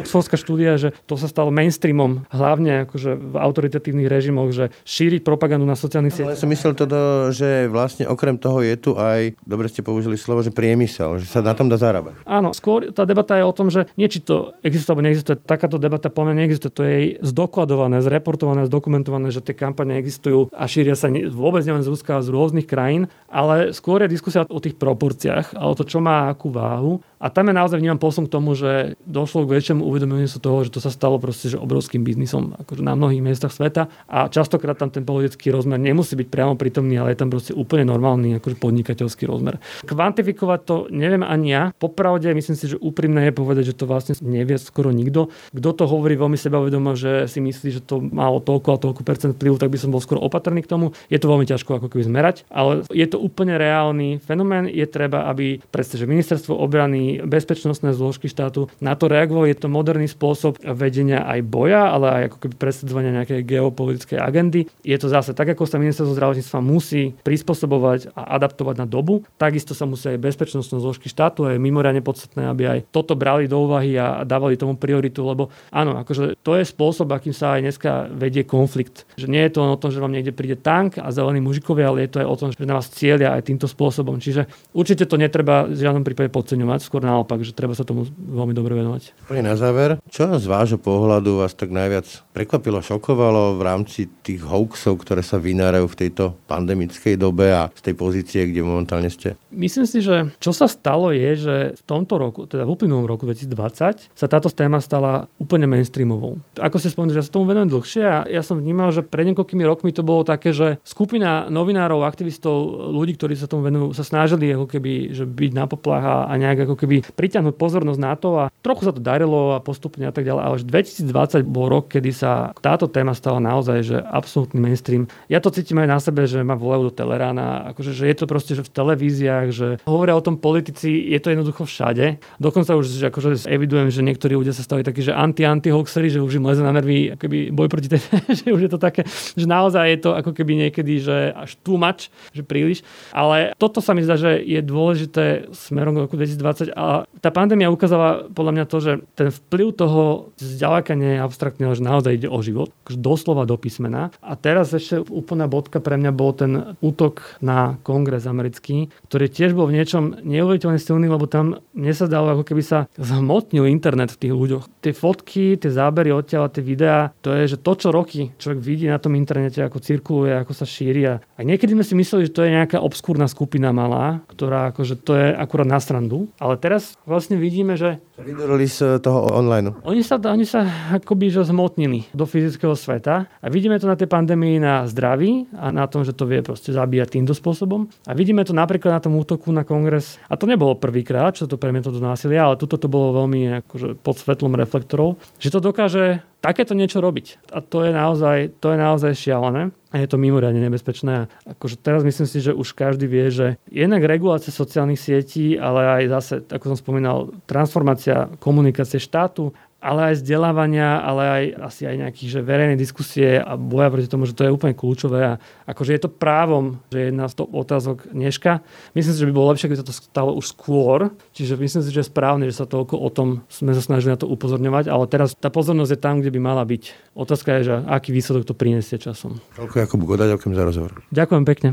Oxfordská 0.00 0.40
štúdia, 0.40 0.80
že 0.80 0.96
to 1.04 1.14
sa 1.20 1.28
stalo 1.28 1.52
mainstreamom, 1.52 2.24
hlavne 2.32 2.88
akože 2.88 3.14
v 3.14 3.34
autoritatívnych 3.36 4.08
režimoch, 4.08 4.50
že 4.50 4.72
šíriť 4.88 5.20
propagandu 5.22 5.68
na 5.68 5.76
sociálnych 5.76 6.16
sieťach. 6.16 6.34
Ale 6.34 6.42
som 6.42 6.50
myslel 6.50 6.72
toto, 6.74 7.30
že 7.30 7.68
vlastne 7.68 8.08
okrem 8.08 8.40
toho 8.40 8.64
je 8.64 8.74
tu 8.80 8.90
aj, 8.96 9.36
dobre 9.44 9.68
ste 9.68 9.84
použili 9.84 10.16
slovo, 10.16 10.40
že 10.40 10.50
priemysel, 10.50 11.20
že 11.20 11.28
sa 11.28 11.44
na 11.44 11.52
tom 11.52 11.68
dá 11.68 11.76
zarábať. 11.76 12.16
Áno, 12.24 12.56
skôr 12.56 12.90
tá 12.90 13.04
debata 13.04 13.36
je 13.36 13.44
o 13.44 13.54
tom, 13.54 13.68
že 13.68 13.86
nie 13.94 14.08
či 14.08 14.24
to 14.24 14.56
existuje 14.64 14.96
alebo 14.96 15.06
neexistuje, 15.06 15.36
takáto 15.44 15.76
debata 15.76 16.08
po 16.08 16.24
mňa 16.24 16.34
neexistuje, 16.40 16.72
to 16.72 16.82
je 16.82 16.96
zdokladované, 17.20 18.00
zreportované, 18.00 18.64
zdokumentované, 18.66 19.28
že 19.28 19.44
tie 19.44 19.52
kampane 19.52 20.00
existujú 20.00 20.48
a 20.54 20.64
šíria 20.64 20.96
sa 20.96 21.12
vôbec 21.12 21.62
nielen 21.66 21.84
z 21.84 21.90
Ruska, 21.90 22.24
z 22.24 22.32
rôznych 22.32 22.66
krajín, 22.66 23.12
ale 23.28 23.76
skôr 23.76 24.00
je 24.02 24.14
diskusia 24.24 24.48
o 24.48 24.56
tých 24.56 24.80
proporciách 24.80 25.52
a 25.52 25.68
o 25.68 25.76
to, 25.76 25.84
čo 25.84 26.00
má 26.00 26.32
akú 26.32 26.48
váhu. 26.48 26.96
A 27.24 27.32
tam 27.32 27.48
je 27.48 27.56
naozaj 27.56 27.80
vnímam 27.80 27.96
posun 27.96 28.28
k 28.28 28.36
tomu, 28.36 28.52
že 28.52 29.00
došlo 29.08 29.48
k 29.48 29.56
väčšiemu 29.56 29.80
uvedomeniu 29.80 30.28
sa 30.28 30.36
toho, 30.36 30.60
že 30.60 30.76
to 30.76 30.84
sa 30.84 30.92
stalo 30.92 31.16
proste 31.16 31.48
že 31.48 31.56
obrovským 31.56 32.04
biznisom 32.04 32.52
akože 32.60 32.84
na 32.84 32.92
mnohých 32.92 33.24
miestach 33.24 33.48
sveta 33.48 33.88
a 34.04 34.28
častokrát 34.28 34.76
tam 34.76 34.92
ten 34.92 35.08
politický 35.08 35.48
rozmer 35.48 35.80
nemusí 35.80 36.20
byť 36.20 36.28
priamo 36.28 36.52
prítomný, 36.60 37.00
ale 37.00 37.16
je 37.16 37.24
tam 37.24 37.32
proste 37.32 37.56
úplne 37.56 37.88
normálny 37.88 38.36
akože 38.36 38.60
podnikateľský 38.60 39.24
rozmer. 39.24 39.56
Kvantifikovať 39.88 40.60
to 40.68 40.76
neviem 40.92 41.24
ani 41.24 41.48
ja. 41.48 41.62
Popravde 41.80 42.28
myslím 42.28 42.60
si, 42.60 42.68
že 42.68 42.76
úprimné 42.76 43.32
je 43.32 43.32
povedať, 43.32 43.64
že 43.72 43.78
to 43.80 43.88
vlastne 43.88 44.12
nevie 44.20 44.60
skoro 44.60 44.92
nikto. 44.92 45.32
Kto 45.56 45.70
to 45.72 45.84
hovorí 45.88 46.20
veľmi 46.20 46.36
sebavedomo, 46.36 46.92
že 46.92 47.24
si 47.24 47.40
myslí, 47.40 47.80
že 47.80 47.80
to 47.80 48.04
malo 48.04 48.44
toľko 48.44 48.68
a 48.76 48.82
toľko 48.84 49.00
percent 49.00 49.32
vplyvu, 49.32 49.56
tak 49.56 49.72
by 49.72 49.80
som 49.80 49.88
bol 49.88 50.04
skoro 50.04 50.20
opatrný 50.20 50.60
k 50.60 50.68
tomu. 50.68 50.92
Je 51.08 51.16
to 51.16 51.32
veľmi 51.32 51.48
ťažko 51.48 51.80
ako 51.80 51.88
keby 51.88 52.04
zmerať, 52.04 52.44
ale 52.52 52.84
je 52.92 53.06
to 53.08 53.16
úplne 53.16 53.56
reálny 53.56 54.20
fenomén. 54.20 54.68
Je 54.68 54.84
treba, 54.84 55.24
aby 55.32 55.64
predsa, 55.72 55.96
že 55.96 56.04
ministerstvo 56.04 56.52
obrany 56.52 57.13
bezpečnostné 57.22 57.94
zložky 57.94 58.26
štátu 58.26 58.66
na 58.82 58.98
to 58.98 59.06
reagovali. 59.06 59.54
Je 59.54 59.58
to 59.62 59.68
moderný 59.70 60.10
spôsob 60.10 60.58
vedenia 60.64 61.22
aj 61.22 61.40
boja, 61.46 61.92
ale 61.94 62.06
aj 62.10 62.22
ako 62.32 62.36
keby 62.42 62.54
presadzovania 62.58 63.12
nejakej 63.22 63.46
geopolitickej 63.46 64.18
agendy. 64.18 64.66
Je 64.82 64.96
to 64.98 65.06
zase 65.06 65.36
tak, 65.36 65.54
ako 65.54 65.68
sa 65.68 65.78
ministerstvo 65.78 66.16
zdravotníctva 66.16 66.58
musí 66.64 67.14
prispôsobovať 67.22 68.16
a 68.16 68.40
adaptovať 68.40 68.74
na 68.80 68.86
dobu, 68.88 69.22
takisto 69.38 69.76
sa 69.76 69.84
musí 69.84 70.10
aj 70.10 70.18
bezpečnostné 70.18 70.80
zložky 70.80 71.06
štátu 71.06 71.46
a 71.46 71.54
je 71.54 71.62
mimoriadne 71.62 72.00
podstatné, 72.00 72.48
aby 72.48 72.62
aj 72.66 72.78
toto 72.90 73.14
brali 73.14 73.46
do 73.46 73.62
úvahy 73.62 73.94
a 74.00 74.24
dávali 74.24 74.58
tomu 74.58 74.74
prioritu, 74.80 75.22
lebo 75.22 75.52
áno, 75.70 76.00
akože 76.00 76.40
to 76.40 76.56
je 76.58 76.64
spôsob, 76.64 77.12
akým 77.12 77.36
sa 77.36 77.58
aj 77.58 77.60
dneska 77.62 77.90
vedie 78.10 78.42
konflikt. 78.46 79.04
Že 79.20 79.26
nie 79.28 79.42
je 79.46 79.52
to 79.54 79.60
o 79.62 79.80
tom, 79.80 79.90
že 79.92 80.00
vám 80.00 80.14
niekde 80.14 80.32
príde 80.32 80.56
tank 80.56 80.96
a 80.96 81.10
zelení 81.10 81.42
mužikovia, 81.42 81.90
ale 81.90 82.06
je 82.06 82.10
to 82.16 82.18
aj 82.22 82.28
o 82.28 82.36
tom, 82.38 82.48
že 82.54 82.64
na 82.64 82.78
vás 82.78 82.88
cieľia 82.88 83.34
aj 83.36 83.50
týmto 83.50 83.66
spôsobom. 83.66 84.22
Čiže 84.22 84.46
určite 84.72 85.04
to 85.04 85.20
netreba 85.20 85.66
v 85.66 85.76
žiadnom 85.76 86.06
prípade 86.06 86.30
podceňovať, 86.30 86.80
skôr 86.94 87.02
naopak, 87.02 87.42
že 87.42 87.50
treba 87.50 87.74
sa 87.74 87.82
tomu 87.82 88.06
veľmi 88.06 88.54
dobre 88.54 88.78
venovať. 88.78 89.26
Úplne 89.26 89.50
na 89.50 89.58
záver, 89.58 89.98
čo 90.06 90.30
z 90.30 90.46
vášho 90.46 90.78
pohľadu 90.78 91.42
vás 91.42 91.50
tak 91.58 91.74
najviac 91.74 92.06
prekvapilo, 92.30 92.78
šokovalo 92.78 93.58
v 93.58 93.62
rámci 93.66 94.06
tých 94.22 94.46
hoaxov, 94.46 95.02
ktoré 95.02 95.26
sa 95.26 95.42
vynárajú 95.42 95.90
v 95.90 95.98
tejto 96.06 96.38
pandemickej 96.46 97.18
dobe 97.18 97.50
a 97.50 97.66
z 97.74 97.90
tej 97.90 97.94
pozície, 97.98 98.46
kde 98.46 98.62
momentálne 98.62 99.10
ste? 99.10 99.34
Myslím 99.50 99.90
si, 99.90 100.06
že 100.06 100.30
čo 100.38 100.54
sa 100.54 100.70
stalo 100.70 101.10
je, 101.10 101.34
že 101.34 101.54
v 101.74 101.82
tomto 101.82 102.14
roku, 102.14 102.46
teda 102.46 102.62
v 102.62 102.78
uplynulom 102.78 103.10
roku 103.10 103.26
2020, 103.26 104.14
sa 104.14 104.26
táto 104.30 104.46
téma 104.54 104.78
stala 104.78 105.26
úplne 105.42 105.66
mainstreamovou. 105.66 106.38
Ako 106.62 106.78
ste 106.78 106.94
spomenuli, 106.94 107.18
že 107.18 107.20
ja 107.22 107.26
sa 107.26 107.34
tomu 107.34 107.50
venujem 107.50 107.74
dlhšie 107.74 108.02
a 108.06 108.22
ja 108.30 108.46
som 108.46 108.62
vnímal, 108.62 108.94
že 108.94 109.02
pred 109.02 109.26
niekoľkými 109.34 109.66
rokmi 109.66 109.90
to 109.90 110.06
bolo 110.06 110.22
také, 110.22 110.54
že 110.54 110.78
skupina 110.86 111.50
novinárov, 111.50 112.06
aktivistov, 112.06 112.86
ľudí, 112.94 113.18
ktorí 113.18 113.34
sa 113.34 113.50
tomu 113.50 113.66
venujú, 113.66 113.90
sa 113.98 114.06
snažili 114.06 114.54
ako 114.54 114.70
keby, 114.70 115.10
že 115.10 115.26
byť 115.26 115.52
na 115.58 115.66
poplach 115.66 116.04
a 116.04 116.32
nejak 116.36 116.68
ako 116.68 116.76
keby 116.76 116.83
priťahnuť 116.86 117.54
pozornosť 117.56 118.00
na 118.00 118.12
to 118.14 118.28
a 118.36 118.44
trochu 118.62 118.88
sa 118.88 118.92
to 118.92 119.00
darilo 119.00 119.56
a 119.56 119.62
postupne 119.64 120.06
a 120.08 120.12
tak 120.14 120.26
ďalej. 120.28 120.42
Ale 120.42 120.54
až 120.60 120.64
2020 120.66 121.44
bol 121.48 121.66
rok, 121.70 121.90
kedy 121.90 122.10
sa 122.12 122.52
táto 122.60 122.86
téma 122.86 123.16
stala 123.16 123.40
naozaj, 123.40 123.78
že 123.84 123.96
absolútny 124.00 124.60
mainstream. 124.60 125.08
Ja 125.32 125.40
to 125.40 125.50
cítim 125.50 125.80
aj 125.80 125.88
na 125.88 125.98
sebe, 125.98 126.28
že 126.28 126.44
ma 126.44 126.54
volajú 126.54 126.88
do 126.88 126.92
Telerána, 126.94 127.74
akože, 127.74 127.92
že 127.96 128.04
je 128.10 128.16
to 128.16 128.24
proste 128.30 128.52
že 128.54 128.62
v 128.62 128.70
televíziách, 128.70 129.46
že 129.50 129.68
hovoria 129.88 130.14
o 130.14 130.22
tom 130.22 130.38
politici, 130.38 131.10
je 131.10 131.18
to 131.18 131.32
jednoducho 131.32 131.66
všade. 131.66 132.22
Dokonca 132.38 132.76
už 132.78 132.86
že 132.94 133.10
akože 133.10 133.48
evidujem, 133.50 133.90
že 133.90 134.04
niektorí 134.04 134.38
ľudia 134.38 134.54
sa 134.54 134.62
stali 134.62 134.86
takí, 134.86 135.02
že 135.02 135.16
anti-anti-hoaxery, 135.16 136.12
že 136.12 136.22
už 136.22 136.38
im 136.38 136.46
leze 136.46 136.62
na 136.62 136.70
nervy 136.70 137.16
keby 137.16 137.50
boj 137.50 137.68
proti 137.72 137.88
tej, 137.88 138.00
že 138.44 138.52
už 138.52 138.68
je 138.68 138.70
to 138.70 138.80
také, 138.80 139.06
že 139.34 139.46
naozaj 139.48 139.84
je 139.88 139.98
to 140.00 140.10
ako 140.12 140.30
keby 140.36 140.68
niekedy, 140.68 141.00
že 141.00 141.32
až 141.32 141.56
too 141.64 141.80
much, 141.80 142.12
že 142.34 142.44
príliš. 142.44 142.84
Ale 143.14 143.56
toto 143.56 143.80
sa 143.80 143.96
mi 143.96 144.04
zdá, 144.04 144.18
že 144.18 144.38
je 144.42 144.60
dôležité 144.60 145.48
smerom 145.54 145.96
k 145.96 146.02
roku 146.06 146.14
2020 146.18 146.73
a 146.74 147.06
tá 147.22 147.30
pandémia 147.30 147.70
ukázala 147.70 148.26
podľa 148.34 148.52
mňa 148.52 148.64
to, 148.66 148.78
že 148.82 148.92
ten 149.14 149.30
vplyv 149.30 149.68
toho 149.78 150.02
zďaleka 150.36 150.98
nie 150.98 151.16
je 151.16 151.24
abstraktný, 151.24 151.62
ale 151.70 151.78
že 151.78 151.86
naozaj 151.86 152.12
ide 152.18 152.28
o 152.28 152.38
život, 152.42 152.74
akože 152.84 152.98
doslova 152.98 153.46
do 153.46 153.54
písmena. 153.54 154.10
A 154.18 154.34
teraz 154.34 154.74
ešte 154.74 155.00
úplná 155.06 155.46
bodka 155.46 155.78
pre 155.78 155.94
mňa 155.94 156.10
bol 156.10 156.34
ten 156.34 156.74
útok 156.82 157.38
na 157.38 157.78
kongres 157.86 158.26
americký, 158.26 158.90
ktorý 159.06 159.30
tiež 159.30 159.54
bol 159.54 159.70
v 159.70 159.78
niečom 159.78 160.18
neuveriteľne 160.26 160.82
silný, 160.82 161.06
lebo 161.06 161.30
tam 161.30 161.62
mne 161.72 161.94
sa 161.94 162.10
dalo, 162.10 162.34
ako 162.34 162.44
keby 162.50 162.62
sa 162.66 162.90
zhmotnil 162.98 163.70
internet 163.70 164.10
v 164.12 164.20
tých 164.26 164.34
ľuďoch. 164.34 164.64
Tie 164.82 164.92
fotky, 164.92 165.54
tie 165.54 165.70
zábery 165.70 166.10
odtiaľ, 166.10 166.50
tie 166.50 166.60
videá, 166.60 167.14
to 167.22 167.30
je, 167.30 167.54
že 167.54 167.62
to, 167.62 167.72
čo 167.78 167.94
roky 167.94 168.34
človek 168.36 168.58
vidí 168.58 168.90
na 168.90 168.98
tom 168.98 169.14
internete, 169.14 169.62
ako 169.62 169.78
cirkuluje, 169.78 170.34
ako 170.34 170.52
sa 170.52 170.66
šíria. 170.66 171.22
A 171.38 171.46
niekedy 171.46 171.78
sme 171.78 171.86
si 171.86 171.94
mysleli, 171.94 172.26
že 172.26 172.34
to 172.34 172.42
je 172.42 172.50
nejaká 172.50 172.82
obskúrna 172.82 173.30
skupina 173.30 173.70
malá, 173.70 174.26
ktorá 174.32 174.74
akože 174.74 174.94
to 175.00 175.12
je 175.14 175.28
akurát 175.30 175.68
na 175.68 175.78
strandu. 175.78 176.26
Ale 176.42 176.58
teraz 176.64 176.96
vlastne 177.04 177.36
vidíme, 177.36 177.76
že... 177.76 178.00
Vydorili 178.14 178.70
z 178.70 179.02
toho 179.02 179.26
online. 179.26 179.74
Oni 179.82 180.06
sa, 180.06 180.22
oni 180.22 180.46
sa 180.46 180.62
akoby 180.94 181.34
že 181.34 181.42
zmotnili 181.50 182.06
do 182.14 182.30
fyzického 182.30 182.78
sveta 182.78 183.26
a 183.26 183.46
vidíme 183.50 183.74
to 183.82 183.90
na 183.90 183.98
tej 183.98 184.06
pandémii 184.06 184.62
na 184.62 184.86
zdraví 184.86 185.50
a 185.58 185.74
na 185.74 185.90
tom, 185.90 186.06
že 186.06 186.14
to 186.14 186.22
vie 186.22 186.38
proste 186.38 186.70
zabíjať 186.70 187.18
týmto 187.18 187.34
spôsobom. 187.34 187.90
A 188.06 188.14
vidíme 188.14 188.46
to 188.46 188.54
napríklad 188.54 188.94
na 188.94 189.02
tom 189.02 189.18
útoku 189.18 189.50
na 189.50 189.66
kongres. 189.66 190.22
A 190.30 190.38
to 190.38 190.46
nebolo 190.46 190.78
prvýkrát, 190.78 191.34
čo 191.34 191.50
to 191.50 191.58
premietlo 191.58 191.90
do 191.90 191.98
násilia, 191.98 192.46
ale 192.46 192.54
tuto 192.54 192.78
to 192.78 192.86
bolo 192.86 193.26
veľmi 193.26 193.66
akože 193.66 193.98
pod 193.98 194.14
svetlom 194.14 194.54
reflektorov, 194.54 195.18
že 195.42 195.50
to 195.50 195.58
dokáže 195.58 196.22
takéto 196.44 196.76
niečo 196.76 197.00
robiť. 197.00 197.56
A 197.56 197.64
to 197.64 197.88
je 197.88 197.90
naozaj, 197.96 198.60
to 198.60 198.76
je 198.76 198.78
naozaj 198.78 199.16
šialené 199.16 199.72
a 199.88 199.96
je 199.96 200.10
to 200.10 200.20
mimoriadne 200.20 200.60
nebezpečné. 200.60 201.32
Akože 201.48 201.80
teraz 201.80 202.04
myslím 202.04 202.28
si, 202.28 202.44
že 202.44 202.52
už 202.52 202.76
každý 202.76 203.08
vie, 203.08 203.32
že 203.32 203.56
jednak 203.72 204.04
regulácia 204.04 204.52
sociálnych 204.52 205.00
sietí, 205.00 205.56
ale 205.56 205.88
aj 205.88 206.02
zase, 206.20 206.34
ako 206.52 206.74
som 206.74 206.78
spomínal, 206.82 207.32
transformácia 207.48 208.03
komunikácie 208.38 209.00
štátu 209.00 209.54
ale 209.84 210.00
aj 210.10 210.24
vzdelávania, 210.24 211.04
ale 211.04 211.22
aj 211.28 211.44
asi 211.60 211.82
aj 211.84 211.96
nejakých 212.00 212.28
že 212.32 212.40
verejnej 212.40 212.80
diskusie 212.80 213.36
a 213.36 213.52
boja 213.60 213.92
proti 213.92 214.08
tomu, 214.08 214.24
že 214.24 214.32
to 214.32 214.48
je 214.48 214.54
úplne 214.56 214.72
kľúčové 214.72 215.20
a 215.20 215.32
akože 215.68 215.92
je 215.92 216.00
to 216.00 216.08
právom, 216.08 216.80
že 216.88 216.96
je 216.96 217.06
jedna 217.12 217.28
z 217.28 217.34
to 217.36 217.44
otázok 217.44 218.08
dneška. 218.08 218.64
Myslím 218.96 219.12
si, 219.12 219.20
že 219.20 219.28
by 219.28 219.34
bolo 219.36 219.52
lepšie, 219.52 219.68
keď 219.68 219.84
sa 219.84 219.88
to 219.92 219.92
stalo 219.92 220.32
už 220.32 220.56
skôr, 220.56 221.12
čiže 221.36 221.60
myslím 221.60 221.84
si, 221.84 221.92
že 221.92 222.00
je 222.00 222.08
správne, 222.08 222.48
že 222.48 222.56
sa 222.56 222.64
toľko 222.64 222.96
o 222.96 223.08
tom 223.12 223.44
sme 223.52 223.76
sa 223.76 223.84
snažili 223.84 224.16
na 224.16 224.18
to 224.18 224.24
upozorňovať, 224.24 224.88
ale 224.88 225.04
teraz 225.04 225.36
tá 225.36 225.52
pozornosť 225.52 225.92
je 225.92 226.00
tam, 226.00 226.24
kde 226.24 226.32
by 226.32 226.40
mala 226.40 226.64
byť. 226.64 227.12
Otázka 227.12 227.60
je, 227.60 227.68
že 227.68 227.74
aký 227.84 228.16
výsledok 228.16 228.48
to 228.48 228.56
prinesie 228.56 228.96
časom. 228.96 229.36
Toľko 229.60 229.84
ako 229.84 229.94
Goda, 230.00 230.24
ďakujem 230.24 230.56
za 230.56 230.64
rozhovor. 230.64 231.04
Ďakujem 231.12 231.44
pekne. 231.44 231.68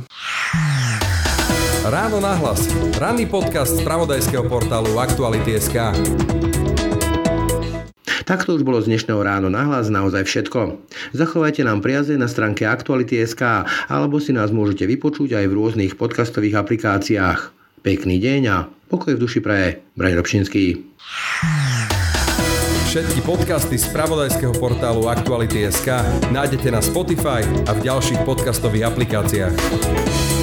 Ráno 1.92 2.24
nahlas. 2.24 2.72
Ranný 2.96 3.28
podcast 3.28 3.76
z 3.76 3.84
pravodajského 3.84 4.48
portálu 4.48 4.96
Aktuality.sk. 4.96 5.76
Takto 8.24 8.56
už 8.56 8.64
bolo 8.64 8.80
z 8.80 8.88
dnešného 8.88 9.20
ráno 9.20 9.52
nahlas 9.52 9.92
naozaj 9.92 10.24
všetko. 10.24 10.80
Zachovajte 11.12 11.68
nám 11.68 11.84
priaze 11.84 12.16
na 12.16 12.32
stránke 12.32 12.64
Aktuality.sk 12.64 13.68
alebo 13.92 14.24
si 14.24 14.32
nás 14.32 14.56
môžete 14.56 14.88
vypočuť 14.88 15.36
aj 15.36 15.46
v 15.52 15.56
rôznych 15.60 15.94
podcastových 16.00 16.64
aplikáciách. 16.64 17.52
Pekný 17.84 18.24
deň 18.24 18.42
a 18.48 18.72
pokoj 18.88 19.20
v 19.20 19.28
duši 19.28 19.44
praje. 19.44 19.84
Braň 20.00 20.16
Robšinský. 20.16 20.96
Všetky 22.88 23.20
podcasty 23.28 23.76
z 23.76 23.92
pravodajského 23.92 24.56
portálu 24.56 25.12
Aktuality.sk 25.12 25.92
nájdete 26.32 26.72
na 26.72 26.80
Spotify 26.80 27.44
a 27.68 27.76
v 27.76 27.84
ďalších 27.84 28.24
podcastových 28.24 28.88
aplikáciách. 28.88 30.41